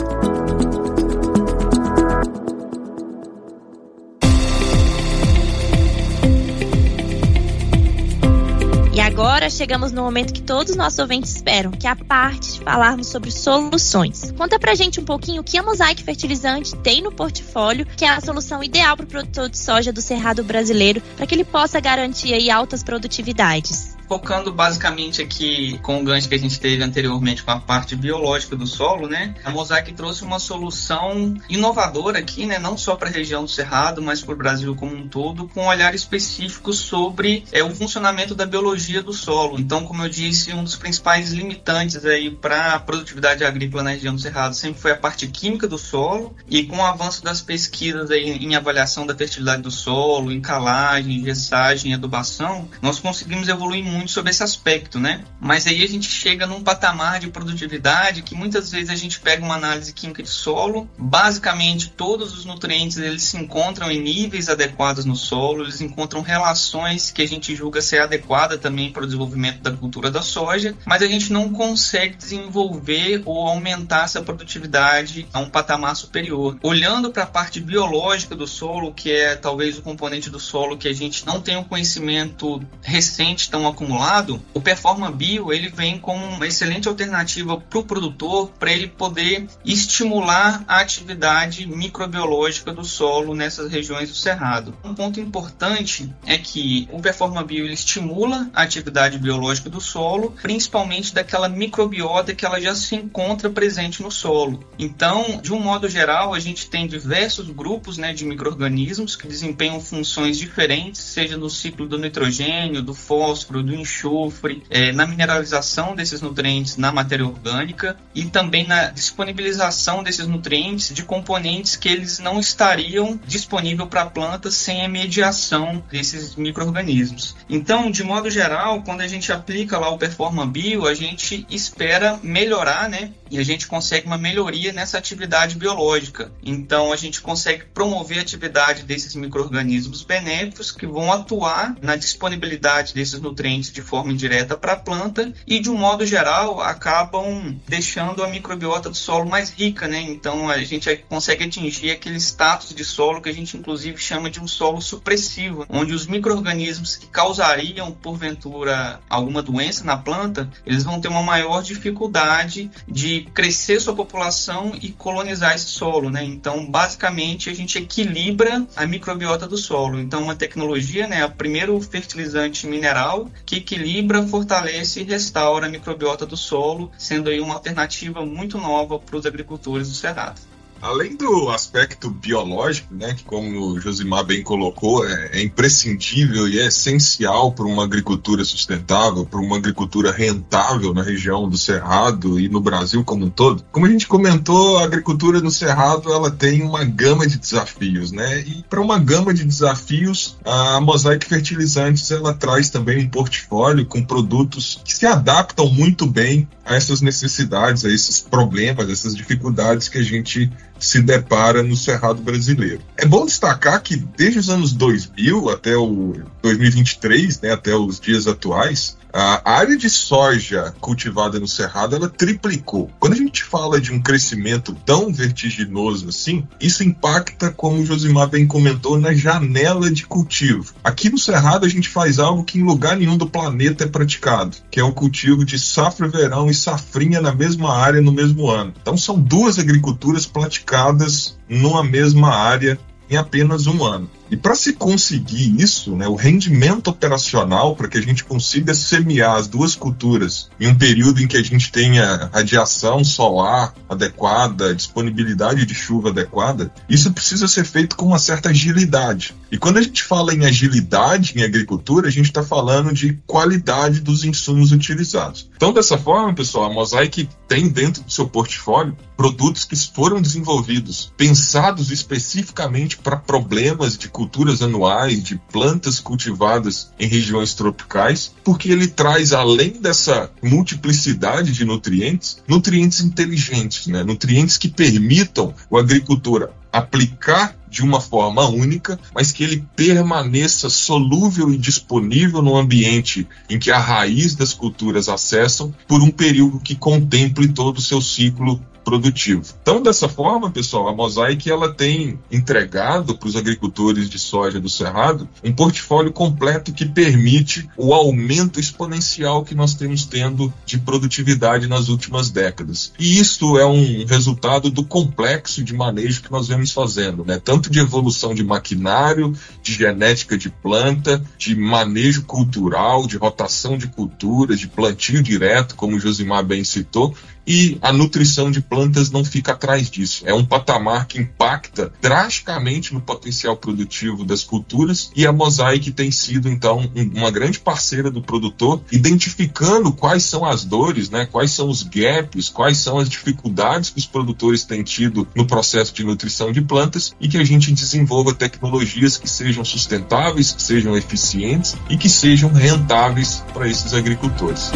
Agora 9.46 9.50
chegamos 9.50 9.92
no 9.92 10.02
momento 10.02 10.34
que 10.34 10.42
todos 10.42 10.72
os 10.72 10.76
nossos 10.76 10.98
ouvintes 10.98 11.36
esperam, 11.36 11.72
que 11.72 11.86
é 11.86 11.90
a 11.92 11.96
parte 11.96 12.54
de 12.54 12.60
falarmos 12.62 13.08
sobre 13.08 13.30
soluções. 13.30 14.32
Conta 14.32 14.58
pra 14.58 14.74
gente 14.74 15.00
um 15.00 15.06
pouquinho 15.06 15.42
o 15.42 15.44
que 15.44 15.58
a 15.58 15.64
Mosaic 15.64 16.04
Fertilizante 16.04 16.76
tem 16.78 17.02
no 17.02 17.12
portfólio, 17.12 17.86
que 17.86 18.04
é 18.04 18.10
a 18.10 18.22
solução 18.22 18.64
ideal 18.64 18.98
para 18.98 19.04
o 19.04 19.08
produtor 19.08 19.50
de 19.50 19.60
soja 19.60 19.94
do 19.94 20.02
cerrado 20.02 20.44
brasileiro, 20.44 21.02
para 21.16 21.28
que 21.28 21.36
ele 21.36 21.46
possa 21.46 21.80
garantir 21.80 22.34
aí 22.34 22.50
altas 22.50 22.82
produtividades 22.82 23.95
focando 24.08 24.52
basicamente 24.52 25.22
aqui 25.22 25.80
com 25.80 26.00
o 26.00 26.04
gancho 26.04 26.30
que 26.30 26.36
a 26.36 26.40
gente 26.40 26.60
teve 26.60 26.84
anteriormente 26.84 27.44
com 27.44 27.52
a 27.52 27.60
parte 27.60 27.96
biológica 27.96 28.56
do 28.56 28.68
solo, 28.68 29.08
né? 29.08 29.36
A 29.44 29.50
Mosaic 29.50 29.94
trouxe 29.94 30.24
uma 30.24 30.40
solução 30.40 31.36
inovadora 31.50 32.20
aqui, 32.20 32.46
né? 32.46 32.60
Não 32.60 32.78
só 32.78 32.96
para 32.96 33.10
a 33.10 33.12
região 33.12 33.44
do 33.44 33.50
Cerrado, 33.50 34.02
mas 34.02 34.22
para 34.22 34.34
o 34.34 34.38
Brasil 34.38 34.76
como 34.76 34.96
um 34.96 35.08
todo, 35.08 35.48
com 35.48 35.64
um 35.64 35.68
olhar 35.68 35.94
específico 35.96 36.74
sobre 36.74 37.44
é, 37.52 37.64
o 37.64 37.74
funcionamento 37.74 38.36
da 38.36 38.46
biologia 38.46 39.02
do 39.02 39.14
solo. 39.14 39.60
Então, 39.60 39.86
como 39.86 40.04
eu 40.04 40.10
disse, 40.10 40.54
um 40.54 40.64
dos 40.64 40.76
principais 40.76 41.32
limitantes 41.32 42.06
aí 42.06 42.30
para 42.30 42.74
a 42.74 42.80
produtividade 42.80 43.44
agrícola 43.44 43.84
na 43.84 43.92
região 43.92 44.16
do 44.16 44.22
Cerrado 44.22 44.56
sempre 44.56 44.82
foi 44.82 44.92
a 44.92 44.98
parte 44.98 45.28
química 45.28 45.68
do 45.68 45.78
solo 45.78 46.36
e 46.48 46.64
com 46.64 46.78
o 46.78 46.86
avanço 46.86 47.24
das 47.24 47.42
pesquisas 47.42 48.12
aí 48.12 48.30
em 48.30 48.56
avaliação 48.56 49.06
da 49.06 49.16
fertilidade 49.16 49.62
do 49.62 49.72
solo, 49.72 50.32
em 50.32 50.42
calagem, 50.42 51.24
gessagem, 51.24 51.94
adubação, 51.94 52.70
nós 52.82 53.00
conseguimos 53.00 53.48
evoluir 53.48 53.84
muito 53.84 53.95
sobre 54.08 54.32
esse 54.32 54.44
aspecto, 54.44 55.00
né? 55.00 55.24
Mas 55.40 55.68
aí 55.68 55.84
a 55.84 55.88
gente 55.88 56.10
chega 56.10 56.46
num 56.46 56.64
patamar 56.64 57.20
de 57.20 57.28
produtividade 57.28 58.22
que 58.22 58.36
muitas 58.36 58.72
vezes 58.72 58.90
a 58.90 58.96
gente 58.96 59.20
pega 59.20 59.44
uma 59.44 59.56
análise 59.56 59.94
química 59.94 60.22
de 60.22 60.30
solo, 60.30 60.90
basicamente 60.98 61.90
todos 61.90 62.38
os 62.38 62.46
nutrientes 62.46 62.98
eles 62.98 63.24
se 63.24 63.38
encontram 63.38 63.90
em 63.92 64.02
níveis 64.02 64.50
adequados 64.50 65.06
no 65.06 65.16
solo, 65.16 65.64
eles 65.64 65.82
encontram 65.82 66.22
relações 66.22 67.12
que 67.12 67.22
a 67.22 67.28
gente 67.28 67.56
julga 67.56 67.82
ser 67.82 68.02
adequada 68.02 68.58
também 68.58 68.92
para 68.92 69.04
o 69.04 69.06
desenvolvimento 69.06 69.62
da 69.62 69.72
cultura 69.72 70.12
da 70.12 70.22
soja, 70.22 70.76
mas 70.86 71.02
a 71.02 71.08
gente 71.08 71.32
não 71.32 71.50
consegue 71.50 72.16
desenvolver 72.16 73.22
ou 73.26 73.48
aumentar 73.48 74.06
essa 74.06 74.22
produtividade 74.22 75.28
a 75.34 75.40
um 75.40 75.50
patamar 75.50 75.96
superior. 75.96 76.58
Olhando 76.62 77.12
para 77.12 77.24
a 77.24 77.28
parte 77.28 77.60
biológica 77.60 78.36
do 78.36 78.48
solo, 78.48 78.94
que 78.94 79.12
é 79.12 79.36
talvez 79.36 79.78
o 79.78 79.82
componente 79.82 80.30
do 80.30 80.40
solo 80.40 80.78
que 80.78 80.88
a 80.88 80.94
gente 80.94 81.26
não 81.26 81.40
tem 81.40 81.58
um 81.58 81.64
conhecimento 81.64 82.62
recente 82.82 83.50
tão 83.50 83.68
acumulado 83.68 83.85
acumulado, 83.86 84.42
o 84.54 84.60
Performa 84.60 85.12
Bio 85.12 85.54
ele 85.54 85.70
vem 85.70 86.00
como 86.00 86.26
uma 86.26 86.48
excelente 86.48 86.88
alternativa 86.88 87.58
para 87.58 87.80
o 87.80 87.84
produtor 87.84 88.52
para 88.60 88.72
ele 88.72 88.88
poder 88.88 89.48
estimular 89.64 90.64
a 90.68 90.80
atividade 90.80 91.68
microbiológica 91.68 92.74
do 92.74 92.84
solo 92.84 93.36
nessas 93.36 93.72
regiões 93.72 94.10
do 94.10 94.16
cerrado. 94.16 94.76
Um 94.84 94.96
ponto 94.96 95.20
importante 95.20 96.12
é 96.26 96.38
que 96.38 96.90
o 96.92 97.00
Performa 97.00 97.44
Bio 97.44 97.64
ele 97.66 97.74
estimula 97.74 98.50
a 98.54 98.64
atividade 98.64 99.20
biológica 99.20 99.70
do 99.70 99.80
solo, 99.80 100.34
principalmente 100.42 101.14
daquela 101.14 101.48
microbiota 101.48 102.34
que 102.34 102.46
ela 102.46 102.60
já 102.60 102.74
se 102.74 102.96
encontra 102.96 103.50
presente 103.50 104.02
no 104.02 104.12
solo. 104.12 104.68
Então, 104.80 105.40
de 105.42 105.54
um 105.54 105.60
modo 105.60 105.88
geral, 105.88 106.34
a 106.34 106.40
gente 106.40 106.70
tem 106.70 106.88
diversos 106.88 107.50
grupos 107.50 107.98
né, 107.98 108.14
de 108.14 108.26
micro-organismos 108.26 109.16
que 109.16 109.28
desempenham 109.28 109.80
funções 109.80 110.38
diferentes, 110.38 111.02
seja 111.02 111.38
no 111.38 111.50
ciclo 111.50 111.88
do 111.88 111.98
nitrogênio, 111.98 112.82
do 112.82 112.94
fósforo, 112.94 113.62
do 113.62 113.75
enxofre, 113.76 114.64
é, 114.70 114.92
na 114.92 115.06
mineralização 115.06 115.96
desses 115.96 116.22
nutrientes 116.22 116.78
na 116.78 116.92
matéria 116.92 117.26
orgânica 117.26 117.98
e 118.14 118.26
também 118.26 118.66
na 118.66 118.90
disponibilização 118.90 120.04
desses 120.04 120.28
nutrientes 120.28 120.94
de 120.94 121.04
componentes 121.04 121.76
que 121.76 121.90
eles 121.90 122.20
não 122.20 122.40
estariam 122.40 123.20
disponíveis 123.26 123.90
para 123.90 124.04
a 124.04 124.10
planta 124.10 124.50
sem 124.52 124.86
a 124.86 124.90
mediação 124.90 125.84
desses 125.92 126.36
micro-organismos. 126.36 127.36
Então, 127.50 127.92
de 127.92 128.04
modo 128.04 128.30
geral, 128.30 128.82
quando 128.84 129.02
a 129.02 129.08
gente 129.08 129.32
aplica 129.32 129.78
lá 129.78 129.90
o 129.90 129.98
Performa 129.98 130.46
Bio, 130.46 130.88
a 130.88 130.94
gente 130.94 131.46
espera 131.50 132.20
melhorar, 132.24 132.90
né? 132.90 133.12
E 133.30 133.40
a 133.40 133.44
gente 133.44 133.68
consegue 133.68 134.06
uma 134.06 134.18
melhoria 134.18 134.72
nessa 134.72 134.98
atividade 134.98 135.56
biológica. 135.56 136.32
Então, 136.44 136.94
a 136.94 136.96
gente 136.96 137.22
consegue 137.22 137.66
promover 137.74 138.20
a 138.20 138.22
atividade 138.22 138.84
desses 138.84 139.16
micro-organismos 139.16 140.04
benéficos 140.04 140.72
que 140.72 140.86
vão 140.86 141.12
atuar 141.12 141.76
na 141.82 141.96
disponibilidade 141.96 142.94
desses 142.94 143.20
nutrientes 143.20 143.65
nutrientes 143.66 143.72
de 143.72 143.82
forma 143.82 144.12
indireta 144.12 144.58
para 144.58 144.74
a 144.74 144.78
planta 144.78 145.34
e, 145.48 145.60
de 145.60 145.70
um 145.70 145.78
modo 145.78 146.06
geral, 146.06 146.62
acabam 146.62 147.56
deixando 147.68 148.24
a 148.24 148.28
microbiota 148.28 148.90
do 148.90 148.96
solo 148.96 149.30
mais 149.30 149.50
rica, 149.50 149.88
né? 149.88 150.02
Então 150.02 150.50
a 150.50 150.58
gente 150.64 150.96
consegue 151.10 151.44
atingir 151.44 151.92
aquele 151.92 152.20
status 152.20 152.74
de 152.74 152.84
solo 152.84 153.22
que 153.22 153.30
a 153.30 153.34
gente 153.34 153.58
inclusive 153.58 153.98
chama 153.98 154.30
de 154.30 154.40
um 154.40 154.48
solo 154.48 154.82
supressivo, 154.82 155.66
onde 155.70 155.94
os 155.94 156.06
micro-organismos 156.06 156.96
que 156.96 157.08
causariam, 157.08 157.92
porventura, 157.92 159.00
alguma 159.10 159.42
doença 159.42 159.84
na 159.84 159.98
planta, 159.98 160.50
eles 160.66 160.84
vão 160.84 161.00
ter 161.00 161.08
uma 161.08 161.24
maior 161.24 161.62
dificuldade 161.62 162.70
de 162.88 163.28
crescer 163.34 163.80
sua 163.80 163.96
população 163.96 164.74
e 164.82 164.90
colonizar 164.90 165.56
esse 165.56 165.68
solo, 165.68 166.10
né? 166.10 166.24
Então, 166.24 166.66
basicamente, 166.70 167.50
a 167.50 167.54
gente 167.54 167.78
equilibra 167.78 168.66
a 168.76 168.86
microbiota 168.86 169.48
do 169.48 169.58
solo. 169.58 170.00
Então, 170.00 170.24
uma 170.24 170.36
tecnologia, 170.36 171.08
né, 171.08 171.20
é 171.20 171.26
o 171.26 171.32
primeiro 171.32 171.80
fertilizante 171.82 172.68
mineral 172.68 173.30
que 173.46 173.55
que 173.62 173.76
equilibra, 173.76 174.26
fortalece 174.28 175.02
e 175.02 175.04
restaura 175.04 175.68
a 175.68 175.70
microbiota 175.70 176.26
do 176.26 176.36
solo, 176.36 176.92
sendo 176.98 177.30
aí 177.30 177.40
uma 177.40 177.56
alternativa 177.56 178.26
muito 178.26 178.58
nova 178.58 179.00
para 179.00 179.16
os 179.16 179.26
agricultores 179.26 179.90
do 179.90 179.96
Cerrado. 179.96 180.42
Além 180.82 181.16
do 181.16 181.50
aspecto 181.50 182.10
biológico, 182.10 182.94
né, 182.94 183.14
que 183.14 183.24
como 183.24 183.72
o 183.72 183.80
Josimar 183.80 184.24
bem 184.24 184.44
colocou, 184.44 185.08
é, 185.08 185.32
é 185.34 185.42
imprescindível 185.42 186.48
e 186.48 186.60
é 186.60 186.68
essencial 186.68 187.52
para 187.52 187.66
uma 187.66 187.84
agricultura 187.84 188.44
sustentável, 188.46 189.26
para 189.26 189.40
uma 189.40 189.58
agricultura 189.58 190.12
rentável 190.12 190.94
na 190.94 191.02
região 191.02 191.50
do 191.50 191.58
Cerrado 191.58 192.40
e 192.40 192.48
no 192.48 192.60
Brasil 192.60 193.04
como 193.04 193.26
um 193.26 193.30
todo. 193.30 193.64
Como 193.72 193.86
a 193.86 193.90
gente 193.90 194.08
comentou, 194.08 194.78
a 194.78 194.84
agricultura 194.84 195.42
no 195.42 195.50
Cerrado 195.50 196.12
ela 196.12 196.30
tem 196.30 196.62
uma 196.62 196.84
gama 196.84 197.26
de 197.26 197.40
desafios, 197.40 198.12
né? 198.12 198.42
E 198.42 198.64
para 198.70 198.82
uma 198.82 199.00
gama 199.00 199.34
de 199.34 199.44
desafios, 199.44 200.38
a 200.46 200.80
Mosaic 200.80 201.28
Fertilizantes 201.28 202.12
ela 202.12 202.34
traz 202.34 202.70
também 202.70 203.06
um 203.06 203.10
portfólio 203.10 203.86
com 203.86 204.04
produtos 204.04 204.80
que 204.84 204.94
se 204.94 205.06
adaptam 205.06 205.70
muito 205.70 206.06
bem 206.06 206.48
a 206.64 206.76
essas 206.76 207.02
necessidades, 207.02 207.86
a 207.86 207.90
esses 207.90 208.20
problemas, 208.20 208.90
essas 208.90 209.16
dificuldades 209.16 209.88
que 209.88 210.00
a 210.00 210.04
gente 210.04 210.52
se 210.86 211.02
depara 211.02 211.64
no 211.64 211.76
cerrado 211.76 212.22
brasileiro. 212.22 212.82
É 212.96 213.06
bom 213.06 213.26
destacar 213.26 213.82
que 213.82 213.96
desde 213.96 214.40
os 214.40 214.50
anos 214.50 214.72
2000 214.74 215.50
até 215.50 215.76
o 215.76 216.14
2023, 216.42 217.42
né, 217.42 217.52
até 217.52 217.76
os 217.76 218.00
dias 218.00 218.28
atuais, 218.28 218.98
a 219.18 219.50
área 219.50 219.78
de 219.78 219.90
soja 219.90 220.74
cultivada 220.82 221.40
no 221.40 221.48
Cerrado 221.48 221.96
ela 221.96 222.10
triplicou. 222.10 222.92
Quando 223.00 223.14
a 223.14 223.16
gente 223.16 223.46
fala 223.46 223.80
de 223.80 223.94
um 223.94 224.02
crescimento 224.02 224.76
tão 224.86 225.14
vertiginoso 225.14 226.10
assim, 226.10 226.46
isso 226.60 226.84
impacta, 226.84 227.50
como 227.50 227.80
o 227.80 227.86
Josimar 227.86 228.28
bem 228.28 228.46
comentou, 228.46 229.00
na 229.00 229.14
janela 229.14 229.90
de 229.90 230.06
cultivo. 230.06 230.74
Aqui 230.84 231.10
no 231.10 231.18
Cerrado 231.18 231.66
a 231.66 231.70
gente 231.70 231.88
faz 231.88 232.20
algo 232.20 232.44
que 232.44 232.60
em 232.60 232.64
lugar 232.64 232.98
nenhum 232.98 233.18
do 233.18 233.26
planeta 233.26 233.86
é 233.86 233.88
praticado, 233.88 234.58
que 234.70 234.82
é 234.82 234.84
o 234.84 234.92
cultivo 234.92 235.46
de 235.46 235.58
safra 235.58 236.10
verão 236.10 236.50
e 236.50 236.54
safrinha 236.54 237.22
na 237.22 237.34
mesma 237.34 237.74
área 237.74 238.02
no 238.02 238.12
mesmo 238.12 238.50
ano. 238.52 238.74
Então 238.82 238.98
são 238.98 239.18
duas 239.18 239.58
agriculturas 239.58 240.26
praticadas 240.26 241.38
numa 241.48 241.86
mesma 241.86 242.36
área 242.36 242.78
em 243.10 243.16
apenas 243.16 243.68
um 243.68 243.84
ano. 243.84 244.10
E 244.30 244.36
para 244.38 244.56
se 244.56 244.74
conseguir 244.74 245.62
isso, 245.62 245.96
né, 245.96 246.08
o 246.08 246.16
rendimento 246.16 246.88
operacional, 246.88 247.76
para 247.76 247.88
que 247.88 247.98
a 247.98 248.02
gente 248.02 248.24
consiga 248.24 248.74
semear 248.74 249.36
as 249.36 249.48
duas 249.48 249.76
culturas 249.76 250.50
em 250.60 250.68
um 250.68 250.76
período 250.76 251.22
em 251.22 251.28
que 251.28 251.38
a 251.38 251.44
gente 251.44 251.72
tenha 251.72 252.30
radiação 252.34 253.04
solar 253.04 253.74
adequada, 253.88 254.74
disponibilidade 254.74 255.66
de 255.66 255.76
chuva 255.76 256.10
adequada, 256.10 256.72
isso 256.90 257.12
precisa 257.12 257.48
ser 257.48 257.66
feito 257.66 257.96
com 257.96 258.08
uma 258.08 258.20
certa 258.20 258.50
agilidade. 258.50 259.36
E 259.52 259.58
quando 259.58 259.78
a 259.78 259.82
gente 259.82 260.04
fala 260.04 260.34
em 260.34 260.46
agilidade 260.46 261.34
em 261.36 261.44
agricultura, 261.44 262.08
a 262.08 262.12
gente 262.12 262.26
está 262.26 262.44
falando 262.44 262.94
de 262.94 263.14
qualidade 263.26 264.02
dos 264.02 264.24
insumos 264.24 264.72
utilizados. 264.72 265.50
Então, 265.56 265.72
dessa 265.72 265.98
forma, 265.98 266.34
pessoal, 266.34 266.70
a 266.70 266.74
Mosaic 266.74 267.30
tem 267.48 267.70
dentro 267.70 268.04
do 268.04 268.12
seu 268.12 268.28
portfólio 268.28 268.98
produtos 269.16 269.64
que 269.64 269.76
foram 269.76 270.22
desenvolvidos, 270.22 271.12
pensados 271.16 271.92
especificamente 271.92 272.98
para 272.98 273.16
problemas 273.16 273.98
de 273.98 274.10
culturas 274.16 274.62
anuais, 274.62 275.22
de 275.22 275.36
plantas 275.52 276.00
cultivadas 276.00 276.90
em 276.98 277.06
regiões 277.06 277.54
tropicais, 277.54 278.32
porque 278.46 278.72
ele 278.72 278.88
traz, 278.88 279.34
além 279.34 279.72
dessa 279.72 280.32
multiplicidade 280.42 281.52
de 281.52 281.66
nutrientes, 281.66 282.42
nutrientes 282.48 283.02
inteligentes, 283.02 283.88
né? 283.88 284.06
nutrientes 284.06 284.58
que 284.58 284.70
permitam 284.70 285.54
o 285.70 285.78
agricultor 285.78 286.50
aplicar 286.72 287.58
de 287.70 287.82
uma 287.82 288.00
forma 288.00 288.48
única, 288.48 288.98
mas 289.14 289.34
que 289.34 289.44
ele 289.44 289.66
permaneça 289.76 290.70
solúvel 290.70 291.52
e 291.52 291.58
disponível 291.58 292.42
no 292.42 292.56
ambiente 292.56 293.28
em 293.50 293.60
que 293.60 293.70
a 293.70 293.78
raiz 293.78 294.34
das 294.34 294.54
culturas 294.54 295.10
acessam 295.10 295.76
por 295.90 296.02
um 296.02 296.10
período 296.10 296.62
que 296.62 296.74
contemple 296.74 297.50
todo 297.50 297.80
o 297.80 297.82
seu 297.82 298.02
ciclo 298.02 298.62
produtivo. 298.86 299.44
Então, 299.62 299.82
dessa 299.82 300.08
forma, 300.08 300.52
pessoal, 300.52 300.88
a 300.88 300.96
Mosaic 300.96 301.50
ela 301.50 301.74
tem 301.74 302.20
entregado 302.32 303.18
para 303.18 303.28
os 303.28 303.36
agricultores 303.36 304.08
de 304.08 304.20
soja 304.20 304.60
do 304.60 304.70
Cerrado 304.70 305.28
um 305.44 305.52
portfólio 305.52 306.14
completo 306.14 306.72
que 306.72 306.86
permite 306.86 307.68
o 307.76 307.94
aumento 307.94 308.60
exponencial 308.60 309.44
que 309.44 309.56
nós 309.56 309.74
temos 309.74 310.06
tendo 310.06 310.54
de 310.66 310.78
produtividade 310.78 311.68
nas 311.68 311.90
últimas 311.90 312.30
décadas. 312.30 312.94
E 313.00 313.20
isso 313.20 313.58
é 313.58 313.66
um 313.66 314.06
resultado 314.06 314.70
do 314.70 314.86
complexo 314.86 315.64
de 315.64 315.74
manejo 315.74 316.22
que 316.22 316.32
nós 316.32 316.48
vemos 316.48 316.72
fazendo, 316.72 317.26
né? 317.26 317.42
Tanto 317.44 317.70
de 317.70 317.80
evolução 317.80 318.36
de 318.36 318.44
maquinário, 318.44 319.34
de 319.64 319.74
genética 319.74 320.38
de 320.38 320.50
planta, 320.50 321.24
de 321.38 321.56
manejo 321.56 322.24
cultural, 322.24 323.08
de 323.08 323.18
rotação 323.18 323.78
de 323.78 323.88
culturas, 323.88 324.60
de 324.60 324.68
plantio 324.68 325.24
direto, 325.24 325.76
como 325.76 325.96
o 325.96 326.00
Josimar 326.00 326.46
bem 326.46 326.64
citou, 326.64 327.16
e 327.46 327.78
a 327.82 327.92
nutrição 327.92 328.50
de 328.50 328.62
plantas 328.62 329.12
não 329.12 329.24
fica 329.24 329.52
atrás 329.52 329.90
disso. 329.90 330.24
É 330.26 330.34
um 330.34 330.46
patamar 330.46 331.08
que 331.08 331.20
impacta 331.20 331.92
drasticamente 332.02 332.94
no 332.94 333.02
potencial 333.02 333.56
produtivo 333.56 334.24
das 334.24 334.44
culturas 334.44 335.12
e 335.16 335.26
a 335.26 335.32
Mosaic 335.32 335.92
tem 335.92 336.12
sido 336.12 336.50
então 336.50 336.90
uma 337.14 337.32
grande 337.32 337.60
parceira 337.60 338.10
do 338.10 338.22
produtor, 338.22 338.82
identificando 338.92 339.92
quais 339.92 340.24
são 340.24 340.46
as 340.46 340.64
dores, 340.64 341.10
né, 341.10 341.26
quais 341.26 341.52
são 341.52 341.70
os 341.70 341.84
gaps, 341.84 342.50
quais 342.50 342.78
são 342.78 342.98
as 342.98 343.10
dificuldades 343.10 343.90
que 343.90 344.00
os 344.00 344.06
produtores 344.06 344.64
têm 344.64 344.84
tido 344.84 345.28
no 345.36 345.46
processo 345.46 345.94
de 345.94 346.04
nutrição 346.04 346.52
de 346.52 346.62
plantas 346.62 347.14
e 347.20 347.28
que 347.28 347.38
a 347.38 347.44
gente 347.44 347.72
desenvolva 347.72 348.34
tecnologias 348.34 349.18
que 349.18 349.30
sejam 349.30 349.64
sustentáveis, 349.64 350.52
que 350.52 350.62
sejam 350.62 350.96
eficientes 350.98 351.76
e 351.90 351.98
que 351.98 352.10
sejam 352.10 352.52
rentáveis 352.52 353.44
para 353.54 353.68
esses 353.68 353.94
agricultores. 353.94 354.72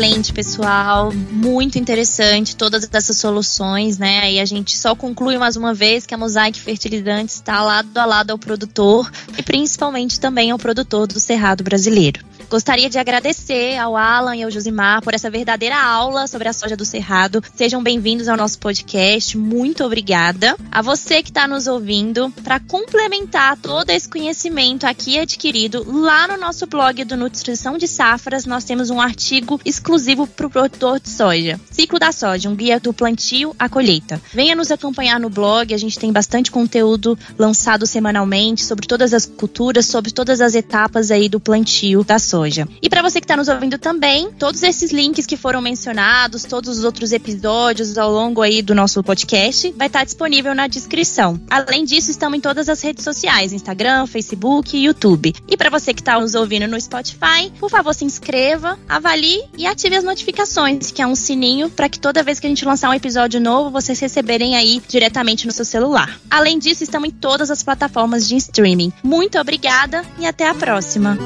Excelente, 0.00 0.32
pessoal. 0.32 1.12
Muito 1.12 1.78
interessante 1.78 2.56
todas 2.56 2.88
essas 2.90 3.18
soluções, 3.18 3.98
né? 3.98 4.32
E 4.32 4.40
a 4.40 4.46
gente 4.46 4.74
só 4.78 4.94
conclui 4.94 5.36
mais 5.36 5.56
uma 5.56 5.74
vez 5.74 6.06
que 6.06 6.14
a 6.14 6.16
Mosaic 6.16 6.58
Fertilizantes 6.58 7.34
está 7.34 7.62
lado 7.62 7.98
a 7.98 8.06
lado 8.06 8.30
ao 8.30 8.38
produtor 8.38 9.12
e 9.36 9.42
principalmente 9.42 10.18
também 10.18 10.52
ao 10.52 10.58
produtor 10.58 11.06
do 11.06 11.20
Cerrado 11.20 11.62
brasileiro. 11.62 12.24
Gostaria 12.48 12.90
de 12.90 12.98
agradecer 12.98 13.76
ao 13.76 13.96
Alan 13.96 14.34
e 14.34 14.42
ao 14.42 14.50
Josimar 14.50 15.02
por 15.02 15.14
essa 15.14 15.30
verdadeira 15.30 15.80
aula 15.80 16.26
sobre 16.26 16.48
a 16.48 16.52
soja 16.52 16.76
do 16.76 16.84
Cerrado. 16.84 17.40
Sejam 17.54 17.80
bem-vindos 17.80 18.26
ao 18.26 18.36
nosso 18.36 18.58
podcast. 18.58 19.38
Muito 19.38 19.84
obrigada. 19.84 20.56
A 20.72 20.82
você 20.82 21.22
que 21.22 21.30
está 21.30 21.46
nos 21.46 21.68
ouvindo, 21.68 22.32
para 22.42 22.58
complementar 22.58 23.56
todo 23.58 23.90
esse 23.90 24.08
conhecimento 24.08 24.84
aqui 24.84 25.16
adquirido, 25.16 25.84
lá 25.86 26.26
no 26.26 26.38
nosso 26.38 26.66
blog 26.66 27.04
do 27.04 27.16
Nutrição 27.16 27.78
de 27.78 27.86
Safras, 27.86 28.46
nós 28.46 28.64
temos 28.64 28.90
um 28.90 29.00
artigo 29.00 29.60
exclusivo 29.64 29.89
para 30.36 30.46
o 30.46 30.50
produtor 30.50 31.00
de 31.00 31.08
soja. 31.08 31.60
Ciclo 31.70 31.98
da 31.98 32.12
soja, 32.12 32.48
um 32.48 32.54
guia 32.54 32.78
do 32.78 32.92
plantio 32.92 33.54
à 33.58 33.68
colheita. 33.68 34.20
Venha 34.32 34.54
nos 34.54 34.70
acompanhar 34.70 35.18
no 35.18 35.28
blog, 35.28 35.74
a 35.74 35.78
gente 35.78 35.98
tem 35.98 36.12
bastante 36.12 36.50
conteúdo 36.50 37.18
lançado 37.38 37.86
semanalmente 37.86 38.64
sobre 38.64 38.86
todas 38.86 39.12
as 39.12 39.26
culturas, 39.26 39.86
sobre 39.86 40.10
todas 40.10 40.40
as 40.40 40.54
etapas 40.54 41.10
aí 41.10 41.28
do 41.28 41.40
plantio 41.40 42.04
da 42.04 42.18
soja. 42.18 42.68
E 42.80 42.88
para 42.88 43.02
você 43.02 43.20
que 43.20 43.24
está 43.24 43.36
nos 43.36 43.48
ouvindo 43.48 43.78
também, 43.78 44.30
todos 44.32 44.62
esses 44.62 44.92
links 44.92 45.26
que 45.26 45.36
foram 45.36 45.60
mencionados, 45.60 46.44
todos 46.44 46.78
os 46.78 46.84
outros 46.84 47.12
episódios 47.12 47.98
ao 47.98 48.10
longo 48.10 48.42
aí 48.42 48.62
do 48.62 48.74
nosso 48.74 49.02
podcast, 49.02 49.72
vai 49.76 49.86
estar 49.86 50.00
tá 50.00 50.04
disponível 50.04 50.54
na 50.54 50.66
descrição. 50.66 51.40
Além 51.50 51.84
disso, 51.84 52.10
estamos 52.10 52.38
em 52.38 52.40
todas 52.40 52.68
as 52.68 52.80
redes 52.80 53.04
sociais: 53.04 53.52
Instagram, 53.52 54.06
Facebook 54.06 54.76
YouTube. 54.76 55.34
E 55.48 55.56
para 55.56 55.70
você 55.70 55.92
que 55.92 56.00
está 56.00 56.18
nos 56.18 56.34
ouvindo 56.34 56.66
no 56.66 56.80
Spotify, 56.80 57.50
por 57.58 57.70
favor, 57.70 57.94
se 57.94 58.04
inscreva, 58.04 58.78
avalie 58.88 59.42
e 59.56 59.66
ative 59.80 59.96
as 59.96 60.04
notificações, 60.04 60.90
que 60.90 61.00
é 61.00 61.06
um 61.06 61.14
sininho 61.14 61.70
para 61.70 61.88
que 61.88 61.98
toda 61.98 62.22
vez 62.22 62.38
que 62.38 62.46
a 62.46 62.50
gente 62.50 62.66
lançar 62.66 62.90
um 62.90 62.94
episódio 62.94 63.40
novo, 63.40 63.70
vocês 63.70 63.98
receberem 63.98 64.54
aí 64.54 64.82
diretamente 64.86 65.46
no 65.46 65.52
seu 65.52 65.64
celular. 65.64 66.20
Além 66.30 66.58
disso, 66.58 66.84
estamos 66.84 67.08
em 67.08 67.12
todas 67.12 67.50
as 67.50 67.62
plataformas 67.62 68.28
de 68.28 68.36
streaming. 68.36 68.92
Muito 69.02 69.38
obrigada 69.38 70.04
e 70.18 70.26
até 70.26 70.46
a 70.46 70.54
próxima. 70.54 71.16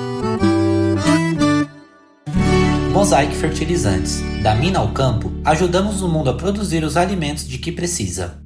Mosaic 2.93 3.35
Fertilizantes. 3.35 4.23
Da 4.41 4.55
mina 4.55 4.79
ao 4.79 4.93
campo, 4.93 5.33
ajudamos 5.45 6.01
o 6.01 6.09
mundo 6.09 6.31
a 6.31 6.35
produzir 6.35 6.85
os 6.85 6.97
alimentos 6.97 7.49
de 7.49 7.59
que 7.59 7.73
precisa. 7.73 8.44